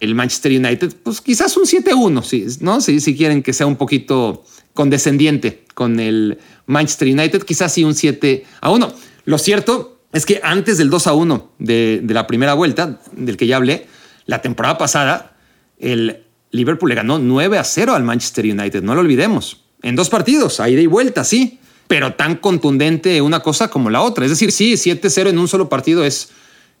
el 0.00 0.14
Manchester 0.14 0.52
United, 0.52 0.94
pues 1.02 1.20
quizás 1.20 1.56
un 1.56 1.64
7-1, 1.64 2.60
¿no? 2.60 2.80
Si, 2.80 3.00
si 3.00 3.16
quieren 3.16 3.42
que 3.42 3.52
sea 3.52 3.66
un 3.66 3.76
poquito 3.76 4.44
condescendiente 4.76 5.64
con 5.74 5.98
el 5.98 6.38
Manchester 6.66 7.08
United, 7.08 7.42
quizás 7.42 7.72
sí 7.72 7.82
un 7.82 7.96
7 7.96 8.44
1. 8.62 8.92
Lo 9.24 9.38
cierto 9.38 9.98
es 10.12 10.24
que 10.24 10.40
antes 10.44 10.78
del 10.78 10.88
2 10.88 11.06
1 11.06 11.52
de, 11.58 12.00
de 12.04 12.14
la 12.14 12.28
primera 12.28 12.54
vuelta, 12.54 13.00
del 13.10 13.36
que 13.36 13.48
ya 13.48 13.56
hablé, 13.56 13.88
la 14.26 14.40
temporada 14.40 14.78
pasada, 14.78 15.36
el 15.80 16.24
Liverpool 16.52 16.88
le 16.88 16.94
ganó 16.94 17.18
9 17.18 17.58
a 17.58 17.64
0 17.64 17.94
al 17.94 18.04
Manchester 18.04 18.44
United, 18.44 18.82
no 18.84 18.94
lo 18.94 19.00
olvidemos. 19.00 19.64
En 19.82 19.96
dos 19.96 20.08
partidos, 20.08 20.60
a 20.60 20.68
ida 20.68 20.80
y 20.80 20.86
vuelta, 20.86 21.24
sí, 21.24 21.58
pero 21.86 22.14
tan 22.14 22.36
contundente 22.36 23.20
una 23.20 23.40
cosa 23.40 23.68
como 23.68 23.90
la 23.90 24.02
otra. 24.02 24.24
Es 24.24 24.30
decir, 24.30 24.52
sí, 24.52 24.72
7-0 24.72 25.28
en 25.28 25.38
un 25.38 25.48
solo 25.48 25.68
partido 25.68 26.04
es, 26.04 26.30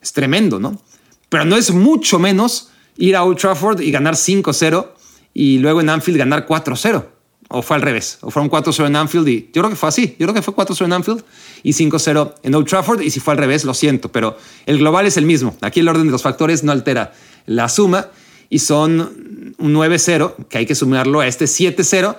es 0.00 0.12
tremendo, 0.12 0.58
¿no? 0.58 0.80
Pero 1.28 1.44
no 1.44 1.56
es 1.56 1.72
mucho 1.72 2.18
menos 2.18 2.70
ir 2.96 3.16
a 3.16 3.24
Old 3.24 3.38
Trafford 3.38 3.80
y 3.80 3.90
ganar 3.90 4.14
5-0 4.14 4.88
y 5.34 5.58
luego 5.58 5.80
en 5.80 5.90
Anfield 5.90 6.18
ganar 6.18 6.46
4-0. 6.46 7.04
O 7.48 7.62
fue 7.62 7.76
al 7.76 7.82
revés, 7.82 8.18
o 8.22 8.30
fueron 8.30 8.50
4-0 8.50 8.86
en 8.86 8.96
Anfield 8.96 9.28
y 9.28 9.50
yo 9.52 9.62
creo 9.62 9.70
que 9.70 9.76
fue 9.76 9.88
así. 9.88 10.16
Yo 10.18 10.26
creo 10.26 10.34
que 10.34 10.42
fue 10.42 10.54
4-0 10.54 10.84
en 10.84 10.92
Anfield 10.92 11.24
y 11.62 11.72
5-0 11.72 12.34
en 12.42 12.54
Old 12.54 12.66
Trafford. 12.66 13.02
Y 13.02 13.10
si 13.10 13.20
fue 13.20 13.34
al 13.34 13.38
revés, 13.38 13.64
lo 13.64 13.72
siento, 13.72 14.10
pero 14.10 14.36
el 14.66 14.78
global 14.78 15.06
es 15.06 15.16
el 15.16 15.26
mismo. 15.26 15.56
Aquí 15.60 15.80
el 15.80 15.88
orden 15.88 16.06
de 16.06 16.12
los 16.12 16.22
factores 16.22 16.64
no 16.64 16.72
altera 16.72 17.12
la 17.46 17.68
suma 17.68 18.08
y 18.50 18.58
son 18.58 19.54
un 19.58 19.74
9-0 19.74 20.34
que 20.48 20.58
hay 20.58 20.66
que 20.66 20.74
sumarlo 20.74 21.20
a 21.20 21.28
este 21.28 21.44
7-0, 21.44 22.16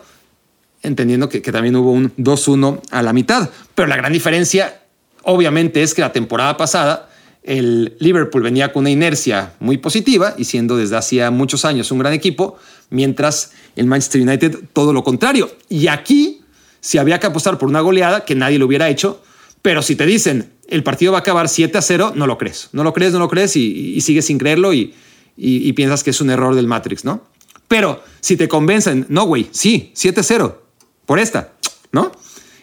entendiendo 0.84 1.28
que, 1.28 1.42
que 1.42 1.52
también 1.52 1.76
hubo 1.76 1.92
un 1.92 2.16
2-1 2.16 2.82
a 2.92 3.02
la 3.02 3.12
mitad. 3.12 3.50
Pero 3.76 3.88
la 3.88 3.98
gran 3.98 4.14
diferencia, 4.14 4.82
obviamente, 5.24 5.84
es 5.84 5.94
que 5.94 6.02
la 6.02 6.14
temporada 6.14 6.56
pasada 6.56 7.10
el 7.48 7.96
Liverpool 8.00 8.44
venía 8.44 8.74
con 8.74 8.82
una 8.82 8.90
inercia 8.90 9.54
muy 9.62 9.78
positiva 9.78 10.36
y 10.38 10.44
siendo 10.44 10.76
desde 10.76 10.98
hacía 10.98 11.32
muchos 11.32 11.64
años 11.64 11.92
un 11.92 12.00
gran 12.00 12.12
equipo, 12.12 12.58
mientras 12.90 13.52
el 13.76 13.86
Manchester 13.86 14.22
United 14.22 14.60
todo 14.74 14.94
lo 14.94 15.04
contrario. 15.04 15.52
Y 15.70 15.88
aquí, 15.88 16.42
si 16.80 16.98
había 16.98 17.20
que 17.20 17.28
apostar 17.28 17.58
por 17.58 17.70
una 17.70 17.82
goleada, 17.82 18.26
que 18.26 18.36
nadie 18.36 18.60
lo 18.60 18.66
hubiera 18.66 18.90
hecho, 18.90 19.22
pero 19.62 19.82
si 19.82 19.96
te 19.96 20.06
dicen 20.06 20.58
el 20.68 20.84
partido 20.84 21.14
va 21.14 21.20
a 21.20 21.22
acabar 21.22 21.50
7 21.50 21.78
a 21.78 21.82
0, 21.82 22.14
no 22.16 22.28
lo 22.28 22.38
crees. 22.38 22.70
No 22.74 22.84
lo 22.84 22.94
crees, 22.94 23.14
no 23.14 23.20
lo 23.20 23.30
crees 23.30 23.56
y, 23.56 24.00
sigues 24.02 24.26
sin 24.26 24.38
creerlo 24.38 24.74
y, 24.74 24.94
piensas 25.76 26.04
que 26.04 26.10
es 26.10 26.22
un 26.22 26.30
error 26.30 26.56
del 26.56 26.68
Matrix, 26.68 27.06
¿no? 27.06 27.24
Pero 27.68 28.04
si 28.22 28.38
te 28.38 28.48
convencen, 28.48 29.06
no, 29.10 29.26
güey, 29.26 29.48
sí, 29.52 29.92
7 29.94 30.20
a 30.22 30.24
0, 30.24 30.62
por 31.06 31.20
esta, 31.20 31.54
¿no? 31.92 32.12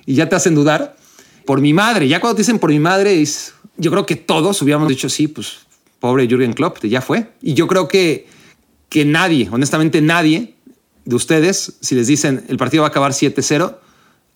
Y 0.07 0.15
ya 0.15 0.29
te 0.29 0.37
hacen 0.37 0.55
dudar. 0.55 0.97
Por 1.45 1.61
mi 1.61 1.75
madre, 1.75 2.09
ya 2.09 2.21
cuando 2.21 2.37
te 2.37 2.41
dicen 2.43 2.59
por 2.59 2.71
mi 2.71 2.79
madre, 2.79 3.21
es, 3.21 3.53
yo 3.77 3.91
creo 3.91 4.07
que 4.07 4.17
todos 4.17 4.61
hubiéramos 4.63 4.89
dicho, 4.89 5.11
sí, 5.11 5.29
pues 5.29 5.59
pobre 6.01 6.27
Jürgen 6.27 6.55
Klopp, 6.55 6.83
ya 6.85 7.03
fue. 7.03 7.33
Y 7.43 7.55
yo 7.55 7.67
creo 7.67 7.87
que, 7.87 8.27
que 8.89 9.05
nadie, 9.05 9.49
honestamente 9.51 10.01
nadie 10.01 10.55
de 11.05 11.17
ustedes, 11.17 11.77
si 11.81 11.95
les 11.95 12.07
dicen 12.07 12.45
el 12.49 12.57
partido 12.57 12.83
va 12.83 12.89
a 12.89 12.91
acabar 12.91 13.13
7-0, 13.13 13.77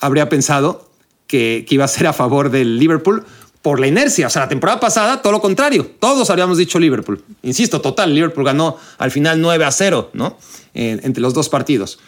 habría 0.01 0.29
pensado 0.29 0.91
que, 1.27 1.65
que, 1.69 1.75
iba 1.75 1.85
a 1.85 1.89
ser 1.89 2.07
a 2.07 2.13
favor 2.13 2.51
del 2.51 2.79
Liverpool 2.79 3.25
por 3.63 3.81
la 3.81 3.87
inercia. 3.87 4.27
O 4.27 4.31
sea, 4.31 4.43
la 4.43 4.49
temporada 4.49 4.81
pasada, 4.81 5.21
todo 5.21 5.33
lo 5.33 5.41
contrario. 5.41 5.91
Todos 5.99 6.31
habríamos 6.31 6.59
dicho 6.59 6.79
Liverpool. 6.79 7.23
Insisto, 7.43 7.81
total, 7.81 8.15
Liverpool 8.15 8.45
ganó 8.45 8.77
al 8.99 9.11
final 9.11 9.41
9 9.41 9.65
a 9.65 9.73
0, 9.73 10.11
¿no? 10.15 10.39
entre 10.75 11.21
los 11.21 11.35
dos 11.35 11.49
partidos. 11.49 11.99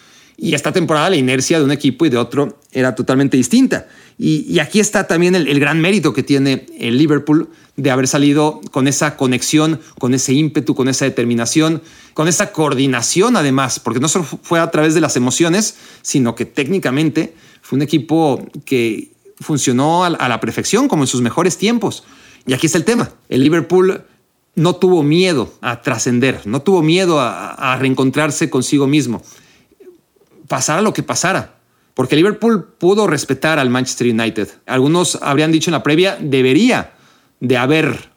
Y 0.42 0.54
esta 0.54 0.72
temporada 0.72 1.10
la 1.10 1.16
inercia 1.16 1.58
de 1.58 1.64
un 1.66 1.70
equipo 1.70 2.06
y 2.06 2.08
de 2.08 2.16
otro 2.16 2.58
era 2.72 2.94
totalmente 2.94 3.36
distinta. 3.36 3.86
Y, 4.18 4.58
aquí 4.58 4.80
está 4.80 5.06
también 5.06 5.34
el, 5.34 5.60
gran 5.60 5.80
mérito 5.80 6.14
que 6.14 6.22
tiene 6.22 6.66
el 6.78 6.96
Liverpool 6.96 7.50
de 7.76 7.90
haber 7.90 8.08
salido 8.08 8.62
con 8.70 8.88
esa 8.88 9.16
conexión, 9.16 9.80
con 9.98 10.14
ese 10.14 10.32
ímpetu, 10.32 10.74
con 10.74 10.88
esa 10.88 11.04
determinación, 11.04 11.82
con 12.14 12.26
esa 12.26 12.52
coordinación 12.52 13.36
además, 13.36 13.80
porque 13.80 14.00
no 14.00 14.08
solo 14.08 14.24
fue 14.24 14.60
a 14.60 14.70
través 14.70 14.94
de 14.94 15.02
las 15.02 15.16
emociones, 15.16 15.76
sino 16.00 16.34
que 16.34 16.46
técnicamente 16.46 17.34
fue 17.60 17.76
un 17.76 17.82
equipo 17.82 18.46
que 18.64 19.12
funcionó 19.40 20.04
a, 20.04 20.10
la 20.10 20.40
perfección, 20.40 20.88
como 20.88 21.02
en 21.02 21.06
sus 21.06 21.20
mejores 21.20 21.58
tiempos. 21.58 22.04
Y 22.46 22.54
aquí 22.54 22.66
está 22.66 22.78
el 22.78 22.84
tema. 22.84 23.10
El 23.28 23.42
Liverpool 23.42 24.02
no 24.54 24.76
tuvo 24.76 25.02
miedo 25.02 25.52
a 25.60 25.82
trascender, 25.82 26.40
no 26.46 26.62
tuvo 26.62 26.82
miedo 26.82 27.20
a, 27.20 27.52
a 27.52 27.76
reencontrarse 27.76 28.50
consigo 28.50 28.86
mismo, 28.86 29.22
pasara 30.50 30.82
lo 30.82 30.92
que 30.92 31.04
pasara 31.04 31.60
porque 31.94 32.16
Liverpool 32.16 32.64
pudo 32.78 33.06
respetar 33.06 33.58
al 33.58 33.68
Manchester 33.68 34.06
United. 34.06 34.48
Algunos 34.64 35.18
habrían 35.20 35.52
dicho 35.52 35.68
en 35.68 35.72
la 35.72 35.82
previa, 35.82 36.16
debería 36.18 36.94
de 37.40 37.58
haber 37.58 38.10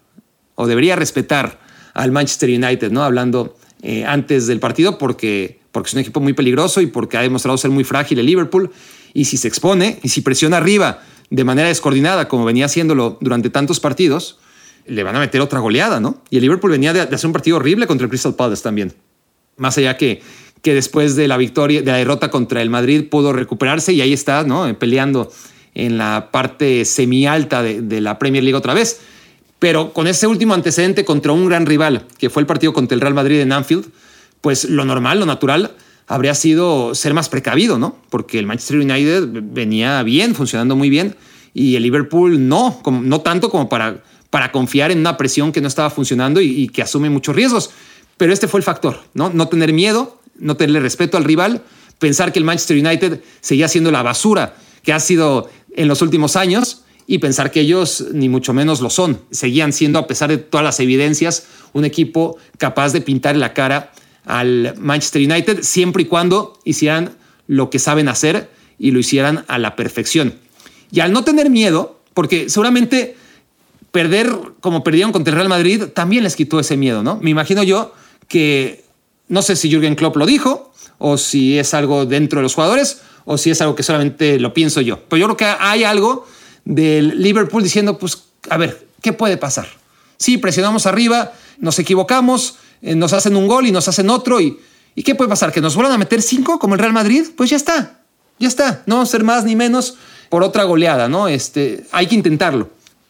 o 0.56 0.68
debería 0.68 0.96
respetar 0.96 1.60
al 1.94 2.12
Manchester 2.12 2.50
United, 2.50 2.92
¿no? 2.92 3.04
Hablando 3.04 3.58
eh, 3.82 4.06
antes 4.06 4.48
del 4.48 4.62
partido, 4.62 4.98
porque, 4.98 5.60
porque 5.74 5.88
es 5.88 5.94
un 5.96 6.00
equipo 6.00 6.22
muy 6.22 6.32
peligroso 6.32 6.80
y 6.80 6.88
porque 6.88 7.18
ha 7.18 7.22
demostrado 7.22 7.58
ser 7.58 7.72
muy 7.72 7.84
frágil 7.84 8.20
el 8.20 8.26
Liverpool. 8.26 8.72
Y 9.14 9.26
si 9.26 9.36
se 9.36 9.50
expone 9.50 10.00
y 10.02 10.08
si 10.08 10.22
presiona 10.22 10.58
arriba 10.58 11.02
de 11.30 11.44
manera 11.44 11.68
descoordinada, 11.68 12.30
como 12.30 12.46
venía 12.46 12.68
haciéndolo 12.68 13.18
durante 13.20 13.50
tantos 13.50 13.82
partidos, 13.82 14.40
le 14.86 15.04
van 15.04 15.18
a 15.18 15.20
meter 15.20 15.42
otra 15.42 15.60
goleada, 15.60 16.00
¿no? 16.00 16.22
Y 16.30 16.38
el 16.38 16.44
Liverpool 16.44 16.72
venía 16.72 16.94
de, 16.94 17.06
de 17.06 17.16
hacer 17.16 17.28
un 17.28 17.34
partido 17.34 17.58
horrible 17.58 17.86
contra 17.86 18.06
el 18.06 18.10
Crystal 18.10 18.36
Palace 18.36 18.64
también. 18.64 18.94
Más 19.58 19.78
allá 19.78 19.98
que 19.98 20.22
que 20.64 20.74
después 20.74 21.16
de 21.18 21.28
la 21.28 21.36
victoria, 21.36 21.82
de 21.82 21.91
la 21.91 21.97
derrota 21.97 22.32
contra 22.32 22.61
el 22.61 22.70
Madrid, 22.70 23.09
pudo 23.09 23.34
recuperarse 23.34 23.91
y 23.91 23.99
ahí 23.99 24.14
está, 24.14 24.43
¿no? 24.43 24.74
Peleando 24.80 25.30
en 25.76 25.97
la 25.97 26.30
parte 26.32 26.86
semi-alta 26.86 27.61
de, 27.61 28.01
la 28.01 28.18
Premier 28.18 28.43
League 28.43 28.55
otra 28.55 28.74
vez. 28.74 29.01
Pero 29.59 29.91
con 29.91 30.07
ese 30.07 30.26
último 30.26 30.53
antecedente 30.53 31.03
contra 31.03 31.34
un 31.34 31.47
gran 31.47 31.66
rival, 31.66 32.05
que 32.18 32.30
fue 32.30 32.41
el 32.41 32.47
partido 32.47 32.72
contra 32.72 32.95
el 32.95 33.01
Real 33.01 33.14
Madrid 33.14 33.41
en 33.41 33.51
Anfield, 33.51 33.88
pues 34.39 34.64
lo 34.64 34.86
normal, 34.86 35.20
lo 35.20 35.26
natural, 35.26 35.72
habría 36.07 36.34
sido 36.34 36.95
ser 36.95 37.14
más 37.14 37.28
precavido, 37.28 37.78
¿no? 37.78 37.97
Porque 38.09 38.39
el 38.39 38.45
Manchester 38.45 38.78
United 38.78 39.28
venía 39.32 40.01
bien, 40.03 40.34
funcionando 40.34 40.78
muy 40.78 40.89
bien, 40.89 41.18
y 41.53 41.76
el 41.76 41.84
Liverpool 41.84 42.47
no, 42.47 42.82
no 42.89 43.20
tanto 43.20 43.49
como 43.49 43.68
para, 43.68 44.01
para 44.30 44.53
confiar 44.53 44.91
en 44.91 44.99
una 44.99 45.18
presión 45.18 45.51
que 45.51 45.59
no 45.59 45.68
estaba 45.68 45.89
funcionando 45.89 46.39
y, 46.39 46.47
y 46.47 46.68
que 46.70 46.82
asume 46.82 47.09
muchos 47.09 47.36
riesgos. 47.36 47.72
Pero 48.16 48.32
este 48.32 48.47
fue 48.47 48.59
el 48.59 48.64
factor, 48.64 49.01
¿no? 49.14 49.30
No 49.30 49.47
tener 49.47 49.74
miedo, 49.74 50.20
no 50.38 50.58
tenerle 50.58 50.80
respeto 50.80 51.18
al 51.18 51.24
rival, 51.24 51.64
pensar 52.00 52.32
que 52.32 52.40
el 52.40 52.46
Manchester 52.46 52.78
United 52.78 53.22
seguía 53.42 53.68
siendo 53.68 53.92
la 53.92 54.04
basura 54.04 54.56
que 54.84 54.94
ha 54.94 55.00
sido 55.00 55.50
en 55.76 55.88
los 55.88 56.02
últimos 56.02 56.36
años 56.36 56.84
y 57.08 57.18
pensar 57.20 57.52
que 57.52 57.62
ellos 57.62 58.06
ni 58.14 58.30
mucho 58.30 58.54
menos 58.54 58.82
lo 58.82 58.90
son. 58.90 59.20
Seguían 59.32 59.74
siendo, 59.74 60.00
a 60.00 60.08
pesar 60.08 60.30
de 60.30 60.38
todas 60.38 60.64
las 60.64 60.80
evidencias, 60.80 61.48
un 61.74 61.86
equipo 61.86 62.38
capaz 62.58 62.94
de 62.94 63.02
pintar 63.02 63.36
la 63.36 63.54
cara 63.54 63.92
al 64.26 64.76
Manchester 64.78 65.22
United 65.22 65.64
siempre 65.64 66.04
y 66.04 66.06
cuando 66.06 66.60
hicieran 66.64 67.16
lo 67.48 67.70
que 67.70 67.80
saben 67.80 68.08
hacer 68.08 68.50
y 68.80 68.92
lo 68.92 69.00
hicieran 69.00 69.44
a 69.48 69.58
la 69.58 69.76
perfección. 69.76 70.36
Y 70.92 71.02
al 71.02 71.12
no 71.12 71.24
tener 71.24 71.50
miedo, 71.50 72.00
porque 72.14 72.50
seguramente 72.50 73.18
perder 73.92 74.32
como 74.60 74.84
perdieron 74.84 75.12
contra 75.12 75.32
el 75.32 75.36
Real 75.36 75.50
Madrid 75.50 75.84
también 75.94 76.24
les 76.24 76.36
quitó 76.36 76.60
ese 76.60 76.78
miedo, 76.78 77.04
¿no? 77.04 77.20
Me 77.22 77.30
imagino 77.30 77.64
yo 77.64 77.94
que 78.28 78.83
no 79.28 79.42
sé 79.42 79.56
si 79.56 79.70
Jürgen 79.70 79.96
Klopp 79.96 80.18
lo 80.18 80.26
dijo 80.26 80.72
o 80.98 81.18
si 81.18 81.58
es 81.58 81.74
algo 81.74 82.06
dentro 82.06 82.40
de 82.40 82.44
los 82.44 82.56
jugadores 82.56 83.02
o 83.26 83.38
si 83.38 83.52
es 83.52 83.62
algo 83.62 83.76
que 83.76 83.84
solamente 83.84 84.40
lo 84.40 84.54
pienso 84.54 84.82
yo. 84.82 85.00
Pero 85.08 85.20
yo 85.20 85.26
creo 85.28 85.38
que 85.38 85.58
hay 85.60 85.84
algo 85.84 86.26
del 86.66 87.22
Liverpool 87.22 87.64
diciendo, 87.64 87.98
pues, 87.98 88.24
a 88.50 88.58
ver, 88.58 88.88
¿qué 89.02 89.14
puede 89.14 89.38
pasar? 89.38 89.68
Sí, 90.18 90.38
presionamos 90.38 90.86
arriba, 90.86 91.34
nos 91.60 91.80
equivocamos, 91.80 92.56
eh, 92.82 92.96
nos 92.96 93.14
hacen 93.14 93.36
un 93.36 93.48
gol 93.48 93.66
y 93.66 93.72
nos 93.72 93.88
hacen 93.88 94.10
otro 94.10 94.40
y, 94.42 94.60
¿y 94.96 95.04
qué 95.04 95.16
puede 95.16 95.30
pasar? 95.30 95.52
¿Que 95.52 95.62
nos 95.62 95.76
vuelvan 95.76 95.94
a 95.94 95.98
meter 95.98 96.22
cinco 96.22 96.60
como 96.60 96.76
el 96.76 96.80
Real 96.80 96.94
Madrid? 96.94 97.28
Pues 97.36 97.50
ya 97.50 97.58
está, 97.58 98.02
ya 98.40 98.48
está, 98.48 98.84
no 98.86 99.06
ser 99.06 99.24
más 99.24 99.46
ni 99.46 99.56
menos 99.56 99.98
por 100.30 100.44
otra 100.44 100.64
goleada, 100.64 101.08
¿no? 101.08 101.28
Este, 101.28 101.86
hay 101.92 102.08
que 102.08 102.16
intentarlo, 102.16 102.70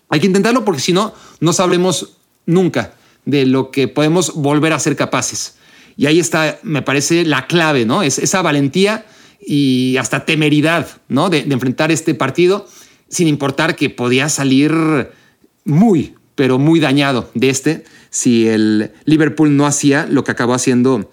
hay 0.09 0.19
que 0.19 0.27
intentarlo 0.27 0.65
porque 0.65 0.81
si 0.81 0.93
no, 0.93 1.13
no 1.39 1.53
sabremos 1.53 2.17
nunca 2.45 2.93
de 3.25 3.45
lo 3.45 3.71
que 3.71 3.87
podemos 3.87 4.33
volver 4.33 4.73
a 4.73 4.79
ser 4.79 4.95
capaces. 4.95 5.55
Y 5.95 6.07
ahí 6.07 6.19
está, 6.19 6.59
me 6.63 6.81
parece, 6.81 7.25
la 7.25 7.47
clave, 7.47 7.85
¿no? 7.85 8.03
Es 8.03 8.19
esa 8.19 8.41
valentía 8.41 9.05
y 9.45 9.97
hasta 9.97 10.25
temeridad, 10.25 10.87
¿no? 11.07 11.29
De, 11.29 11.39
enfrentar 11.39 11.91
este 11.91 12.15
partido 12.15 12.67
sin 13.09 13.27
importar 13.27 13.75
que 13.75 13.89
podía 13.89 14.29
salir 14.29 15.11
muy, 15.65 16.15
pero 16.35 16.57
muy 16.57 16.79
dañado 16.79 17.29
de 17.35 17.49
este 17.49 17.83
si 18.09 18.47
el 18.47 18.91
Liverpool 19.05 19.55
no 19.55 19.65
hacía 19.65 20.07
lo 20.09 20.23
que 20.23 20.31
acabó 20.31 20.53
haciendo 20.53 21.09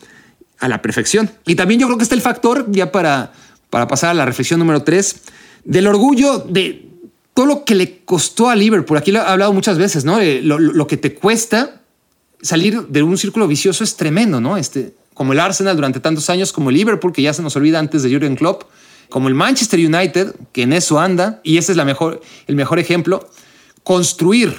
a 0.59 0.69
la 0.69 0.83
perfección. 0.83 1.31
Y 1.47 1.55
también 1.55 1.81
yo 1.81 1.87
creo 1.87 1.97
que 1.97 2.03
está 2.03 2.15
el 2.15 2.21
factor, 2.21 2.67
ya 2.71 2.93
para, 2.93 3.33
para 3.71 3.89
pasar 3.89 4.11
a 4.11 4.15
la 4.15 4.27
reflexión 4.27 4.61
número 4.61 4.83
tres, 4.83 5.23
del 5.65 5.87
orgullo 5.87 6.39
de 6.39 6.89
todo 7.33 7.47
lo 7.47 7.65
que 7.65 7.75
le 7.75 8.01
costó 8.05 8.51
a 8.51 8.57
Liverpool. 8.57 8.99
Aquí 8.99 9.13
lo 9.13 9.21
he 9.21 9.23
hablado 9.23 9.53
muchas 9.53 9.79
veces, 9.79 10.05
¿no? 10.05 10.19
lo, 10.43 10.59
lo 10.59 10.87
que 10.87 10.99
te 10.99 11.15
cuesta 11.15 11.80
salir 12.43 12.87
de 12.89 13.03
un 13.03 13.17
círculo 13.19 13.47
vicioso 13.47 13.85
es 13.85 13.97
tremendo, 13.97 14.41
¿no? 14.41 14.57
Este, 14.57 14.95
como 15.15 15.33
el 15.33 15.41
Arsenal 15.41 15.77
durante 15.77 16.01
tantos 16.01 16.31
años, 16.31 16.53
como 16.53 16.71
el 16.71 16.77
Liverpool, 16.77 17.13
que 17.13 17.23
ya 17.23 17.35
se 17.35 17.43
nos 17.43 17.55
olvida 17.57 17.79
antes 17.79 18.03
de 18.03 18.11
Jurgen 18.11 18.37
Klopp, 18.37 18.65
como 19.09 19.29
el 19.29 19.35
Manchester 19.35 19.81
United, 19.81 20.35
que 20.53 20.63
en 20.63 20.73
eso 20.73 20.99
anda, 20.99 21.41
y 21.43 21.59
ese 21.59 21.73
es 21.73 21.85
mejor, 21.85 22.21
el 22.47 22.57
mejor 22.57 22.79
ejemplo, 22.79 23.29
construir 23.83 24.55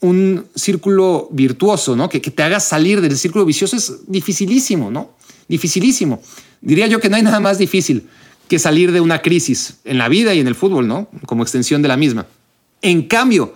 un 0.00 0.46
círculo 0.54 1.28
virtuoso, 1.30 1.96
¿no? 1.96 2.08
Que, 2.08 2.20
que 2.20 2.30
te 2.30 2.42
haga 2.42 2.60
salir 2.60 3.00
del 3.00 3.16
círculo 3.16 3.44
vicioso 3.44 3.76
es 3.76 4.00
dificilísimo, 4.06 4.90
¿no? 4.90 5.16
Dificilísimo. 5.48 6.20
Diría 6.60 6.86
yo 6.86 7.00
que 7.00 7.08
no 7.08 7.16
hay 7.16 7.22
nada 7.22 7.40
más 7.40 7.58
difícil 7.58 8.08
que 8.48 8.58
salir 8.58 8.92
de 8.92 9.00
una 9.00 9.22
crisis 9.22 9.78
en 9.84 9.98
la 9.98 10.08
vida 10.08 10.34
y 10.34 10.40
en 10.40 10.46
el 10.46 10.54
fútbol, 10.54 10.86
¿no? 10.86 11.08
Como 11.26 11.42
extensión 11.42 11.82
de 11.82 11.88
la 11.88 11.96
misma. 11.96 12.26
En 12.82 13.04
cambio, 13.04 13.54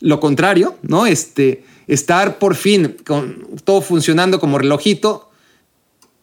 lo 0.00 0.20
contrario, 0.20 0.76
¿no? 0.82 1.06
Este, 1.06 1.64
estar 1.86 2.38
por 2.38 2.54
fin 2.54 2.96
con 3.06 3.46
todo 3.64 3.80
funcionando 3.80 4.40
como 4.40 4.58
relojito, 4.58 5.30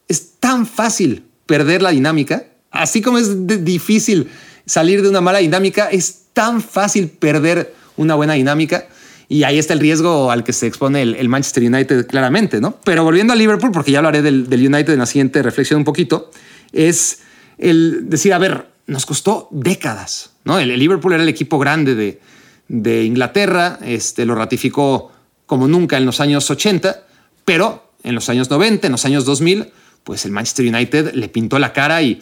es 0.08 0.34
tan 0.40 0.66
fácil 0.66 1.24
perder 1.46 1.82
la 1.82 1.92
dinámica, 1.92 2.46
así 2.72 3.02
como 3.02 3.18
es 3.18 3.48
difícil 3.64 4.30
salir 4.66 5.02
de 5.02 5.10
una 5.10 5.22
mala 5.22 5.40
dinámica, 5.40 5.90
es 5.90 6.26
tan 6.34 6.62
fácil 6.62 7.10
perder 7.10 7.74
una 7.98 8.16
buena 8.16 8.34
dinámica. 8.34 8.88
Y 9.28 9.44
ahí 9.44 9.58
está 9.58 9.74
el 9.74 9.80
riesgo 9.80 10.30
al 10.30 10.44
que 10.44 10.52
se 10.52 10.68
expone 10.68 11.02
el, 11.02 11.30
Manchester 11.30 11.64
United 11.64 12.06
claramente, 12.06 12.60
¿no? 12.60 12.78
Pero 12.84 13.06
volviendo 13.06 13.32
a 13.32 13.36
Liverpool, 13.38 13.72
porque 13.72 13.92
ya 13.92 14.00
hablaré 14.00 14.22
del, 14.22 14.50
del 14.50 14.68
United 14.68 14.92
en 14.92 15.00
la 15.00 15.06
siguiente 15.06 15.42
reflexión 15.42 15.80
un 15.80 15.86
poquito, 15.86 16.32
es 16.74 17.20
el 17.58 18.10
decir, 18.10 18.34
a 18.34 18.40
ver, 18.40 18.68
nos 18.88 19.06
costó 19.06 19.48
décadas, 19.52 20.32
¿no? 20.44 20.60
El, 20.60 20.78
Liverpool 20.78 21.14
era 21.14 21.24
el 21.24 21.30
equipo 21.30 21.60
grande 21.60 21.96
de, 21.96 22.20
de 22.68 23.06
Inglaterra, 23.06 23.80
este, 23.84 24.26
lo 24.26 24.36
ratificó 24.36 25.12
como 25.52 25.68
nunca 25.68 25.98
en 25.98 26.06
los 26.06 26.22
años 26.22 26.50
80, 26.50 27.04
pero 27.44 27.92
en 28.04 28.16
los 28.16 28.30
años 28.30 28.50
90, 28.50 28.88
en 28.88 28.92
los 28.94 29.04
años 29.04 29.26
2000, 29.26 29.68
pues 30.06 30.24
el 30.24 30.32
Manchester 30.32 30.66
United 30.66 31.12
le 31.14 31.28
pintó 31.28 31.60
la 31.60 31.74
cara 31.74 32.02
y, 32.02 32.22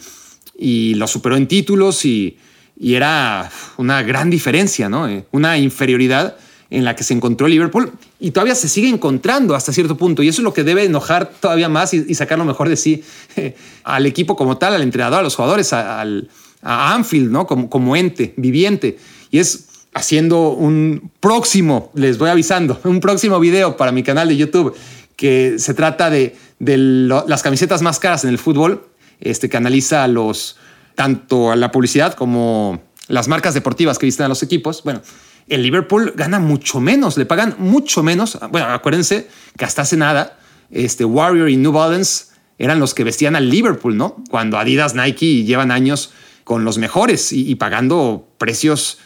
y 0.58 0.94
lo 0.94 1.06
superó 1.06 1.36
en 1.36 1.46
títulos 1.46 2.04
y, 2.04 2.38
y 2.76 2.94
era 2.94 3.48
una 3.76 4.02
gran 4.02 4.30
diferencia, 4.30 4.88
¿no? 4.88 5.06
Eh, 5.06 5.26
una 5.30 5.58
inferioridad 5.58 6.38
en 6.70 6.84
la 6.84 6.96
que 6.96 7.04
se 7.04 7.14
encontró 7.14 7.46
Liverpool 7.46 7.92
y 8.18 8.32
todavía 8.32 8.56
se 8.56 8.68
sigue 8.68 8.88
encontrando 8.88 9.54
hasta 9.54 9.72
cierto 9.72 9.96
punto. 9.96 10.24
Y 10.24 10.28
eso 10.28 10.40
es 10.40 10.44
lo 10.44 10.52
que 10.52 10.64
debe 10.64 10.82
enojar 10.82 11.30
todavía 11.30 11.68
más 11.68 11.94
y, 11.94 12.12
sacar 12.16 12.36
lo 12.36 12.44
mejor 12.44 12.68
de 12.68 12.76
sí 12.76 13.04
al 13.84 14.06
equipo 14.06 14.34
como 14.34 14.58
tal, 14.58 14.74
al 14.74 14.82
entrenador, 14.82 15.20
a 15.20 15.22
los 15.22 15.36
jugadores, 15.36 15.72
a, 15.72 16.00
a 16.00 16.94
Anfield, 16.96 17.30
¿no? 17.30 17.46
Como, 17.46 17.70
como 17.70 17.94
ente 17.94 18.34
viviente. 18.36 18.98
Y 19.30 19.38
es 19.38 19.68
haciendo 19.94 20.50
un 20.50 21.10
próximo, 21.20 21.90
les 21.94 22.18
voy 22.18 22.30
avisando, 22.30 22.80
un 22.84 23.00
próximo 23.00 23.40
video 23.40 23.76
para 23.76 23.92
mi 23.92 24.02
canal 24.02 24.28
de 24.28 24.36
YouTube 24.36 24.74
que 25.16 25.58
se 25.58 25.74
trata 25.74 26.08
de, 26.10 26.36
las 26.58 27.42
camisetas 27.42 27.82
más 27.82 27.98
caras 27.98 28.24
en 28.24 28.30
el 28.30 28.38
fútbol, 28.38 28.88
este, 29.20 29.48
que 29.48 29.56
analiza 29.56 30.06
los, 30.08 30.56
tanto 30.94 31.54
la 31.54 31.70
publicidad 31.70 32.14
como 32.14 32.80
las 33.08 33.28
marcas 33.28 33.54
deportivas 33.54 33.98
que 33.98 34.06
visten 34.06 34.26
a 34.26 34.28
los 34.28 34.42
equipos, 34.42 34.82
bueno, 34.82 35.02
el 35.50 35.62
Liverpool 35.62 36.14
gana 36.16 36.38
mucho 36.38 36.80
menos, 36.80 37.18
le 37.18 37.26
pagan 37.26 37.56
mucho 37.58 38.02
menos. 38.02 38.38
Bueno, 38.50 38.68
acuérdense 38.68 39.28
que 39.58 39.64
hasta 39.64 39.82
hace 39.82 39.96
nada, 39.96 40.38
este 40.70 41.04
Warrior 41.04 41.50
y 41.50 41.56
New 41.56 41.72
Balance 41.72 42.26
eran 42.58 42.78
los 42.78 42.94
que 42.94 43.04
vestían 43.04 43.36
al 43.36 43.50
Liverpool, 43.50 43.96
¿no? 43.96 44.22
Cuando 44.30 44.58
Adidas, 44.58 44.94
Nike 44.94 45.44
llevan 45.44 45.70
años 45.72 46.12
con 46.44 46.64
los 46.64 46.78
mejores 46.78 47.32
y, 47.32 47.54
pagando 47.56 48.28
precios 48.38 48.98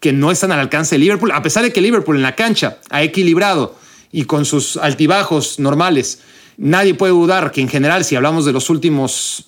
que 0.00 0.12
no 0.12 0.30
están 0.30 0.52
al 0.52 0.60
alcance 0.60 0.94
de 0.94 1.00
Liverpool, 1.00 1.32
a 1.32 1.42
pesar 1.42 1.62
de 1.62 1.72
que 1.72 1.80
Liverpool 1.80 2.16
en 2.16 2.22
la 2.22 2.34
cancha 2.34 2.78
ha 2.90 3.02
equilibrado 3.02 3.76
y 4.12 4.24
con 4.24 4.44
sus 4.44 4.76
altibajos 4.76 5.58
normales, 5.58 6.20
nadie 6.56 6.94
puede 6.94 7.12
dudar 7.12 7.50
que 7.52 7.60
en 7.60 7.68
general, 7.68 8.04
si 8.04 8.16
hablamos 8.16 8.44
de 8.44 8.52
los 8.52 8.70
últimos 8.70 9.46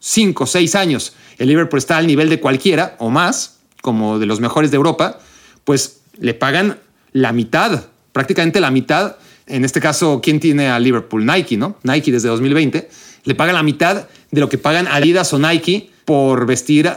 cinco 0.00 0.44
o 0.44 0.46
seis 0.46 0.74
años, 0.74 1.14
el 1.38 1.48
Liverpool 1.48 1.78
está 1.78 1.96
al 1.96 2.06
nivel 2.06 2.28
de 2.28 2.40
cualquiera 2.40 2.96
o 2.98 3.10
más, 3.10 3.58
como 3.82 4.18
de 4.18 4.26
los 4.26 4.40
mejores 4.40 4.70
de 4.70 4.76
Europa, 4.76 5.18
pues 5.64 6.00
le 6.18 6.34
pagan 6.34 6.78
la 7.12 7.32
mitad, 7.32 7.84
prácticamente 8.12 8.60
la 8.60 8.70
mitad. 8.70 9.16
En 9.46 9.64
este 9.64 9.80
caso, 9.80 10.20
¿quién 10.22 10.40
tiene 10.40 10.68
a 10.68 10.78
Liverpool? 10.78 11.26
Nike, 11.26 11.56
¿no? 11.56 11.76
Nike 11.82 12.12
desde 12.12 12.28
2020. 12.28 12.88
Le 13.24 13.34
pagan 13.34 13.54
la 13.54 13.62
mitad 13.62 14.06
de 14.30 14.40
lo 14.40 14.48
que 14.48 14.58
pagan 14.58 14.86
Adidas 14.88 15.32
o 15.32 15.38
Nike 15.38 15.90
por 16.04 16.46
vestir 16.46 16.90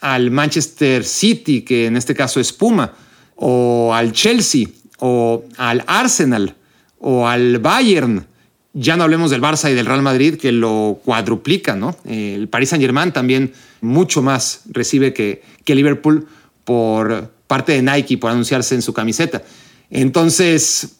al 0.00 0.30
Manchester 0.30 1.04
City, 1.04 1.62
que 1.62 1.86
en 1.86 1.96
este 1.96 2.14
caso 2.14 2.40
es 2.40 2.52
Puma, 2.52 2.92
o 3.36 3.92
al 3.94 4.12
Chelsea, 4.12 4.66
o 4.98 5.44
al 5.56 5.84
Arsenal, 5.86 6.54
o 6.98 7.26
al 7.26 7.58
Bayern 7.58 8.26
ya 8.74 8.96
no 8.96 9.04
hablemos 9.04 9.30
del 9.30 9.40
Barça 9.40 9.70
y 9.70 9.74
del 9.74 9.86
Real 9.86 10.02
Madrid, 10.02 10.36
que 10.36 10.52
lo 10.52 11.00
cuadruplica, 11.04 11.74
¿no? 11.74 11.96
El 12.04 12.48
Paris 12.48 12.68
Saint 12.68 12.82
Germain 12.82 13.12
también 13.12 13.52
mucho 13.80 14.22
más 14.22 14.62
recibe 14.70 15.12
que, 15.12 15.42
que 15.64 15.74
Liverpool 15.74 16.28
por 16.64 17.32
parte 17.46 17.72
de 17.72 17.82
Nike 17.82 18.18
por 18.18 18.30
anunciarse 18.30 18.74
en 18.74 18.82
su 18.82 18.92
camiseta. 18.92 19.42
Entonces, 19.90 20.97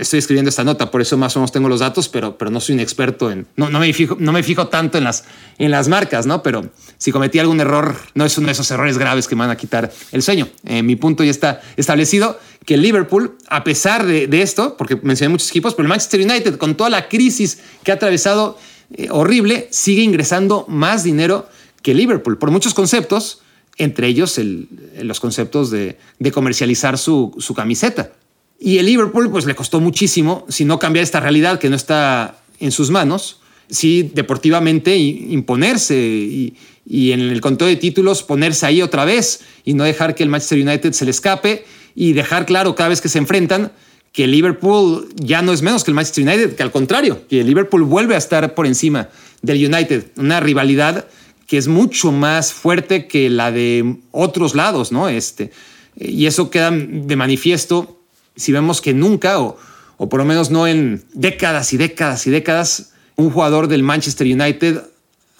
estoy 0.00 0.18
escribiendo 0.18 0.48
esta 0.48 0.64
nota, 0.64 0.90
por 0.90 1.02
eso 1.02 1.16
más 1.16 1.36
o 1.36 1.40
menos 1.40 1.52
tengo 1.52 1.68
los 1.68 1.80
datos, 1.80 2.08
pero, 2.08 2.36
pero 2.38 2.50
no 2.50 2.60
soy 2.60 2.74
un 2.74 2.80
experto 2.80 3.30
en, 3.30 3.46
no, 3.56 3.68
no, 3.70 3.78
me 3.78 3.92
fijo, 3.92 4.16
no 4.18 4.32
me 4.32 4.42
fijo 4.42 4.68
tanto 4.68 4.98
en 4.98 5.04
las, 5.04 5.24
en 5.58 5.70
las 5.70 5.88
marcas, 5.88 6.26
¿no? 6.26 6.42
Pero 6.42 6.70
si 6.98 7.12
cometí 7.12 7.38
algún 7.38 7.60
error, 7.60 7.96
no 8.14 8.24
es 8.24 8.36
uno 8.38 8.46
de 8.46 8.52
esos 8.52 8.70
errores 8.70 8.98
graves 8.98 9.28
que 9.28 9.36
me 9.36 9.40
van 9.40 9.50
a 9.50 9.56
quitar 9.56 9.92
el 10.12 10.22
sueño. 10.22 10.48
Eh, 10.64 10.82
mi 10.82 10.96
punto 10.96 11.22
ya 11.22 11.30
está 11.30 11.60
establecido, 11.76 12.38
que 12.64 12.76
Liverpool, 12.76 13.36
a 13.48 13.62
pesar 13.62 14.06
de, 14.06 14.42
esto, 14.42 14.76
porque 14.76 14.96
mencioné 14.96 15.30
muchos 15.30 15.50
equipos, 15.50 15.74
pero 15.74 15.84
el 15.84 15.88
Manchester 15.88 16.20
United, 16.20 16.56
con 16.56 16.76
toda 16.76 16.90
la 16.90 17.08
crisis 17.08 17.58
que 17.84 17.92
ha 17.92 17.94
atravesado 17.94 18.58
eh, 18.94 19.08
horrible, 19.10 19.68
sigue 19.70 20.02
ingresando 20.02 20.64
más 20.68 21.04
dinero 21.04 21.48
que 21.82 21.94
Liverpool, 21.94 22.38
por 22.38 22.50
muchos 22.50 22.74
conceptos, 22.74 23.42
entre 23.76 24.08
ellos 24.08 24.38
los 25.00 25.20
conceptos 25.20 25.70
de, 25.70 25.96
de 26.18 26.32
comercializar 26.32 26.98
su, 26.98 27.34
su 27.38 27.54
camiseta. 27.54 28.12
Y 28.62 28.76
el 28.76 28.84
Liverpool 28.84 29.30
pues 29.30 29.46
le 29.46 29.54
costó 29.54 29.80
muchísimo, 29.80 30.44
si 30.50 30.66
no 30.66 30.78
cambiar 30.78 31.02
esta 31.02 31.18
realidad 31.18 31.58
que 31.58 31.70
no 31.70 31.76
está 31.76 32.42
en 32.60 32.72
sus 32.72 32.90
manos, 32.90 33.40
sí 33.70 34.10
deportivamente 34.14 34.96
imponerse 34.96 35.96
y, 35.96 36.54
en 36.86 37.20
el 37.20 37.40
conteo 37.40 37.68
de 37.68 37.76
títulos 37.76 38.22
ponerse 38.22 38.66
ahí 38.66 38.82
otra 38.82 39.06
vez 39.06 39.40
y 39.64 39.72
no 39.72 39.84
dejar 39.84 40.14
que 40.14 40.22
el 40.22 40.28
Manchester 40.28 40.60
United 40.60 40.92
se 40.92 41.06
le 41.06 41.10
escape 41.10 41.64
y 41.94 42.12
dejar 42.12 42.44
claro 42.44 42.74
cada 42.74 42.90
vez 42.90 43.00
que 43.00 43.08
se 43.08 43.18
enfrentan 43.18 43.72
que 44.12 44.24
el 44.24 44.32
Liverpool 44.32 45.08
ya 45.14 45.40
no 45.40 45.52
es 45.52 45.62
menos 45.62 45.84
que 45.84 45.92
el 45.92 45.94
Manchester 45.94 46.26
United, 46.26 46.56
que 46.56 46.62
al 46.62 46.72
contrario, 46.72 47.26
que 47.28 47.40
el 47.40 47.46
Liverpool 47.46 47.84
vuelve 47.84 48.14
a 48.14 48.18
estar 48.18 48.54
por 48.54 48.66
encima 48.66 49.08
del 49.40 49.72
United, 49.72 50.06
una 50.16 50.40
rivalidad 50.40 51.06
que 51.46 51.56
es 51.56 51.68
mucho 51.68 52.12
más 52.12 52.52
fuerte 52.52 53.06
que 53.06 53.30
la 53.30 53.52
de 53.52 53.96
otros 54.10 54.54
lados, 54.54 54.92
¿no? 54.92 55.08
Este, 55.08 55.52
y 55.96 56.26
eso 56.26 56.50
queda 56.50 56.70
de 56.72 57.16
manifiesto 57.16 57.99
si 58.40 58.52
vemos 58.52 58.80
que 58.80 58.94
nunca, 58.94 59.40
o, 59.40 59.58
o 59.96 60.08
por 60.08 60.18
lo 60.18 60.26
menos 60.26 60.50
no 60.50 60.66
en 60.66 61.04
décadas 61.12 61.72
y 61.72 61.76
décadas 61.76 62.26
y 62.26 62.30
décadas, 62.30 62.92
un 63.16 63.30
jugador 63.30 63.68
del 63.68 63.82
Manchester 63.82 64.26
United 64.26 64.82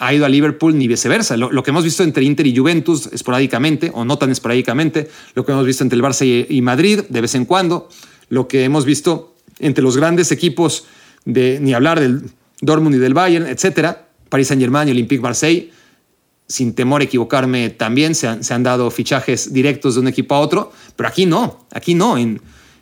ha 0.01 0.15
ido 0.15 0.25
a 0.25 0.29
Liverpool 0.29 0.77
ni 0.77 0.89
viceversa. 0.89 1.37
Lo, 1.37 1.63
que 1.63 1.71
hemos 1.71 1.85
visto 1.85 2.03
entre 2.03 2.25
Inter 2.25 2.47
y 2.47 2.57
Juventus 2.57 3.09
esporádicamente, 3.13 3.91
o 3.93 4.05
no 4.05 4.17
tan 4.17 4.31
esporádicamente, 4.31 5.11
lo 5.35 5.45
que 5.45 5.53
hemos 5.53 5.67
visto 5.67 5.85
entre 5.85 5.97
el 5.97 6.03
Barça 6.03 6.25
y, 6.27 6.63
Madrid 6.63 7.01
de 7.09 7.21
vez 7.21 7.35
en 7.35 7.45
cuando, 7.45 7.89
lo 8.31 8.49
que 8.49 8.65
hemos 8.65 8.87
visto 8.87 9.35
entre 9.59 9.85
los 9.85 9.99
grandes 9.99 10.33
equipos 10.33 10.87
de, 11.27 11.59
ni 11.61 11.75
hablar 11.75 12.01
del 12.01 12.31
Dortmund 12.63 12.97
y 12.97 12.99
del 12.99 13.13
Bayern, 13.13 13.47
etcétera, 13.47 14.09
Paris 14.31 14.49
Saint-Germain 14.49 14.89
y 14.89 14.93
Olympique 14.93 15.23
Marseille, 15.23 15.71
sin 16.49 16.75
temor 16.75 17.03
a 17.03 17.05
equivocarme 17.05 17.69
también, 17.69 18.15
se 18.15 18.27
han, 18.27 18.43
se 18.43 18.55
han, 18.55 18.63
dado 18.63 18.91
fichajes 18.91 19.53
directos 19.53 19.95
de 19.95 20.01
un 20.01 20.09
equipo 20.09 20.35
a 20.35 20.41
otro, 20.41 20.73
pero 20.97 21.11
aquí 21.11 21.27
no, 21.27 21.67
aquí 21.73 21.95
no. 21.95 22.17
En, 22.17 22.41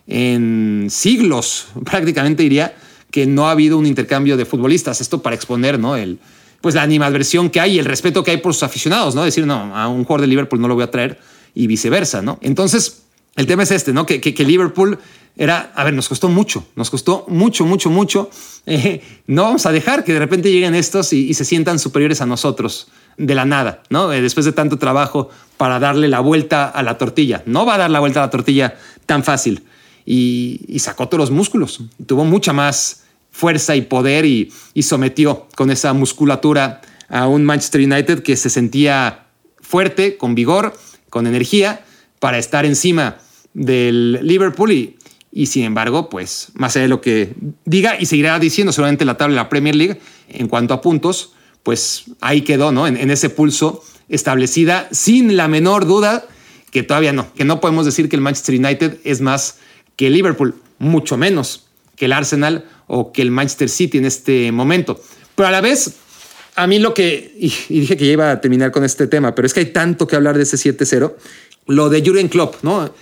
en 0.09 0.87
siglos, 0.89 1.67
prácticamente 1.85 2.43
diría, 2.43 2.75
que 3.11 3.25
no 3.25 3.47
ha 3.47 3.51
habido 3.51 3.77
un 3.77 3.85
intercambio 3.85 4.35
de 4.35 4.45
futbolistas. 4.45 5.01
Esto 5.01 5.21
para 5.21 5.35
exponer 5.35 5.79
¿no? 5.79 5.95
el, 5.95 6.19
pues 6.61 6.75
la 6.75 6.81
animadversión 6.81 7.49
que 7.49 7.59
hay 7.59 7.75
y 7.75 7.79
el 7.79 7.85
respeto 7.85 8.23
que 8.23 8.31
hay 8.31 8.37
por 8.37 8.53
sus 8.53 8.63
aficionados, 8.63 9.15
¿no? 9.15 9.23
Decir, 9.23 9.45
no, 9.47 9.75
a 9.75 9.87
un 9.87 10.03
jugador 10.03 10.21
de 10.21 10.27
Liverpool 10.27 10.59
no 10.59 10.67
lo 10.67 10.75
voy 10.75 10.83
a 10.83 10.91
traer 10.91 11.19
y 11.55 11.67
viceversa, 11.67 12.21
¿no? 12.21 12.37
Entonces, 12.41 13.03
el 13.35 13.47
tema 13.47 13.63
es 13.63 13.71
este, 13.71 13.93
¿no? 13.93 14.05
Que, 14.05 14.19
que, 14.19 14.43
Liverpool 14.43 14.99
era, 15.37 15.71
a 15.73 15.83
ver, 15.83 15.93
nos 15.93 16.09
costó 16.09 16.27
mucho, 16.27 16.67
nos 16.75 16.89
costó 16.89 17.25
mucho, 17.29 17.65
mucho, 17.65 17.89
mucho. 17.89 18.29
Eh, 18.65 19.01
no 19.25 19.43
vamos 19.43 19.65
a 19.65 19.71
dejar 19.71 20.03
que 20.03 20.13
de 20.13 20.19
repente 20.19 20.51
lleguen 20.51 20.75
estos 20.75 21.13
y, 21.13 21.33
se 21.33 21.45
sientan 21.45 21.79
superiores 21.79 22.21
a 22.21 22.25
nosotros 22.25 22.89
de 23.17 23.33
la 23.33 23.45
nada, 23.45 23.81
¿no? 23.89 24.11
Eh, 24.13 24.21
después 24.21 24.45
de 24.45 24.51
tanto 24.51 24.77
trabajo 24.77 25.29
para 25.57 25.79
darle 25.79 26.09
la 26.09 26.19
vuelta 26.19 26.67
a 26.67 26.83
la 26.83 26.97
tortilla. 26.97 27.41
No 27.45 27.65
va 27.65 27.75
a 27.75 27.77
dar 27.79 27.89
la 27.89 27.99
vuelta 27.99 28.21
a 28.21 28.25
la 28.25 28.29
tortilla 28.29 28.77
tan 29.05 29.23
fácil 29.23 29.63
y, 30.11 30.79
sacó 30.79 31.07
todos 31.07 31.19
los 31.19 31.31
músculos. 31.31 31.81
Tuvo 32.07 32.25
mucha 32.25 32.51
más 32.51 33.03
fuerza 33.29 33.75
y 33.75 33.81
poder 33.81 34.25
y, 34.25 34.51
sometió 34.81 35.47
con 35.55 35.69
esa 35.69 35.93
musculatura 35.93 36.81
a 37.09 37.27
un 37.27 37.45
Manchester 37.45 37.81
United 37.81 38.23
que 38.23 38.35
se 38.35 38.49
sentía 38.49 39.27
fuerte, 39.61 40.17
con 40.17 40.33
vigor, 40.33 40.73
con 41.11 41.27
energía, 41.27 41.85
para 42.19 42.39
estar 42.39 42.65
encima 42.65 43.19
del 43.53 44.19
Liverpool 44.23 44.71
y, 44.71 44.97
y 45.31 45.45
sin 45.45 45.63
embargo, 45.63 46.09
pues 46.09 46.49
más 46.55 46.75
allá 46.75 46.83
de 46.83 46.89
lo 46.89 47.01
que 47.01 47.35
diga 47.65 47.95
y 47.99 48.07
seguirá 48.07 48.39
diciendo 48.39 48.71
seguramente 48.73 49.05
la 49.05 49.15
tabla 49.15 49.35
de 49.35 49.43
la 49.43 49.49
Premier 49.49 49.75
League 49.75 50.01
en 50.27 50.47
cuanto 50.47 50.73
a 50.73 50.81
puntos, 50.81 51.33
pues 51.61 52.05
ahí 52.19 52.41
quedó, 52.41 52.71
¿no? 52.71 52.87
En, 52.87 52.97
en, 52.97 53.11
ese 53.11 53.29
pulso 53.29 53.83
establecida 54.07 54.87
sin 54.91 55.37
la 55.37 55.47
menor 55.47 55.85
duda 55.85 56.25
que 56.71 56.81
todavía 56.81 57.13
no, 57.13 57.31
que 57.33 57.45
no 57.45 57.59
podemos 57.59 57.85
decir 57.85 58.09
que 58.09 58.15
el 58.15 58.21
Manchester 58.23 58.55
United 58.55 58.97
es 59.03 59.21
más 59.21 59.59
que 59.99 60.07
el 60.07 60.13
Liverpool, 60.13 60.55
mucho 60.77 61.17
menos 61.17 61.65
que 61.97 62.05
el 62.05 62.13
Arsenal 62.13 62.63
o 62.87 63.11
que 63.11 63.21
el 63.21 63.31
Manchester 63.31 63.67
City 63.67 63.97
en 63.97 64.05
este 64.05 64.49
momento. 64.53 64.97
Pero 65.35 65.49
a 65.49 65.51
la 65.51 65.59
vez, 65.59 65.95
a 66.55 66.67
mí 66.67 66.79
lo 66.79 66.93
que, 66.93 67.35
y, 67.37 67.51
dije 67.81 67.97
que 67.97 68.05
ya 68.05 68.13
iba 68.13 68.31
a 68.31 68.39
terminar 68.39 68.71
con 68.71 68.85
este 68.85 69.07
tema, 69.07 69.35
pero 69.35 69.45
es 69.45 69.53
que 69.53 69.59
hay 69.59 69.73
tanto 69.73 70.07
que 70.07 70.15
hablar 70.15 70.37
de 70.37 70.43
ese 70.43 70.55
7-0, 70.55 71.15
lo 71.67 71.89
de 71.89 72.01
Jurgen 72.01 72.29
Klopp, 72.29 72.63
¿no? 72.63 72.93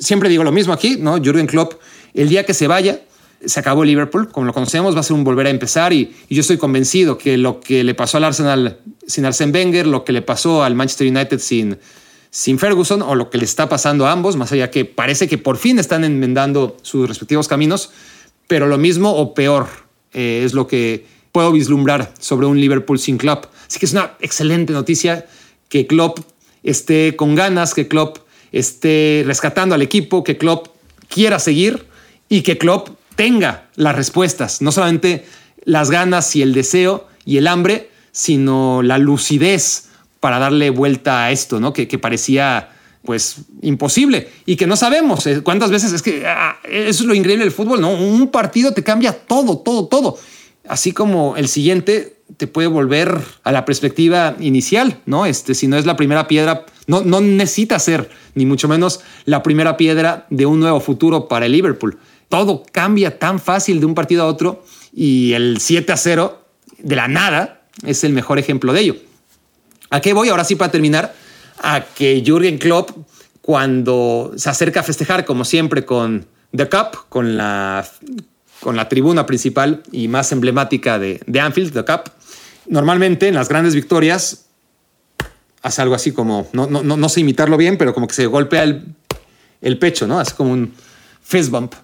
Siempre 0.00 0.28
digo 0.28 0.42
lo 0.42 0.50
mismo 0.50 0.72
aquí, 0.72 0.96
¿no? 0.98 1.18
Jurgen 1.18 1.46
Klopp, 1.46 1.74
el 2.14 2.28
día 2.28 2.44
que 2.44 2.52
se 2.52 2.66
vaya, 2.66 3.00
se 3.44 3.60
acabó 3.60 3.84
Liverpool, 3.84 4.28
como 4.32 4.46
lo 4.46 4.52
conocemos, 4.52 4.96
va 4.96 5.00
a 5.00 5.04
ser 5.04 5.14
un 5.14 5.22
volver 5.22 5.46
a 5.46 5.50
empezar 5.50 5.92
y, 5.92 6.12
y, 6.28 6.34
yo 6.34 6.40
estoy 6.40 6.56
convencido 6.56 7.16
que 7.16 7.36
lo 7.36 7.60
que 7.60 7.84
le 7.84 7.94
pasó 7.94 8.16
al 8.16 8.24
Arsenal 8.24 8.80
sin 9.06 9.24
Arsene 9.24 9.52
Wenger, 9.52 9.86
lo 9.86 10.04
que 10.04 10.10
le 10.12 10.22
pasó 10.22 10.64
al 10.64 10.74
Manchester 10.74 11.06
United 11.06 11.38
sin, 11.38 11.78
sin 12.30 12.58
Ferguson 12.58 13.02
o 13.02 13.14
lo 13.14 13.28
que 13.30 13.38
le 13.38 13.44
está 13.44 13.68
pasando 13.68 14.06
a 14.06 14.12
ambos, 14.12 14.36
más 14.36 14.52
allá 14.52 14.70
que 14.70 14.84
parece 14.84 15.28
que 15.28 15.38
por 15.38 15.56
fin 15.56 15.78
están 15.78 16.04
enmendando 16.04 16.76
sus 16.82 17.08
respectivos 17.08 17.48
caminos, 17.48 17.90
pero 18.46 18.66
lo 18.66 18.78
mismo 18.78 19.12
o 19.14 19.34
peor 19.34 19.68
eh, 20.12 20.42
es 20.44 20.54
lo 20.54 20.66
que 20.66 21.06
puedo 21.32 21.52
vislumbrar 21.52 22.12
sobre 22.18 22.46
un 22.46 22.60
Liverpool 22.60 22.98
sin 22.98 23.18
Klopp. 23.18 23.46
Así 23.66 23.78
que 23.78 23.86
es 23.86 23.92
una 23.92 24.16
excelente 24.20 24.72
noticia 24.72 25.26
que 25.68 25.86
Klopp 25.86 26.20
esté 26.62 27.16
con 27.16 27.34
ganas, 27.34 27.74
que 27.74 27.88
Klopp 27.88 28.18
esté 28.52 29.22
rescatando 29.26 29.74
al 29.74 29.82
equipo, 29.82 30.24
que 30.24 30.36
Klopp 30.36 30.68
quiera 31.08 31.38
seguir 31.38 31.86
y 32.28 32.42
que 32.42 32.58
Klopp 32.58 32.90
tenga 33.16 33.68
las 33.76 33.94
respuestas, 33.94 34.62
no 34.62 34.72
solamente 34.72 35.24
las 35.64 35.90
ganas 35.90 36.34
y 36.36 36.42
el 36.42 36.54
deseo 36.54 37.06
y 37.24 37.36
el 37.36 37.46
hambre, 37.46 37.90
sino 38.12 38.82
la 38.82 38.98
lucidez 38.98 39.89
para 40.20 40.38
darle 40.38 40.70
vuelta 40.70 41.24
a 41.24 41.32
esto, 41.32 41.58
¿no? 41.58 41.72
Que, 41.72 41.86
parecía 41.98 42.70
pues 43.02 43.36
imposible 43.62 44.28
y 44.44 44.56
que 44.56 44.66
no 44.66 44.76
sabemos 44.76 45.26
eh, 45.26 45.40
cuántas 45.42 45.70
veces 45.70 45.94
es 45.94 46.02
que 46.02 46.26
ah, 46.26 46.58
eso 46.64 47.02
es 47.02 47.06
lo 47.06 47.14
increíble 47.14 47.44
del 47.44 47.52
fútbol, 47.52 47.80
¿no? 47.80 47.90
Un 47.92 48.28
partido 48.28 48.72
te 48.72 48.84
cambia 48.84 49.12
todo, 49.12 49.58
todo, 49.58 49.88
todo. 49.88 50.18
Así 50.68 50.92
como 50.92 51.36
el 51.36 51.48
siguiente 51.48 52.18
te 52.36 52.46
puede 52.46 52.68
volver 52.68 53.18
a 53.42 53.52
la 53.52 53.64
perspectiva 53.64 54.36
inicial, 54.38 55.00
¿no? 55.06 55.24
Este, 55.24 55.54
si 55.54 55.66
no 55.66 55.78
es 55.78 55.86
la 55.86 55.96
primera 55.96 56.28
piedra, 56.28 56.66
no, 56.86 57.00
no 57.02 57.22
necesita 57.22 57.78
ser 57.78 58.10
ni 58.34 58.44
mucho 58.44 58.68
menos 58.68 59.00
la 59.24 59.42
primera 59.42 59.78
piedra 59.78 60.26
de 60.28 60.44
un 60.44 60.60
nuevo 60.60 60.80
futuro 60.80 61.26
para 61.26 61.46
el 61.46 61.52
Liverpool. 61.52 61.98
Todo 62.28 62.62
cambia 62.70 63.18
tan 63.18 63.40
fácil 63.40 63.80
de 63.80 63.86
un 63.86 63.94
partido 63.94 64.22
a 64.22 64.26
otro 64.26 64.62
y 64.92 65.32
el 65.32 65.56
7 65.58 65.90
a 65.92 65.96
0 65.96 66.44
de 66.78 66.96
la 66.96 67.08
nada 67.08 67.62
es 67.84 68.04
el 68.04 68.12
mejor 68.12 68.38
ejemplo 68.38 68.72
de 68.72 68.80
ello. 68.80 68.96
¿A 69.90 70.00
qué 70.00 70.12
voy? 70.12 70.28
Ahora 70.28 70.44
sí 70.44 70.56
para 70.56 70.70
terminar, 70.70 71.14
a 71.58 71.84
que 71.94 72.22
Jürgen 72.24 72.58
Klopp, 72.58 72.90
cuando 73.42 74.32
se 74.36 74.48
acerca 74.48 74.80
a 74.80 74.82
festejar, 74.82 75.24
como 75.24 75.44
siempre, 75.44 75.84
con 75.84 76.26
The 76.56 76.68
Cup, 76.68 77.08
con 77.08 77.36
la, 77.36 77.86
con 78.60 78.76
la 78.76 78.88
tribuna 78.88 79.26
principal 79.26 79.82
y 79.92 80.08
más 80.08 80.32
emblemática 80.32 80.98
de, 80.98 81.20
de 81.26 81.40
Anfield, 81.40 81.72
The 81.72 81.84
Cup, 81.84 82.12
normalmente 82.68 83.28
en 83.28 83.34
las 83.34 83.48
grandes 83.48 83.74
victorias 83.74 84.46
hace 85.62 85.82
algo 85.82 85.94
así 85.94 86.12
como, 86.12 86.48
no, 86.52 86.66
no, 86.66 86.82
no, 86.82 87.08
sé 87.08 87.20
imitarlo 87.20 87.56
bien, 87.56 87.76
pero 87.76 87.92
como 87.92 88.06
que 88.06 88.14
se 88.14 88.26
golpea 88.26 88.62
el, 88.62 88.84
el 89.60 89.78
pecho, 89.78 90.06
¿no? 90.06 90.18
Hace 90.18 90.34
como 90.34 90.52
un 90.52 90.72
fist 91.22 91.50
bump. 91.50 91.74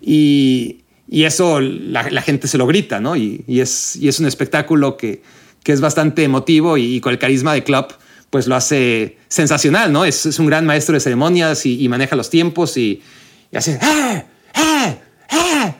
Y, 0.00 0.82
y 1.08 1.24
eso 1.24 1.60
la, 1.60 2.22
gente 2.22 2.48
se 2.48 2.58
lo 2.58 2.66
grita, 2.66 3.00
¿no? 3.00 3.16
Y, 3.16 3.44
es, 3.46 3.96
y 3.96 4.08
es 4.08 4.18
un 4.18 4.26
espectáculo 4.26 4.96
que, 4.96 5.22
que 5.62 5.72
es 5.72 5.80
bastante 5.80 6.24
emotivo 6.24 6.76
y, 6.76 7.00
con 7.00 7.12
el 7.12 7.18
carisma 7.18 7.52
de 7.54 7.64
Klopp, 7.64 7.92
pues 8.30 8.46
lo 8.46 8.54
hace 8.54 9.18
sensacional, 9.28 9.92
¿no? 9.92 10.04
Es, 10.04 10.38
un 10.38 10.46
gran 10.46 10.66
maestro 10.66 10.94
de 10.94 11.00
ceremonias 11.00 11.66
y, 11.66 11.88
maneja 11.88 12.16
los 12.16 12.30
tiempos 12.30 12.76
y, 12.76 13.02
hace 13.54 13.78
¡Ah! 13.80 14.24
¡Ah! 14.54 14.94
¡Ah! 15.30 15.74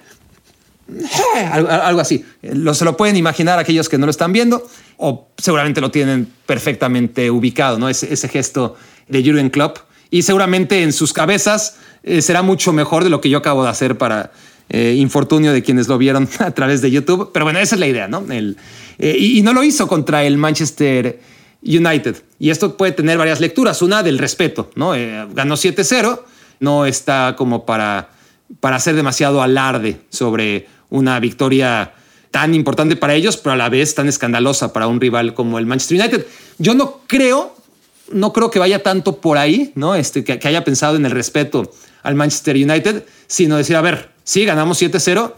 Algo, 1.84 2.00
así. 2.00 2.24
Lo, 2.42 2.74
se 2.74 2.84
lo 2.84 2.96
pueden 2.96 3.16
imaginar 3.16 3.58
aquellos 3.60 3.88
que 3.88 3.96
no 3.96 4.06
lo 4.06 4.10
están 4.10 4.32
viendo 4.32 4.68
o 4.96 5.28
seguramente 5.38 5.80
lo 5.80 5.92
tienen 5.92 6.28
perfectamente 6.46 7.30
ubicado, 7.30 7.78
¿no? 7.78 7.88
Ese, 7.88 8.12
ese 8.12 8.28
gesto 8.28 8.76
de 9.08 9.22
Jurgen 9.22 9.50
Klopp. 9.50 9.78
Y 10.10 10.22
seguramente 10.22 10.82
en 10.82 10.92
sus 10.92 11.12
cabezas 11.12 11.76
eh, 12.02 12.22
será 12.22 12.42
mucho 12.42 12.72
mejor 12.72 13.04
de 13.04 13.10
lo 13.10 13.20
que 13.20 13.30
yo 13.30 13.38
acabo 13.38 13.62
de 13.62 13.70
hacer 13.70 13.98
para 13.98 14.32
eh, 14.72 14.94
infortunio 14.96 15.52
de 15.52 15.64
quienes 15.64 15.88
lo 15.88 15.98
vieron 15.98 16.28
a 16.38 16.52
través 16.52 16.80
de 16.80 16.90
YouTube. 16.90 17.30
Pero 17.32 17.44
bueno, 17.44 17.58
esa 17.58 17.74
es 17.74 17.80
la 17.80 17.88
idea, 17.88 18.06
¿no? 18.06 18.24
Eh, 18.30 19.16
y, 19.18 19.42
no 19.42 19.52
lo 19.52 19.64
hizo 19.64 19.88
contra 19.88 20.22
el 20.24 20.38
Manchester 20.38 21.20
United. 21.62 22.22
Y 22.38 22.50
esto 22.50 22.76
puede 22.76 22.92
tener 22.92 23.18
varias 23.18 23.40
lecturas. 23.40 23.82
Una 23.82 24.04
del 24.04 24.18
respeto, 24.18 24.70
¿no? 24.76 24.94
Eh, 24.94 25.26
ganó 25.34 25.56
7-0, 25.56 26.20
no 26.60 26.86
está 26.86 27.34
como 27.36 27.66
para, 27.66 28.10
para 28.60 28.76
hacer 28.76 28.94
demasiado 28.94 29.42
alarde 29.42 30.02
sobre 30.08 30.68
una 30.88 31.18
victoria 31.18 31.94
tan 32.30 32.54
importante 32.54 32.94
para 32.94 33.14
ellos, 33.14 33.36
pero 33.36 33.54
a 33.54 33.56
la 33.56 33.68
vez 33.68 33.96
tan 33.96 34.06
escandalosa 34.06 34.72
para 34.72 34.86
un 34.86 35.00
rival 35.00 35.34
como 35.34 35.58
el 35.58 35.66
Manchester 35.66 35.98
United. 35.98 36.26
Yo 36.58 36.74
no 36.74 37.00
creo, 37.08 37.56
no 38.12 38.32
creo 38.32 38.52
que 38.52 38.60
vaya 38.60 38.84
tanto 38.84 39.20
por 39.20 39.36
ahí, 39.36 39.72
¿no? 39.74 39.96
Este, 39.96 40.22
que 40.22 40.46
haya 40.46 40.62
pensado 40.62 40.94
en 40.94 41.06
el 41.06 41.10
respeto 41.10 41.72
al 42.04 42.14
Manchester 42.14 42.54
United, 42.54 43.04
sino 43.26 43.56
decir, 43.56 43.74
a 43.74 43.80
ver, 43.80 44.09
sí, 44.30 44.44
ganamos 44.44 44.80
7-0, 44.80 45.32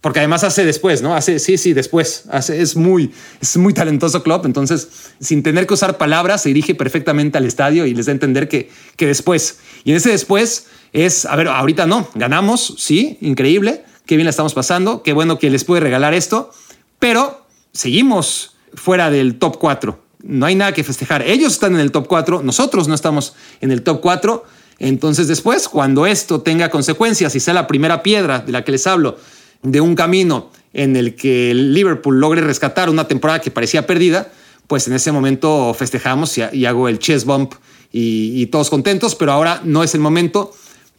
porque 0.00 0.20
además 0.20 0.42
hace 0.42 0.64
después, 0.64 1.02
¿no? 1.02 1.14
Hace, 1.14 1.38
sí, 1.38 1.58
sí, 1.58 1.74
después. 1.74 2.24
Hace, 2.30 2.62
es 2.62 2.76
muy, 2.76 3.12
es 3.42 3.58
muy 3.58 3.74
talentoso 3.74 4.22
club. 4.22 4.46
Entonces, 4.46 4.88
sin 5.20 5.42
tener 5.42 5.66
que 5.66 5.74
usar 5.74 5.98
palabras, 5.98 6.40
se 6.42 6.48
dirige 6.48 6.74
perfectamente 6.74 7.36
al 7.36 7.44
estadio 7.44 7.84
y 7.84 7.92
les 7.92 8.06
da 8.06 8.12
a 8.12 8.14
entender 8.14 8.48
que, 8.48 8.70
que 8.96 9.06
después. 9.06 9.58
Y 9.84 9.90
en 9.90 9.98
ese 9.98 10.08
después 10.08 10.68
es, 10.94 11.26
a 11.26 11.36
ver, 11.36 11.48
ahorita 11.48 11.84
no, 11.84 12.08
ganamos, 12.14 12.74
sí, 12.78 13.18
increíble, 13.20 13.84
qué 14.06 14.16
bien 14.16 14.24
la 14.24 14.30
estamos 14.30 14.54
pasando, 14.54 15.02
qué 15.02 15.12
bueno 15.12 15.38
que 15.38 15.50
les 15.50 15.64
puede 15.64 15.82
regalar 15.82 16.14
esto, 16.14 16.50
pero 16.98 17.44
seguimos 17.74 18.56
fuera 18.72 19.10
del 19.10 19.38
top 19.38 19.58
4. 19.58 20.00
No 20.22 20.46
hay 20.46 20.54
nada 20.54 20.72
que 20.72 20.84
festejar. 20.84 21.20
Ellos 21.20 21.52
están 21.52 21.74
en 21.74 21.80
el 21.80 21.92
top 21.92 22.06
4, 22.08 22.42
nosotros 22.42 22.88
no 22.88 22.94
estamos 22.94 23.34
en 23.60 23.72
el 23.72 23.82
top 23.82 24.00
4. 24.00 24.44
Entonces 24.78 25.26
después, 25.26 25.68
cuando 25.68 26.06
esto 26.06 26.40
tenga 26.40 26.70
consecuencias 26.70 27.34
y 27.34 27.40
sea 27.40 27.54
la 27.54 27.66
primera 27.66 28.02
piedra 28.02 28.40
de 28.40 28.52
la 28.52 28.64
que 28.64 28.72
les 28.72 28.86
hablo, 28.86 29.16
de 29.62 29.80
un 29.80 29.94
camino 29.94 30.50
en 30.72 30.96
el 30.96 31.16
que 31.16 31.52
Liverpool 31.54 32.20
logre 32.20 32.40
rescatar 32.40 32.88
una 32.88 33.08
temporada 33.08 33.40
que 33.40 33.50
parecía 33.50 33.86
perdida, 33.86 34.30
pues 34.68 34.86
en 34.86 34.94
ese 34.94 35.10
momento 35.10 35.74
festejamos 35.74 36.38
y, 36.38 36.66
hago 36.66 36.88
el 36.88 36.98
chest 36.98 37.26
bump 37.26 37.54
y, 37.90 38.46
todos 38.46 38.70
contentos, 38.70 39.14
pero 39.14 39.32
ahora 39.32 39.60
no 39.64 39.82
es 39.82 39.94
el 39.94 40.00
momento 40.00 40.52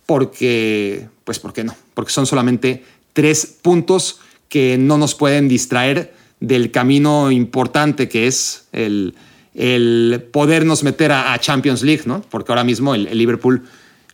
porque, 0.05 1.07
pues, 1.23 1.39
¿por 1.39 1.53
qué 1.53 1.63
no? 1.63 1.75
Porque 1.93 2.11
son 2.11 2.25
solamente 2.25 2.84
tres 3.13 3.45
puntos 3.45 4.19
que 4.49 4.77
no 4.80 4.97
nos 4.97 5.13
pueden 5.13 5.47
distraer 5.47 6.13
del 6.39 6.71
camino 6.71 7.32
importante 7.32 8.09
que 8.09 8.25
es 8.25 8.65
el, 8.71 9.13
el 9.60 10.26
podernos 10.32 10.84
meter 10.84 11.12
a, 11.12 11.38
Champions 11.38 11.84
League, 11.84 12.03
¿no? 12.05 12.22
Porque 12.30 12.51
ahora 12.51 12.64
mismo 12.64 12.95
el, 12.95 13.05
Liverpool, 13.16 13.64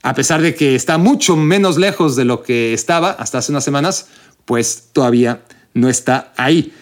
a 0.01 0.15
pesar 0.15 0.41
de 0.41 0.55
que 0.55 0.73
está 0.73 0.97
mucho 0.97 1.35
menos 1.35 1.77
lejos 1.77 2.15
de 2.15 2.25
lo 2.25 2.41
que 2.41 2.73
estaba 2.73 3.11
hasta 3.11 3.37
hace 3.37 3.51
unas 3.51 3.63
semanas, 3.63 4.07
pues 4.45 4.89
todavía 4.91 5.41
no 5.75 5.87
está 5.87 6.33
ahí. 6.35 6.73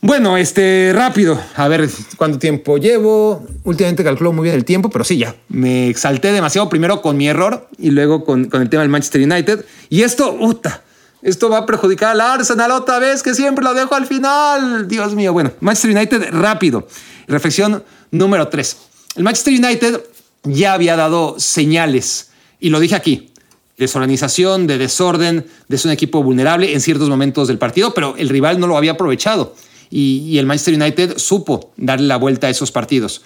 Bueno, 0.00 0.36
este, 0.36 0.92
rápido, 0.94 1.40
a 1.56 1.66
ver 1.66 1.88
cuánto 2.16 2.38
tiempo 2.38 2.78
llevo. 2.78 3.44
Últimamente 3.64 4.04
calculo 4.04 4.32
muy 4.32 4.44
bien 4.44 4.54
el 4.54 4.64
tiempo, 4.64 4.88
pero 4.88 5.04
sí, 5.04 5.18
ya. 5.18 5.34
Me 5.48 5.88
exalté 5.88 6.30
demasiado 6.30 6.68
primero 6.68 7.02
con 7.02 7.16
mi 7.16 7.26
error 7.26 7.68
y 7.78 7.90
luego 7.90 8.24
con, 8.24 8.44
con 8.44 8.62
el 8.62 8.68
tema 8.70 8.82
del 8.82 8.90
Manchester 8.90 9.22
United. 9.22 9.64
Y 9.88 10.02
esto, 10.02 10.38
puta, 10.38 10.84
esto 11.22 11.48
va 11.48 11.58
a 11.58 11.66
perjudicar 11.66 12.10
al 12.10 12.20
Arsenal 12.20 12.70
otra 12.70 13.00
vez, 13.00 13.24
que 13.24 13.34
siempre 13.34 13.64
lo 13.64 13.74
dejo 13.74 13.96
al 13.96 14.06
final. 14.06 14.86
Dios 14.86 15.16
mío, 15.16 15.32
bueno, 15.32 15.50
Manchester 15.58 15.90
United 15.90 16.28
rápido. 16.30 16.86
Reflexión 17.26 17.82
número 18.10 18.48
3. 18.48 18.76
El 19.16 19.24
Manchester 19.24 19.54
United 19.54 20.00
ya 20.44 20.74
había 20.74 20.96
dado 20.96 21.36
señales, 21.38 22.30
y 22.60 22.70
lo 22.70 22.80
dije 22.80 22.94
aquí, 22.94 23.32
desorganización, 23.78 24.66
de 24.66 24.78
desorden, 24.78 25.46
de 25.68 25.78
ser 25.78 25.88
un 25.88 25.92
equipo 25.92 26.22
vulnerable 26.22 26.72
en 26.72 26.80
ciertos 26.80 27.08
momentos 27.08 27.48
del 27.48 27.58
partido, 27.58 27.94
pero 27.94 28.14
el 28.16 28.28
rival 28.28 28.58
no 28.60 28.66
lo 28.66 28.76
había 28.76 28.92
aprovechado 28.92 29.54
y, 29.90 30.38
el 30.38 30.46
Manchester 30.46 30.74
United 30.74 31.18
supo 31.18 31.72
darle 31.76 32.06
la 32.06 32.16
vuelta 32.16 32.46
a 32.46 32.50
esos 32.50 32.72
partidos. 32.72 33.22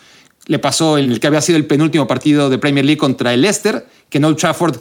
Le 0.47 0.59
pasó 0.59 0.99
en 0.99 1.11
el 1.11 1.21
que 1.21 1.27
había 1.27 1.41
sido 1.41 1.59
el 1.59 1.67
penúltimo 1.67 2.07
partido 2.07 2.51
de 2.51 2.59
Premier 2.59 2.85
League 2.85 2.99
contra 2.99 3.35
el 3.35 3.43
Leicester, 3.43 3.87
que 4.09 4.19
en 4.19 4.25
Old 4.25 4.37
Trafford, 4.37 4.77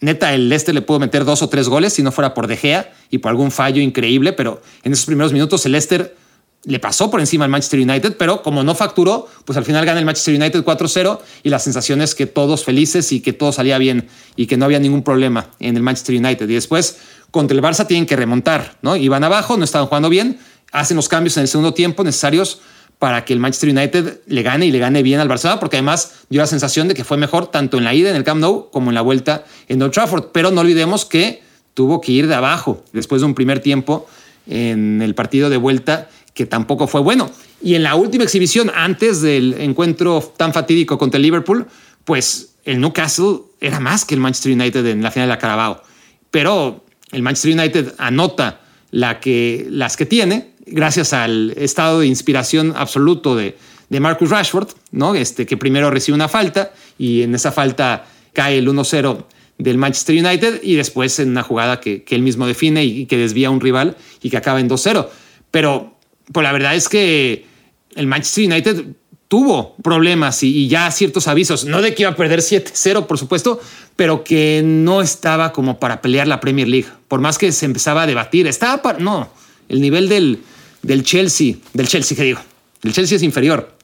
neta, 0.00 0.34
el 0.34 0.48
Leicester 0.48 0.74
le 0.74 0.82
pudo 0.82 1.00
meter 1.00 1.24
dos 1.24 1.42
o 1.42 1.48
tres 1.48 1.68
goles 1.68 1.92
si 1.92 2.02
no 2.02 2.12
fuera 2.12 2.34
por 2.34 2.46
De 2.46 2.56
Gea 2.56 2.92
y 3.10 3.18
por 3.18 3.30
algún 3.30 3.50
fallo 3.50 3.80
increíble, 3.80 4.32
pero 4.32 4.62
en 4.82 4.92
esos 4.92 5.06
primeros 5.06 5.32
minutos 5.32 5.64
el 5.66 5.72
Leicester 5.72 6.16
le 6.64 6.78
pasó 6.78 7.10
por 7.10 7.20
encima 7.20 7.44
al 7.44 7.50
Manchester 7.50 7.80
United, 7.80 8.16
pero 8.16 8.42
como 8.42 8.62
no 8.62 8.74
facturó, 8.74 9.28
pues 9.44 9.56
al 9.58 9.64
final 9.64 9.84
gana 9.84 9.98
el 9.98 10.04
Manchester 10.04 10.34
United 10.34 10.64
4-0 10.64 11.18
y 11.42 11.48
la 11.48 11.58
sensación 11.58 12.00
es 12.00 12.14
que 12.14 12.26
todos 12.26 12.64
felices 12.64 13.10
y 13.12 13.20
que 13.20 13.32
todo 13.32 13.52
salía 13.52 13.78
bien 13.78 14.08
y 14.36 14.46
que 14.46 14.56
no 14.56 14.64
había 14.64 14.78
ningún 14.78 15.02
problema 15.02 15.48
en 15.58 15.76
el 15.76 15.82
Manchester 15.82 16.16
United. 16.16 16.48
Y 16.48 16.54
después 16.54 16.98
contra 17.32 17.56
el 17.56 17.62
Barça 17.62 17.86
tienen 17.86 18.06
que 18.06 18.14
remontar, 18.14 18.78
¿no? 18.82 18.94
Iban 18.94 19.24
abajo, 19.24 19.56
no 19.56 19.64
estaban 19.64 19.88
jugando 19.88 20.08
bien, 20.08 20.38
hacen 20.70 20.96
los 20.96 21.08
cambios 21.08 21.36
en 21.36 21.42
el 21.42 21.48
segundo 21.48 21.74
tiempo 21.74 22.04
necesarios 22.04 22.60
para 23.00 23.24
que 23.24 23.32
el 23.32 23.40
Manchester 23.40 23.70
United 23.70 24.20
le 24.26 24.42
gane 24.42 24.66
y 24.66 24.70
le 24.70 24.78
gane 24.78 25.02
bien 25.02 25.18
al 25.18 25.26
Barcelona, 25.26 25.58
porque 25.58 25.78
además 25.78 26.12
dio 26.28 26.40
la 26.40 26.46
sensación 26.46 26.86
de 26.86 26.94
que 26.94 27.02
fue 27.02 27.16
mejor 27.16 27.48
tanto 27.48 27.76
en 27.78 27.82
la 27.82 27.94
ida 27.94 28.10
en 28.10 28.14
el 28.14 28.22
Camp 28.22 28.40
Nou 28.40 28.70
como 28.70 28.90
en 28.90 28.94
la 28.94 29.00
vuelta 29.02 29.44
en 29.66 29.82
Old 29.82 29.92
Trafford. 29.92 30.26
Pero 30.32 30.52
no 30.52 30.60
olvidemos 30.60 31.04
que 31.04 31.42
tuvo 31.74 32.00
que 32.00 32.12
ir 32.12 32.28
de 32.28 32.36
abajo 32.36 32.84
después 32.92 33.20
de 33.20 33.26
un 33.26 33.34
primer 33.34 33.58
tiempo 33.58 34.06
en 34.46 35.02
el 35.02 35.16
partido 35.16 35.50
de 35.50 35.56
vuelta 35.56 36.08
que 36.34 36.46
tampoco 36.46 36.86
fue 36.86 37.00
bueno. 37.00 37.30
Y 37.62 37.74
en 37.74 37.82
la 37.82 37.94
última 37.94 38.24
exhibición, 38.24 38.70
antes 38.74 39.20
del 39.20 39.54
encuentro 39.60 40.32
tan 40.36 40.52
fatídico 40.52 40.98
contra 40.98 41.16
el 41.16 41.22
Liverpool, 41.22 41.66
pues 42.04 42.54
el 42.64 42.80
Newcastle 42.80 43.40
era 43.60 43.80
más 43.80 44.04
que 44.04 44.14
el 44.14 44.20
Manchester 44.20 44.52
United 44.52 44.86
en 44.86 45.02
la 45.02 45.10
final 45.10 45.28
de 45.28 45.34
la 45.34 45.38
Carabao. 45.38 45.82
Pero 46.30 46.84
el 47.12 47.22
Manchester 47.22 47.52
United 47.52 47.94
anota 47.98 48.60
las 48.90 49.16
que 49.16 50.06
tiene, 50.08 50.52
gracias 50.66 51.12
al 51.12 51.52
estado 51.56 52.00
de 52.00 52.06
inspiración 52.06 52.74
absoluto 52.76 53.36
de, 53.36 53.56
de 53.88 54.00
Marcus 54.00 54.30
Rashford, 54.30 54.68
¿no? 54.90 55.14
este, 55.14 55.46
que 55.46 55.56
primero 55.56 55.90
recibe 55.90 56.14
una 56.14 56.28
falta 56.28 56.72
y 56.98 57.22
en 57.22 57.34
esa 57.34 57.52
falta 57.52 58.06
cae 58.32 58.58
el 58.58 58.68
1-0 58.68 59.24
del 59.58 59.78
Manchester 59.78 60.24
United 60.24 60.60
y 60.62 60.74
después 60.74 61.18
en 61.18 61.30
una 61.30 61.42
jugada 61.42 61.78
que, 61.80 62.02
que 62.02 62.14
él 62.14 62.22
mismo 62.22 62.46
define 62.46 62.84
y, 62.84 63.06
que 63.06 63.16
desvía 63.16 63.48
a 63.48 63.50
un 63.50 63.60
rival 63.60 63.96
y 64.22 64.30
que 64.30 64.36
acaba 64.36 64.60
en 64.60 64.68
2-0. 64.68 65.08
Pero 65.50 65.91
pues 66.30 66.44
la 66.44 66.52
verdad 66.52 66.74
es 66.74 66.88
que 66.88 67.46
el 67.94 68.06
Manchester 68.06 68.44
United 68.46 68.84
tuvo 69.32 69.76
problemas 69.82 70.42
y, 70.42 70.68
ya 70.68 70.90
ciertos 70.90 71.26
avisos, 71.26 71.64
no 71.64 71.80
de 71.80 71.94
que 71.94 72.02
iba 72.02 72.10
a 72.10 72.16
perder 72.16 72.40
7-0, 72.40 73.06
por 73.06 73.18
supuesto, 73.18 73.60
pero 73.96 74.24
que 74.24 74.60
no 74.62 75.00
estaba 75.00 75.52
como 75.52 75.80
para 75.80 76.02
pelear 76.02 76.28
la 76.28 76.38
Premier 76.38 76.68
League, 76.68 76.88
por 77.08 77.20
más 77.20 77.38
que 77.38 77.50
se 77.50 77.64
empezaba 77.64 78.02
a 78.02 78.06
debatir, 78.06 78.46
estaba 78.46 78.82
para, 78.82 78.98
no, 78.98 79.30
el 79.70 79.80
nivel 79.80 80.10
del, 80.10 80.40
del 80.82 81.02
Chelsea, 81.02 81.54
del 81.72 81.88
Chelsea 81.88 82.14
que 82.14 82.24
digo, 82.24 82.40
el 82.82 82.92
Chelsea 82.92 83.16
es 83.16 83.22
inferior, 83.22 83.74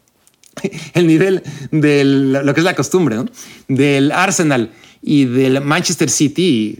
el 0.93 1.07
nivel 1.07 1.43
de 1.70 2.05
lo 2.05 2.53
que 2.53 2.61
es 2.61 2.64
la 2.64 2.74
costumbre, 2.74 3.16
¿no? 3.16 3.24
del 3.68 4.12
Arsenal 4.12 4.70
y 5.01 5.24
del 5.24 5.62
Manchester 5.62 6.11
City 6.11 6.78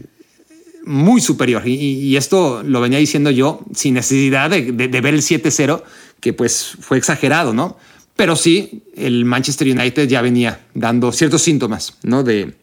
muy 0.89 1.21
superior. 1.21 1.67
Y, 1.67 2.17
esto 2.17 2.63
lo 2.63 2.81
venía 2.81 2.97
diciendo 2.97 3.29
yo 3.29 3.63
sin 3.75 3.93
necesidad 3.93 4.49
de, 4.49 4.71
ver 4.71 5.13
el 5.13 5.21
7-0, 5.21 5.83
que 6.19 6.33
pues 6.33 6.77
fue 6.81 6.97
exagerado, 6.97 7.53
¿no? 7.53 7.77
Pero 8.15 8.35
sí, 8.35 8.81
el 8.97 9.23
Manchester 9.23 9.67
United 9.67 10.09
ya 10.09 10.21
venía 10.21 10.65
dando 10.73 11.11
ciertos 11.11 11.43
síntomas, 11.43 11.93
¿no? 12.01 12.23
De, 12.23 12.55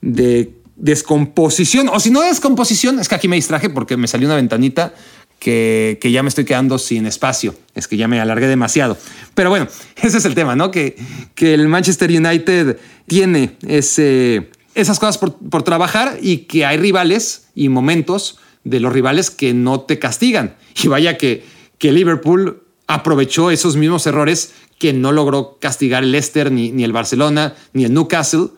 de 0.00 0.54
descomposición, 0.76 1.90
o 1.90 2.00
si 2.00 2.10
no 2.10 2.22
descomposición, 2.22 2.98
es 2.98 3.08
que 3.08 3.14
aquí 3.14 3.28
me 3.28 3.36
distraje 3.36 3.68
porque 3.68 3.98
me 3.98 4.08
salió 4.08 4.26
una 4.26 4.36
ventanita 4.36 4.94
que, 5.38 5.98
que, 6.00 6.10
ya 6.10 6.22
me 6.22 6.30
estoy 6.30 6.46
quedando 6.46 6.78
sin 6.78 7.04
espacio, 7.04 7.54
es 7.74 7.86
que 7.86 7.98
ya 7.98 8.08
me 8.08 8.20
alargué 8.20 8.46
demasiado. 8.46 8.96
Pero 9.34 9.50
bueno, 9.50 9.68
ese 10.02 10.16
es 10.16 10.24
el 10.24 10.34
tema, 10.34 10.56
¿no? 10.56 10.70
Que, 10.70 10.96
que 11.34 11.52
el 11.52 11.68
Manchester 11.68 12.10
United 12.10 12.78
tiene 13.06 13.56
ese 13.66 14.48
esas 14.80 14.98
cosas 14.98 15.18
por, 15.18 15.62
trabajar 15.62 16.18
y 16.20 16.38
que 16.38 16.64
hay 16.64 16.76
rivales 16.76 17.48
y 17.54 17.68
momentos 17.68 18.38
de 18.64 18.80
los 18.80 18.92
rivales 18.92 19.30
que 19.30 19.54
no 19.54 19.80
te 19.80 19.98
castigan. 19.98 20.56
Y 20.82 20.88
vaya 20.88 21.16
que, 21.16 21.44
que 21.78 21.92
Liverpool 21.92 22.62
aprovechó 22.86 23.50
esos 23.50 23.76
mismos 23.76 24.06
errores 24.06 24.52
que 24.78 24.92
no 24.92 25.12
logró 25.12 25.58
castigar 25.60 26.02
el 26.02 26.12
Leicester, 26.12 26.50
ni, 26.50 26.72
ni 26.72 26.84
el 26.84 26.92
Barcelona, 26.92 27.54
ni 27.72 27.84
el 27.84 27.92
Newcastle, 27.92 28.48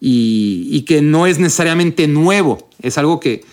y, 0.00 0.82
que 0.82 1.00
no 1.02 1.26
es 1.26 1.38
necesariamente 1.38 2.08
nuevo. 2.08 2.68
Es 2.80 2.98
algo 2.98 3.20
que, 3.20 3.44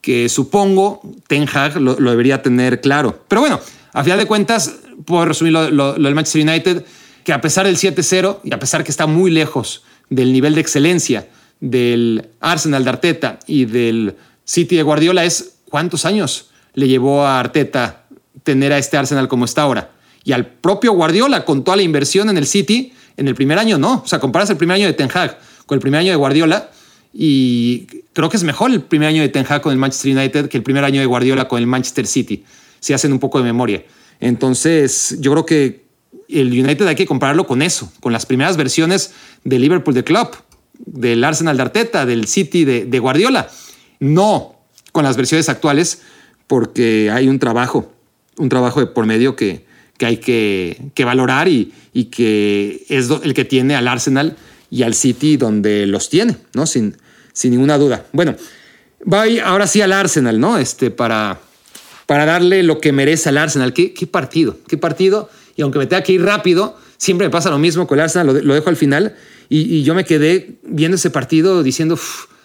que 0.00 0.28
supongo 0.28 1.00
Ten 1.26 1.48
Hag 1.48 1.80
lo, 1.80 1.94
debería 1.94 2.42
tener 2.42 2.80
claro. 2.80 3.24
Pero 3.28 3.40
bueno, 3.40 3.60
a 3.92 4.04
final 4.04 4.18
de 4.18 4.26
cuentas, 4.26 4.76
puedo 5.04 5.24
resumir 5.24 5.52
lo, 5.52 5.70
lo 5.70 5.92
del 5.94 6.14
Manchester 6.14 6.42
United, 6.42 6.84
que 7.24 7.32
a 7.32 7.40
pesar 7.40 7.66
del 7.66 7.76
7-0 7.76 8.40
y 8.44 8.52
a 8.52 8.58
pesar 8.58 8.84
que 8.84 8.90
está 8.90 9.06
muy 9.06 9.30
lejos 9.30 9.84
del 10.10 10.32
nivel 10.32 10.54
de 10.54 10.60
excelencia 10.60 11.28
del 11.60 12.28
Arsenal 12.40 12.84
de 12.84 12.90
Arteta 12.90 13.38
y 13.46 13.64
del 13.64 14.16
City 14.44 14.76
de 14.76 14.82
Guardiola 14.82 15.24
es 15.24 15.56
cuántos 15.68 16.04
años 16.04 16.50
le 16.74 16.88
llevó 16.88 17.24
a 17.24 17.40
Arteta 17.40 18.06
tener 18.42 18.72
a 18.72 18.78
este 18.78 18.96
Arsenal 18.96 19.28
como 19.28 19.44
está 19.44 19.62
ahora. 19.62 19.90
Y 20.24 20.32
al 20.32 20.46
propio 20.46 20.92
Guardiola, 20.92 21.44
con 21.44 21.64
toda 21.64 21.76
la 21.76 21.82
inversión 21.82 22.28
en 22.30 22.36
el 22.36 22.46
City, 22.46 22.92
en 23.16 23.28
el 23.28 23.34
primer 23.34 23.58
año 23.58 23.78
no. 23.78 24.02
O 24.04 24.06
sea, 24.06 24.18
comparas 24.18 24.50
el 24.50 24.56
primer 24.56 24.76
año 24.76 24.86
de 24.86 24.92
Ten 24.92 25.08
Hag 25.12 25.38
con 25.66 25.76
el 25.76 25.80
primer 25.80 26.00
año 26.00 26.10
de 26.10 26.16
Guardiola 26.16 26.70
y 27.12 27.86
creo 28.12 28.28
que 28.28 28.36
es 28.36 28.44
mejor 28.44 28.70
el 28.70 28.82
primer 28.82 29.08
año 29.08 29.22
de 29.22 29.28
Ten 29.28 29.46
Hag 29.48 29.62
con 29.62 29.72
el 29.72 29.78
Manchester 29.78 30.16
United 30.16 30.48
que 30.48 30.56
el 30.58 30.62
primer 30.62 30.84
año 30.84 31.00
de 31.00 31.06
Guardiola 31.06 31.48
con 31.48 31.58
el 31.58 31.66
Manchester 31.66 32.06
City, 32.06 32.44
si 32.80 32.92
hacen 32.92 33.12
un 33.12 33.18
poco 33.18 33.38
de 33.38 33.44
memoria. 33.44 33.84
Entonces, 34.20 35.16
yo 35.20 35.32
creo 35.32 35.46
que 35.46 35.86
el 36.28 36.48
United 36.48 36.86
hay 36.86 36.96
que 36.96 37.06
compararlo 37.06 37.46
con 37.46 37.62
eso, 37.62 37.92
con 38.00 38.12
las 38.12 38.26
primeras 38.26 38.56
versiones 38.56 39.12
de 39.44 39.58
Liverpool 39.58 39.94
de 39.94 40.04
Club 40.04 40.28
del 40.78 41.24
Arsenal 41.24 41.56
de 41.56 41.62
Arteta, 41.62 42.06
del 42.06 42.26
City 42.26 42.64
de, 42.64 42.98
Guardiola. 42.98 43.48
No 44.00 44.56
con 44.92 45.04
las 45.04 45.16
versiones 45.16 45.48
actuales, 45.48 46.02
porque 46.46 47.10
hay 47.12 47.28
un 47.28 47.38
trabajo, 47.38 47.92
un 48.38 48.48
trabajo 48.48 48.80
de 48.80 48.86
por 48.86 49.06
medio 49.06 49.36
que, 49.36 49.66
que 49.98 50.06
hay 50.06 50.16
que, 50.18 51.04
valorar 51.04 51.48
y, 51.48 51.72
y, 51.92 52.04
que 52.04 52.84
es 52.88 53.10
el 53.22 53.34
que 53.34 53.44
tiene 53.44 53.76
al 53.76 53.88
Arsenal 53.88 54.36
y 54.70 54.82
al 54.82 54.94
City 54.94 55.36
donde 55.36 55.86
los 55.86 56.08
tiene, 56.08 56.36
¿no? 56.54 56.66
Sin, 56.66 56.96
sin 57.32 57.50
ninguna 57.52 57.78
duda. 57.78 58.06
Bueno, 58.12 58.36
voy 59.04 59.38
ahora 59.38 59.66
sí 59.66 59.80
al 59.80 59.92
Arsenal, 59.92 60.40
¿no? 60.40 60.58
Este, 60.58 60.90
para, 60.90 61.40
para 62.06 62.24
darle 62.24 62.62
lo 62.62 62.80
que 62.80 62.92
merece 62.92 63.28
al 63.28 63.38
Arsenal. 63.38 63.72
¿Qué, 63.72 64.08
partido? 64.10 64.58
¿Qué 64.66 64.78
partido? 64.78 65.28
Y 65.56 65.62
aunque 65.62 65.78
me 65.78 65.86
tenga 65.86 66.02
que 66.02 66.12
ir 66.12 66.22
rápido, 66.22 66.78
siempre 66.96 67.26
me 67.26 67.30
pasa 67.30 67.50
lo 67.50 67.58
mismo 67.58 67.86
con 67.86 67.98
el 67.98 68.04
Arsenal, 68.04 68.44
lo 68.44 68.54
dejo 68.54 68.68
al 68.68 68.76
final. 68.76 69.16
Y, 69.48 69.82
yo 69.82 69.94
me 69.94 70.04
quedé 70.04 70.56
viendo 70.62 70.96
ese 70.96 71.10
partido 71.10 71.62
diciendo, 71.62 71.98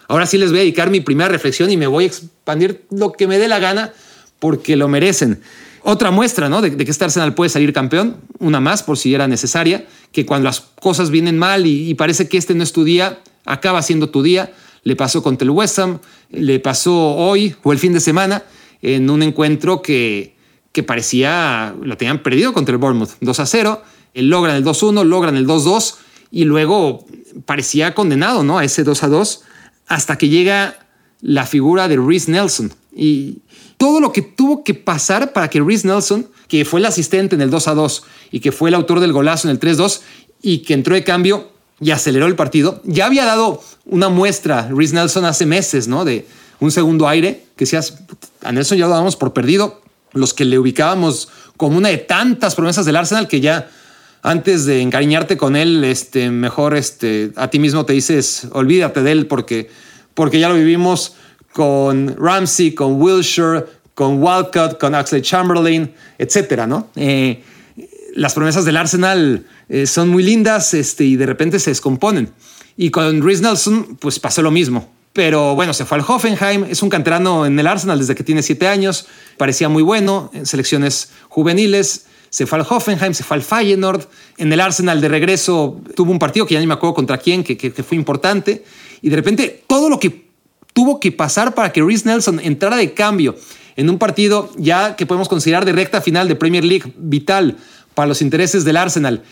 ahora 0.08 0.26
sí 0.26 0.38
les 0.38 0.50
voy 0.50 0.58
a 0.58 0.62
dedicar 0.62 0.90
mi 0.90 1.00
primera 1.00 1.28
reflexión 1.28 1.70
y 1.70 1.76
me 1.76 1.86
voy 1.86 2.04
a 2.04 2.06
expandir 2.06 2.84
lo 2.90 3.12
que 3.12 3.26
me 3.26 3.38
dé 3.38 3.48
la 3.48 3.58
gana 3.58 3.92
porque 4.38 4.76
lo 4.76 4.88
merecen. 4.88 5.40
Otra 5.82 6.10
muestra 6.12 6.48
¿no? 6.48 6.62
de, 6.62 6.76
que 6.76 6.90
este 6.90 7.04
Arsenal 7.04 7.34
puede 7.34 7.50
salir 7.50 7.72
campeón, 7.72 8.16
una 8.38 8.60
más 8.60 8.82
por 8.82 8.98
si 8.98 9.14
era 9.14 9.26
necesaria, 9.26 9.84
que 10.12 10.24
cuando 10.24 10.44
las 10.44 10.60
cosas 10.60 11.10
vienen 11.10 11.38
mal 11.38 11.66
y, 11.66 11.92
parece 11.94 12.28
que 12.28 12.38
este 12.38 12.54
no 12.54 12.62
es 12.62 12.72
tu 12.72 12.84
día, 12.84 13.20
acaba 13.44 13.82
siendo 13.82 14.10
tu 14.10 14.22
día. 14.22 14.52
Le 14.84 14.96
pasó 14.96 15.22
contra 15.22 15.44
el 15.44 15.50
West 15.50 15.78
Ham, 15.78 16.00
le 16.30 16.58
pasó 16.58 17.14
hoy 17.14 17.54
o 17.62 17.72
el 17.72 17.78
fin 17.78 17.92
de 17.92 18.00
semana 18.00 18.42
en 18.80 19.10
un 19.10 19.22
encuentro 19.22 19.80
que, 19.80 20.34
que 20.72 20.82
parecía 20.82 21.72
lo 21.80 21.96
tenían 21.96 22.20
perdido 22.20 22.52
contra 22.52 22.72
el 22.72 22.78
Bournemouth 22.78 23.10
2 23.20 23.40
a 23.40 23.46
0. 23.46 23.82
Logran 24.14 24.56
el 24.56 24.64
2-1, 24.64 25.04
logran 25.04 25.36
el 25.36 25.46
2-2 25.46 25.94
y 26.32 26.44
luego 26.44 27.06
parecía 27.44 27.94
condenado 27.94 28.42
¿no? 28.42 28.58
a 28.58 28.64
ese 28.64 28.82
2 28.82 29.02
a 29.04 29.08
2 29.08 29.42
hasta 29.86 30.16
que 30.16 30.28
llega 30.28 30.78
la 31.20 31.46
figura 31.46 31.86
de 31.86 31.98
Reese 31.98 32.32
Nelson 32.32 32.72
y 32.96 33.38
todo 33.76 34.00
lo 34.00 34.12
que 34.12 34.22
tuvo 34.22 34.64
que 34.64 34.74
pasar 34.74 35.32
para 35.32 35.48
que 35.48 35.60
Reese 35.60 35.86
Nelson, 35.86 36.26
que 36.48 36.64
fue 36.64 36.80
el 36.80 36.86
asistente 36.86 37.34
en 37.34 37.42
el 37.42 37.50
2 37.50 37.68
a 37.68 37.74
2 37.74 38.04
y 38.32 38.40
que 38.40 38.50
fue 38.50 38.70
el 38.70 38.74
autor 38.74 39.00
del 39.00 39.12
golazo 39.12 39.48
en 39.48 39.52
el 39.52 39.60
3-2 39.60 40.00
y 40.40 40.58
que 40.58 40.74
entró 40.74 40.94
de 40.94 41.04
cambio 41.04 41.50
y 41.80 41.90
aceleró 41.90 42.26
el 42.26 42.36
partido, 42.36 42.80
ya 42.84 43.06
había 43.06 43.24
dado 43.24 43.62
una 43.84 44.08
muestra 44.08 44.68
Reese 44.72 44.94
Nelson 44.94 45.24
hace 45.24 45.46
meses, 45.46 45.88
¿no? 45.88 46.04
De 46.04 46.26
un 46.60 46.70
segundo 46.70 47.08
aire, 47.08 47.44
que 47.56 47.66
seas, 47.66 47.98
a 48.42 48.52
Nelson 48.52 48.78
ya 48.78 48.84
lo 48.84 48.90
dábamos 48.90 49.16
por 49.16 49.32
perdido, 49.32 49.82
los 50.12 50.32
que 50.32 50.44
le 50.44 50.58
ubicábamos 50.58 51.28
como 51.56 51.76
una 51.76 51.88
de 51.88 51.98
tantas 51.98 52.54
promesas 52.54 52.86
del 52.86 52.96
Arsenal 52.96 53.26
que 53.26 53.40
ya 53.40 53.68
antes 54.22 54.66
de 54.66 54.80
encariñarte 54.80 55.36
con 55.36 55.56
él, 55.56 55.82
este, 55.84 56.30
mejor 56.30 56.76
este, 56.76 57.32
a 57.34 57.48
ti 57.48 57.58
mismo 57.58 57.84
te 57.84 57.92
dices, 57.92 58.46
olvídate 58.52 59.02
de 59.02 59.12
él 59.12 59.26
porque, 59.26 59.68
porque 60.14 60.38
ya 60.38 60.48
lo 60.48 60.54
vivimos 60.54 61.16
con 61.52 62.16
Ramsey, 62.16 62.72
con 62.72 63.02
Wilshire, 63.02 63.64
con 63.94 64.22
Walcott, 64.22 64.78
con 64.78 64.94
Axley 64.94 65.22
Chamberlain, 65.22 65.92
etcétera, 66.18 66.68
¿no? 66.68 66.88
Eh, 66.94 67.42
las 68.14 68.34
promesas 68.34 68.64
del 68.64 68.76
Arsenal 68.76 69.44
eh, 69.68 69.86
son 69.86 70.08
muy 70.08 70.22
lindas 70.22 70.72
este, 70.74 71.04
y 71.04 71.16
de 71.16 71.26
repente 71.26 71.58
se 71.58 71.70
descomponen. 71.70 72.30
Y 72.76 72.90
con 72.90 73.22
Rhys 73.22 73.40
Nelson, 73.40 73.96
pues 74.00 74.20
pasó 74.20 74.40
lo 74.40 74.50
mismo. 74.50 74.90
Pero 75.12 75.54
bueno, 75.54 75.74
se 75.74 75.84
fue 75.84 75.98
al 75.98 76.04
Hoffenheim, 76.06 76.64
es 76.70 76.82
un 76.82 76.88
canterano 76.88 77.44
en 77.44 77.58
el 77.58 77.66
Arsenal 77.66 77.98
desde 77.98 78.14
que 78.14 78.22
tiene 78.22 78.42
siete 78.42 78.66
años, 78.66 79.06
parecía 79.36 79.68
muy 79.68 79.82
bueno 79.82 80.30
en 80.32 80.46
selecciones 80.46 81.10
juveniles 81.28 82.06
se 82.32 82.46
fue 82.46 82.58
al 82.58 82.66
Hoffenheim, 82.66 83.12
se 83.12 83.24
fue 83.24 83.36
al 83.36 83.42
Feyenoord, 83.42 84.06
en 84.38 84.50
el 84.50 84.58
Arsenal 84.58 85.02
de 85.02 85.08
regreso 85.08 85.82
tuvo 85.94 86.12
un 86.12 86.18
partido 86.18 86.46
que 86.46 86.54
ya 86.54 86.60
ni 86.60 86.66
me 86.66 86.72
acuerdo 86.72 86.94
contra 86.94 87.18
quién, 87.18 87.44
que, 87.44 87.70
fue 87.82 87.94
importante, 87.94 88.64
y 89.02 89.10
de 89.10 89.16
repente 89.16 89.62
todo 89.66 89.90
lo 89.90 90.00
que 90.00 90.24
tuvo 90.72 90.98
que 90.98 91.12
pasar 91.12 91.54
para 91.54 91.72
que 91.72 91.82
Rhys 91.82 92.06
Nelson 92.06 92.40
entrara 92.40 92.76
de 92.76 92.94
cambio 92.94 93.36
en 93.76 93.90
un 93.90 93.98
partido 93.98 94.50
ya 94.56 94.96
que 94.96 95.04
podemos 95.04 95.28
considerar 95.28 95.66
de 95.66 95.72
recta 95.72 96.00
final 96.00 96.26
de 96.26 96.34
Premier 96.34 96.64
League 96.64 96.94
vital 96.96 97.58
para 97.94 98.08
los 98.08 98.22
intereses 98.22 98.64
del 98.64 98.78
Arsenal 98.78 99.22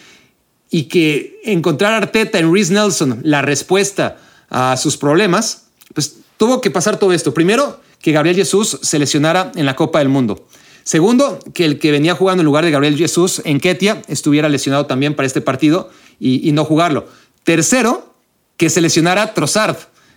y 0.70 0.82
que 0.84 1.40
encontrar 1.44 1.94
Arteta 1.94 2.38
en 2.38 2.53
Reese 2.53 2.74
Nelson 2.74 3.20
la 3.22 3.40
respuesta 3.40 4.18
a 4.51 4.76
sus 4.76 4.98
problemas, 4.98 5.68
pues 5.94 6.16
tuvo 6.36 6.61
que 6.61 6.70
pasar 6.70 6.98
todo 6.98 7.14
esto. 7.14 7.32
Primero, 7.32 7.80
que 7.98 8.12
Gabriel 8.12 8.36
Jesús 8.36 8.78
se 8.82 8.98
lesionara 8.98 9.53
en 9.55 9.64
la 9.64 9.74
Copa 9.74 10.01
del 10.01 10.11
Mundo. 10.11 10.46
Segundo, 10.83 11.39
que 11.55 11.64
el 11.64 11.78
que 11.78 11.91
venía 11.91 12.14
jugando 12.14 12.43
en 12.43 12.47
lugar 12.47 12.64
de 12.64 12.70
Gabriel 12.70 12.97
Jesús 12.97 13.43
en 13.45 13.61
Ketia 13.61 14.03
estuviera 14.09 14.49
lesionado 14.49 14.87
también 14.87 15.14
para 15.14 15.26
este 15.26 15.41
partido 15.41 15.91
y, 16.18 16.53
no 16.53 16.64
jugarlo. 16.64 17.07
Tercero, 17.45 18.14
que 18.57 18.70
se 18.70 18.81
lesionara 18.81 19.35
Trossard, 19.35 19.76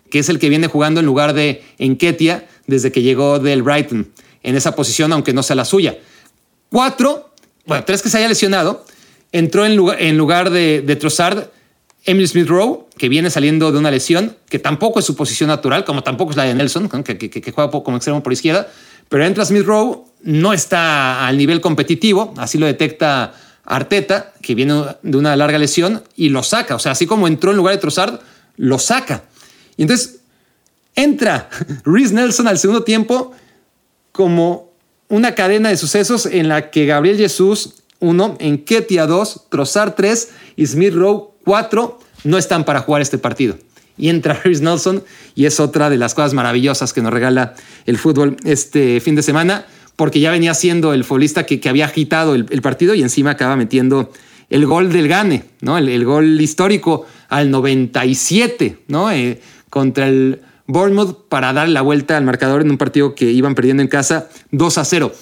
que 0.09 0.19
es 0.19 0.29
el 0.29 0.39
que 0.39 0.49
viene 0.49 0.67
jugando 0.67 0.99
en 0.99 1.05
lugar 1.05 1.33
de 1.33 1.63
Enketia 1.77 2.47
desde 2.67 2.91
que 2.91 3.01
llegó 3.01 3.39
del 3.39 3.63
Brighton 3.63 4.11
en 4.41 4.55
esa 4.55 4.75
posición, 4.75 5.13
aunque 5.13 5.33
no 5.33 5.43
sea 5.43 5.55
la 5.55 5.65
suya. 5.65 5.97
Cuatro, 6.69 7.33
bueno, 7.65 7.83
tres 7.85 8.01
que 8.01 8.09
se 8.09 8.17
haya 8.17 8.27
lesionado, 8.27 8.85
entró 9.31 9.65
en 9.65 9.75
lugar, 9.75 10.01
en 10.01 10.17
lugar 10.17 10.49
de, 10.49 10.81
de 10.81 10.95
Trossard 10.95 11.47
Emily 12.05 12.27
Smith 12.27 12.47
Rowe, 12.47 12.85
que 12.97 13.07
viene 13.07 13.29
saliendo 13.29 13.71
de 13.71 13.77
una 13.77 13.89
lesión, 13.89 14.35
que 14.49 14.59
tampoco 14.59 14.99
es 14.99 15.05
su 15.05 15.15
posición 15.15 15.47
natural, 15.47 15.85
como 15.85 16.03
tampoco 16.03 16.31
es 16.31 16.37
la 16.37 16.43
de 16.43 16.53
Nelson, 16.53 16.89
que, 16.89 17.51
juega 17.53 17.71
como 17.71 17.97
extremo 17.97 18.21
por 18.21 18.33
izquierda, 18.33 18.69
pero 19.07 19.25
entra 19.25 19.45
Smith 19.45 19.63
Rowe, 19.63 20.05
no 20.23 20.53
está 20.53 21.27
al 21.27 21.37
nivel 21.37 21.61
competitivo, 21.61 22.33
así 22.37 22.57
lo 22.57 22.65
detecta 22.65 23.33
Arteta, 23.65 24.33
que 24.41 24.55
viene 24.55 24.83
de 25.01 25.17
una 25.17 25.35
larga 25.35 25.57
lesión, 25.57 26.03
y 26.15 26.29
lo 26.29 26.43
saca. 26.43 26.75
O 26.75 26.79
sea, 26.79 26.93
así 26.93 27.05
como 27.05 27.27
entró 27.27 27.51
en 27.51 27.57
lugar 27.57 27.75
de 27.75 27.81
Trossard, 27.81 28.19
lo 28.57 28.79
saca. 28.79 29.23
Y 29.77 29.83
entonces 29.83 30.19
entra 30.95 31.49
Reese 31.85 32.13
Nelson 32.13 32.47
al 32.47 32.59
segundo 32.59 32.83
tiempo 32.83 33.33
como 34.11 34.71
una 35.09 35.35
cadena 35.35 35.69
de 35.69 35.77
sucesos 35.77 36.25
en 36.25 36.47
la 36.47 36.71
que 36.71 36.85
Gabriel 36.85 37.17
Jesús, 37.17 37.75
uno, 37.99 38.37
Ketia 38.65 39.05
dos, 39.05 39.45
Trossard 39.49 39.93
tres 39.93 40.29
y 40.55 40.65
Smith 40.65 40.93
Rowe 40.93 41.31
cuatro 41.43 41.99
no 42.23 42.37
están 42.37 42.63
para 42.63 42.81
jugar 42.81 43.01
este 43.01 43.17
partido. 43.17 43.57
Y 43.97 44.09
entra 44.09 44.33
Harris 44.43 44.61
Nelson 44.61 45.03
y 45.35 45.45
es 45.45 45.59
otra 45.59 45.89
de 45.89 45.97
las 45.97 46.13
cosas 46.13 46.33
maravillosas 46.33 46.93
que 46.93 47.01
nos 47.01 47.13
regala 47.13 47.55
el 47.85 47.97
fútbol 47.97 48.37
este 48.43 48.99
fin 48.99 49.15
de 49.15 49.23
semana, 49.23 49.65
porque 49.95 50.19
ya 50.19 50.31
venía 50.31 50.53
siendo 50.53 50.93
el 50.93 51.03
futbolista 51.03 51.45
que, 51.45 51.61
había 51.69 51.85
agitado 51.85 52.35
el, 52.35 52.61
partido 52.61 52.93
y 52.95 53.01
encima 53.01 53.31
acaba 53.31 53.55
metiendo 53.55 54.11
el 54.49 54.65
gol 54.65 54.91
del 54.91 55.07
Gane, 55.07 55.45
¿no? 55.61 55.77
el, 55.77 56.05
gol 56.05 56.39
histórico 56.41 57.05
al 57.29 57.51
97 57.51 58.79
¿no? 58.87 59.11
Eh, 59.11 59.41
contra 59.69 60.07
el 60.07 60.41
Bournemouth 60.67 61.27
para 61.29 61.53
dar 61.53 61.69
la 61.69 61.81
vuelta 61.81 62.17
al 62.17 62.23
marcador 62.23 62.61
en 62.61 62.71
un 62.71 62.77
partido 62.77 63.15
que 63.15 63.31
iban 63.31 63.55
perdiendo 63.55 63.81
en 63.81 63.89
casa 63.89 64.29
2 64.51 64.77
a 64.77 64.85
0. 64.85 65.13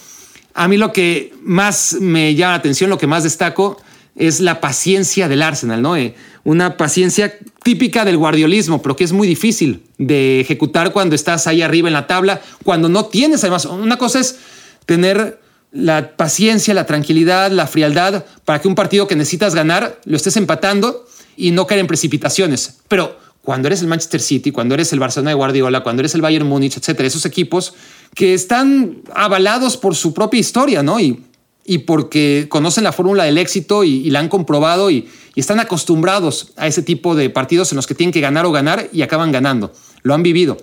A 0.54 0.68
mí 0.68 0.78
lo 0.78 0.92
que 0.92 1.34
más 1.42 1.98
me 2.00 2.36
llama 2.36 2.52
la 2.52 2.58
atención, 2.58 2.90
lo 2.90 2.98
que 2.98 3.08
más 3.08 3.24
destaco, 3.24 3.82
es 4.16 4.42
la 4.42 4.60
paciencia 4.60 5.30
del 5.30 5.42
Arsenal, 5.42 5.82
¿no? 5.82 5.96
Eh, 5.96 6.16
una 6.44 6.76
paciencia 6.76 7.38
típica 7.64 8.04
del 8.04 8.18
guardiolismo, 8.18 8.82
pero 8.82 8.96
que 8.96 9.04
es 9.04 9.14
muy 9.14 9.28
difícil 9.28 9.84
de 9.98 10.42
ejecutar 10.42 10.92
cuando 10.92 11.16
estás 11.16 11.48
ahí 11.48 11.62
arriba 11.62 11.88
en 11.88 11.94
la 11.94 12.08
tabla, 12.08 12.42
cuando 12.64 12.90
no 12.90 13.06
tienes 13.06 13.44
además. 13.44 13.66
Una 13.66 13.98
cosa 13.98 14.20
es 14.20 14.38
tener 14.86 15.40
la 15.72 16.16
paciencia, 16.18 16.74
la 16.74 16.86
tranquilidad, 16.86 17.52
la 17.52 17.68
frialdad 17.68 18.26
para 18.46 18.60
que 18.60 18.68
un 18.68 18.76
partido 18.76 19.08
que 19.08 19.16
necesitas 19.16 19.56
ganar 19.56 20.00
lo 20.06 20.18
estés 20.18 20.36
empatando 20.36 21.06
y 21.38 21.52
no 21.52 21.66
caer 21.66 21.80
en 21.80 21.88
precipitaciones. 21.88 22.80
Pero 22.88 23.18
cuando 23.42 23.68
eres 23.68 23.82
el 23.82 23.88
Manchester 23.88 24.22
City, 24.22 24.52
cuando 24.52 24.76
eres 24.76 24.92
el 24.94 25.00
Barcelona 25.00 25.32
de 25.32 25.36
Guardiola, 25.36 25.82
cuando 25.82 26.02
eres 26.02 26.14
el 26.14 26.22
Bayern 26.22 26.48
Múnich, 26.48 26.78
etcétera, 26.78 27.08
esos 27.08 27.26
equipos 27.26 27.74
que 28.14 28.34
están 28.34 29.02
avalados 29.16 29.78
por 29.78 29.96
su 29.96 30.14
propia 30.14 30.40
historia, 30.40 30.84
¿no? 30.84 31.00
Y 31.00 31.24
y 31.64 31.80
porque 31.80 32.48
conocen 32.50 32.84
la 32.84 32.92
fórmula 32.92 33.24
del 33.24 33.38
éxito 33.38 33.84
y, 33.84 34.10
la 34.10 34.20
han 34.20 34.30
comprobado 34.30 34.90
y, 34.92 35.08
están 35.36 35.62
acostumbrados 35.62 36.52
a 36.58 36.68
ese 36.68 36.82
tipo 36.82 37.16
de 37.16 37.30
partidos 37.30 37.72
en 37.72 37.78
los 37.78 37.88
que 37.88 37.96
tienen 37.96 38.12
que 38.12 38.20
ganar 38.20 38.46
o 38.46 38.52
ganar 38.52 38.90
y 38.92 39.02
acaban 39.02 39.32
ganando. 39.32 39.72
Lo 40.04 40.14
han 40.14 40.24
vivido. 40.24 40.58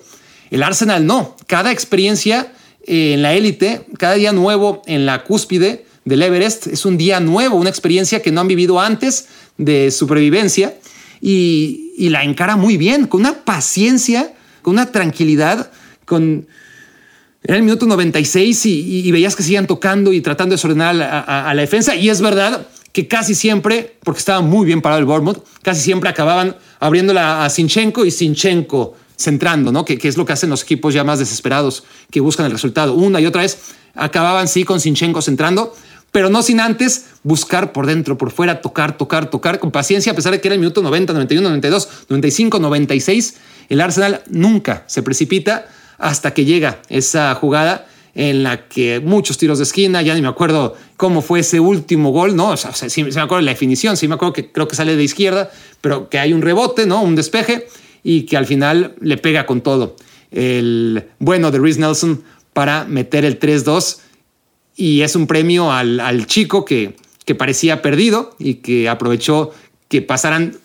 El 0.50 0.62
Arsenal 0.62 1.06
no. 1.06 1.36
Cada 1.46 1.72
experiencia 1.72 2.52
en 2.88 3.22
la 3.22 3.34
élite, 3.34 3.82
cada 3.98 4.14
día 4.14 4.32
nuevo 4.32 4.82
en 4.86 5.06
la 5.06 5.24
cúspide 5.24 5.84
del 6.04 6.22
Everest 6.22 6.66
es 6.66 6.86
un 6.86 6.96
día 6.96 7.20
nuevo, 7.20 7.56
una 7.56 7.70
experiencia 7.70 8.22
que 8.22 8.32
no 8.32 8.40
han 8.40 8.48
vivido 8.48 8.80
antes 8.80 9.28
de 9.58 9.90
supervivencia 9.90 10.74
y, 11.20 11.92
y 11.96 12.08
la 12.08 12.24
encara 12.24 12.56
muy 12.56 12.76
bien, 12.76 13.06
con 13.06 13.20
una 13.20 13.44
paciencia, 13.44 14.32
con 14.62 14.74
una 14.74 14.90
tranquilidad, 14.90 15.70
era 17.42 17.56
el 17.56 17.62
minuto 17.62 17.86
96 17.86 18.66
y, 18.66 19.12
veías 19.12 19.36
que 19.36 19.42
siguen 19.42 19.66
tocando 19.66 20.12
y 20.12 20.20
tratando 20.20 20.52
de 20.52 20.56
desordenar 20.56 21.00
a, 21.00 21.52
la 21.54 21.60
defensa. 21.60 21.94
Y 21.94 22.08
es 22.08 22.20
verdad 22.20 22.66
que 22.92 23.06
casi 23.06 23.34
siempre, 23.34 23.96
porque 24.02 24.18
estaba 24.18 24.40
muy 24.40 24.66
bien 24.66 24.82
parado 24.82 25.00
el 25.00 25.06
Bournemouth, 25.06 25.44
casi 25.62 25.80
siempre 25.80 26.10
acababan 26.10 26.56
abriéndola 26.80 27.44
a 27.44 27.50
Sinchenko 27.50 28.04
y 28.04 28.10
Sinchenko 28.10 28.96
centrando, 29.18 29.72
¿no? 29.72 29.84
Que, 29.84 29.98
es 30.00 30.16
lo 30.16 30.24
que 30.24 30.32
hacen 30.32 30.48
los 30.48 30.62
equipos 30.62 30.94
ya 30.94 31.04
más 31.04 31.18
desesperados 31.18 31.84
que 32.10 32.20
buscan 32.20 32.46
el 32.46 32.52
resultado. 32.52 32.94
Una 32.94 33.20
y 33.20 33.26
otra 33.26 33.42
vez 33.42 33.58
acababan 33.94 34.48
sí 34.48 34.64
con 34.64 34.80
Sinchenko 34.80 35.20
centrando, 35.20 35.74
pero 36.12 36.30
no 36.30 36.42
sin 36.42 36.60
antes 36.60 37.06
buscar 37.24 37.72
por 37.72 37.86
dentro, 37.86 38.16
por 38.16 38.30
fuera, 38.30 38.60
tocar, 38.60 38.96
tocar, 38.96 39.28
tocar 39.28 39.58
con 39.58 39.70
paciencia, 39.70 40.12
a 40.12 40.14
pesar 40.14 40.32
de 40.32 40.40
que 40.40 40.48
era 40.48 40.54
el 40.54 40.60
minuto 40.60 40.80
90, 40.80 41.12
91, 41.12 41.48
92, 41.48 41.88
95, 42.08 42.58
96. 42.60 43.34
El 43.68 43.80
Arsenal 43.80 44.22
nunca 44.28 44.84
se 44.86 45.02
precipita 45.02 45.66
hasta 45.98 46.32
que 46.32 46.44
llega 46.44 46.80
esa 46.88 47.34
jugada 47.34 47.86
en 48.14 48.42
la 48.42 48.68
que 48.68 49.00
muchos 49.00 49.36
tiros 49.36 49.58
de 49.58 49.64
esquina, 49.64 50.00
ya 50.02 50.14
ni 50.14 50.22
me 50.22 50.28
acuerdo 50.28 50.76
cómo 50.96 51.22
fue 51.22 51.40
ese 51.40 51.60
último 51.60 52.10
gol, 52.10 52.34
¿no? 52.34 52.50
O 52.50 52.56
sea, 52.56 52.72
sí, 52.72 53.04
me 53.04 53.10
acuerdo 53.20 53.42
la 53.42 53.52
definición, 53.52 53.96
sí 53.96 54.08
me 54.08 54.14
acuerdo 54.14 54.32
que 54.32 54.50
creo 54.50 54.66
que 54.66 54.74
sale 54.74 54.96
de 54.96 55.04
izquierda, 55.04 55.50
pero 55.80 56.08
que 56.08 56.18
hay 56.18 56.32
un 56.32 56.42
rebote, 56.42 56.86
¿no? 56.86 57.02
Un 57.02 57.14
despeje 57.14 57.68
y 58.02 58.22
que 58.22 58.36
al 58.36 58.46
final 58.46 58.94
le 59.00 59.16
pega 59.16 59.46
con 59.46 59.60
todo. 59.60 59.96
El 60.30 61.04
bueno 61.18 61.50
de 61.50 61.58
Reese 61.58 61.80
Nelson 61.80 62.22
para 62.52 62.84
meter 62.84 63.24
el 63.24 63.38
3-2 63.38 63.98
y 64.76 65.02
es 65.02 65.16
un 65.16 65.26
premio 65.26 65.72
al, 65.72 66.26
chico 66.26 66.64
que, 66.64 66.96
que 67.24 67.34
parecía 67.34 67.82
perdido 67.82 68.34
y 68.38 68.54
que 68.54 68.88
aprovechó 68.88 69.52
que 69.88 70.02
pasaran 70.02 70.56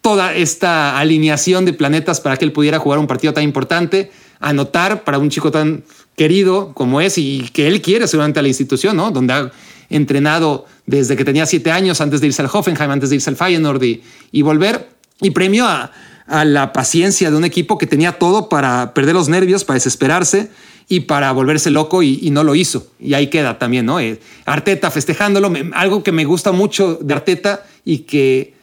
toda 0.00 0.34
esta 0.34 0.98
alineación 0.98 1.64
de 1.64 1.72
planetas 1.72 2.20
para 2.20 2.36
que 2.36 2.44
él 2.44 2.52
pudiera 2.52 2.78
jugar 2.78 2.98
un 2.98 3.06
partido 3.06 3.32
tan 3.32 3.42
importante 3.42 4.10
anotar 4.40 5.04
para 5.04 5.18
un 5.18 5.30
chico 5.30 5.50
tan 5.50 5.84
querido 6.16 6.72
como 6.74 7.00
es 7.00 7.18
y 7.18 7.48
que 7.52 7.66
él 7.66 7.82
quiere 7.82 8.06
seguramente 8.06 8.40
a 8.40 8.42
la 8.42 8.48
institución, 8.48 8.96
¿no? 8.96 9.10
Donde 9.10 9.32
ha 9.32 9.52
entrenado 9.90 10.66
desde 10.86 11.16
que 11.16 11.24
tenía 11.24 11.46
siete 11.46 11.70
años 11.70 12.00
antes 12.00 12.20
de 12.20 12.28
irse 12.28 12.42
al 12.42 12.48
Hoffenheim, 12.52 12.90
antes 12.90 13.10
de 13.10 13.16
irse 13.16 13.30
al 13.30 13.36
Feyenoord 13.36 13.82
y, 13.82 14.42
volver. 14.42 14.88
Y 15.20 15.30
premio 15.30 15.66
a, 15.66 15.90
la 16.26 16.72
paciencia 16.72 17.30
de 17.30 17.36
un 17.36 17.44
equipo 17.44 17.78
que 17.78 17.86
tenía 17.86 18.18
todo 18.18 18.48
para 18.48 18.94
perder 18.94 19.14
los 19.14 19.28
nervios, 19.28 19.64
para 19.64 19.76
desesperarse 19.76 20.50
y 20.88 21.00
para 21.00 21.32
volverse 21.32 21.70
loco 21.70 22.02
y, 22.02 22.30
no 22.30 22.44
lo 22.44 22.54
hizo. 22.54 22.88
Y 22.98 23.14
ahí 23.14 23.28
queda 23.28 23.58
también, 23.58 23.86
¿no? 23.86 24.00
Eh, 24.00 24.20
Arteta 24.44 24.90
festejándolo, 24.90 25.52
algo 25.74 26.02
que 26.02 26.12
me 26.12 26.24
gusta 26.24 26.52
mucho 26.52 26.98
de 27.00 27.14
Arteta 27.14 27.64
y 27.84 27.98
que 27.98 28.54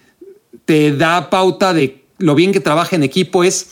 te 0.66 0.96
da 0.96 1.30
pauta 1.30 1.74
de 1.74 2.04
lo 2.18 2.36
bien 2.36 2.52
que 2.52 2.60
trabaja 2.60 2.96
en 2.96 3.04
equipo 3.04 3.44
es 3.44 3.68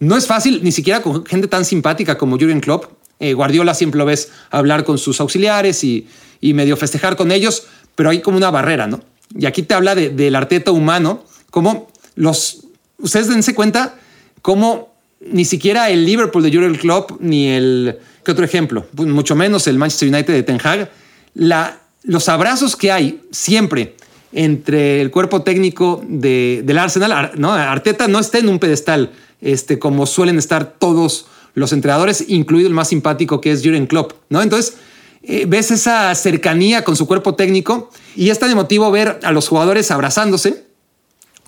no 0.00 0.16
es 0.16 0.26
fácil, 0.26 0.60
ni 0.62 0.72
siquiera 0.72 1.02
con 1.02 1.24
gente 1.24 1.48
tan 1.48 1.64
simpática 1.64 2.18
como 2.18 2.36
Jürgen 2.36 2.60
Klopp. 2.60 2.86
Eh, 3.20 3.32
Guardiola 3.32 3.74
siempre 3.74 3.98
lo 3.98 4.04
ves 4.04 4.30
hablar 4.50 4.84
con 4.84 4.98
sus 4.98 5.20
auxiliares 5.20 5.84
y, 5.84 6.06
medio 6.42 6.76
festejar 6.76 7.16
con 7.16 7.32
ellos, 7.32 7.64
pero 7.94 8.10
hay 8.10 8.20
como 8.20 8.36
una 8.36 8.50
barrera, 8.50 8.86
¿no? 8.86 9.00
Y 9.34 9.46
aquí 9.46 9.62
te 9.62 9.72
habla 9.72 9.94
del 9.94 10.34
arteta 10.34 10.72
humano, 10.72 11.24
como 11.50 11.88
los... 12.16 12.63
Ustedes 12.98 13.28
dense 13.28 13.54
cuenta 13.54 13.96
cómo 14.42 14.94
ni 15.20 15.44
siquiera 15.44 15.90
el 15.90 16.04
Liverpool 16.04 16.42
de 16.42 16.50
Jürgen 16.50 16.76
Klopp, 16.76 17.12
ni 17.20 17.48
el... 17.48 17.98
¿Qué 18.24 18.32
otro 18.32 18.44
ejemplo? 18.44 18.86
Pues 18.94 19.08
mucho 19.08 19.34
menos 19.34 19.66
el 19.66 19.78
Manchester 19.78 20.08
United 20.08 20.34
de 20.34 20.42
Ten 20.42 20.60
Hag. 20.62 20.90
La, 21.34 21.80
los 22.02 22.28
abrazos 22.28 22.76
que 22.76 22.90
hay 22.90 23.20
siempre 23.30 23.96
entre 24.32 25.00
el 25.00 25.10
cuerpo 25.10 25.42
técnico 25.42 26.02
del 26.06 26.78
Arsenal, 26.78 27.32
¿no? 27.36 27.52
Arteta 27.52 28.08
no 28.08 28.18
está 28.18 28.38
en 28.38 28.48
un 28.48 28.58
pedestal 28.58 29.12
este, 29.40 29.78
como 29.78 30.06
suelen 30.06 30.38
estar 30.38 30.74
todos 30.78 31.26
los 31.54 31.72
entrenadores, 31.72 32.24
incluido 32.28 32.68
el 32.68 32.74
más 32.74 32.88
simpático 32.88 33.40
que 33.40 33.52
es 33.52 33.62
Jürgen 33.62 33.86
Klopp, 33.86 34.12
¿no? 34.28 34.42
Entonces, 34.42 34.74
eh, 35.22 35.46
ves 35.46 35.70
esa 35.70 36.14
cercanía 36.14 36.82
con 36.82 36.96
su 36.96 37.06
cuerpo 37.06 37.34
técnico 37.34 37.90
y 38.16 38.30
es 38.30 38.38
tan 38.38 38.50
emotivo 38.50 38.90
ver 38.90 39.20
a 39.22 39.32
los 39.32 39.48
jugadores 39.48 39.90
abrazándose 39.90 40.64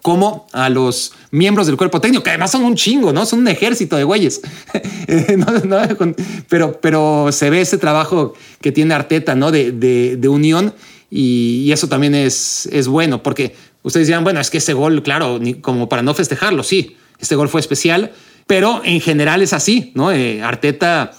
como 0.07 0.46
a 0.52 0.68
los 0.68 1.14
miembros 1.32 1.66
del 1.66 1.76
cuerpo 1.76 2.00
técnico, 2.00 2.22
que 2.22 2.30
además 2.30 2.52
son 2.52 2.62
un 2.62 2.76
chingo, 2.76 3.12
¿no? 3.12 3.26
Son 3.26 3.40
un 3.40 3.48
ejército 3.48 3.96
de 3.96 4.04
güeyes. 4.04 4.40
pero, 6.48 6.80
pero 6.80 7.30
se 7.32 7.50
ve 7.50 7.61
ese 7.62 7.76
trabajo 7.76 8.34
que 8.61 8.70
tiene 8.70 8.94
Arteta, 8.94 9.34
¿no? 9.34 9.50
De, 9.50 9.72
de, 9.72 10.28
unión 10.28 10.72
y, 11.11 11.72
eso 11.72 11.88
también 11.88 12.14
es, 12.14 12.66
es 12.70 12.86
bueno, 12.86 13.24
porque 13.24 13.57
ustedes 13.82 14.07
dirán, 14.07 14.22
bueno, 14.22 14.38
es 14.38 14.48
que 14.48 14.59
ese 14.59 14.74
gol, 14.74 15.02
claro, 15.02 15.40
como 15.61 15.88
para 15.88 16.02
no 16.02 16.14
festejarlo, 16.14 16.62
sí, 16.62 16.96
este 17.18 17.34
gol 17.34 17.48
fue 17.48 17.61
especial, 17.61 18.12
pero 18.46 18.82
en 18.84 19.00
general 19.00 19.42
es 19.42 19.52
así, 19.52 19.90
¿no? 19.96 20.12
Eh, 20.12 20.40
Arteta 20.40 21.14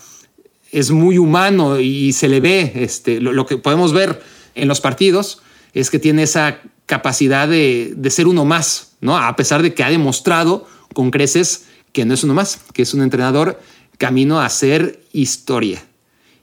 es 0.72 0.92
muy 0.92 1.18
humano 1.18 1.78
y 1.82 2.14
se 2.14 2.30
le 2.30 2.40
ve, 2.40 2.72
este, 2.76 3.20
lo, 3.20 3.46
que 3.46 3.58
podemos 3.58 3.92
ver 3.92 4.22
en 4.56 4.70
los 4.70 4.80
partidos 4.80 5.42
es 5.74 5.90
que 5.90 6.00
tiene 6.00 6.24
esa 6.24 6.62
capacidad 6.88 7.48
de, 7.48 7.94
de, 7.96 8.10
ser 8.10 8.26
uno 8.26 8.46
más, 8.46 8.94
¿no? 9.02 9.16
A 9.16 9.36
pesar 9.36 9.62
de 9.62 9.76
que 9.76 9.84
ha 9.84 9.90
demostrado 9.90 10.68
con 10.94 11.12
creces 11.12 11.66
que 11.94 12.06
no 12.06 12.16
es 12.16 12.24
uno 12.24 12.34
más, 12.34 12.60
que 12.74 12.82
es 12.82 12.94
un 12.96 13.02
entrenador 13.02 13.60
camino 14.00 14.40
a 14.40 14.46
hacer 14.46 15.04
historia. 15.14 15.84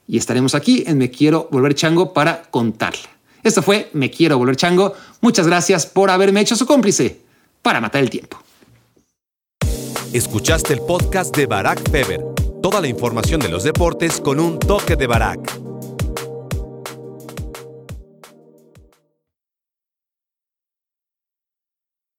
Y 0.07 0.17
estaremos 0.17 0.55
aquí 0.55 0.83
en 0.87 0.97
Me 0.97 1.09
Quiero 1.09 1.49
Volver 1.51 1.75
Chango 1.75 2.13
para 2.13 2.43
contarle. 2.43 3.09
Esto 3.43 3.61
fue 3.61 3.89
Me 3.93 4.11
Quiero 4.11 4.37
Volver 4.37 4.55
Chango. 4.55 4.93
Muchas 5.21 5.47
gracias 5.47 5.85
por 5.85 6.09
haberme 6.09 6.41
hecho 6.41 6.55
su 6.55 6.65
cómplice 6.65 7.21
para 7.61 7.81
matar 7.81 8.01
el 8.01 8.09
tiempo. 8.09 8.37
Escuchaste 10.13 10.73
el 10.73 10.79
podcast 10.81 11.35
de 11.35 11.45
Barack 11.45 11.89
Feber. 11.89 12.23
Toda 12.61 12.79
la 12.81 12.87
información 12.87 13.41
de 13.41 13.49
los 13.49 13.63
deportes 13.63 14.21
con 14.21 14.39
un 14.39 14.59
toque 14.59 14.95
de 14.95 15.07
Barack. 15.07 15.64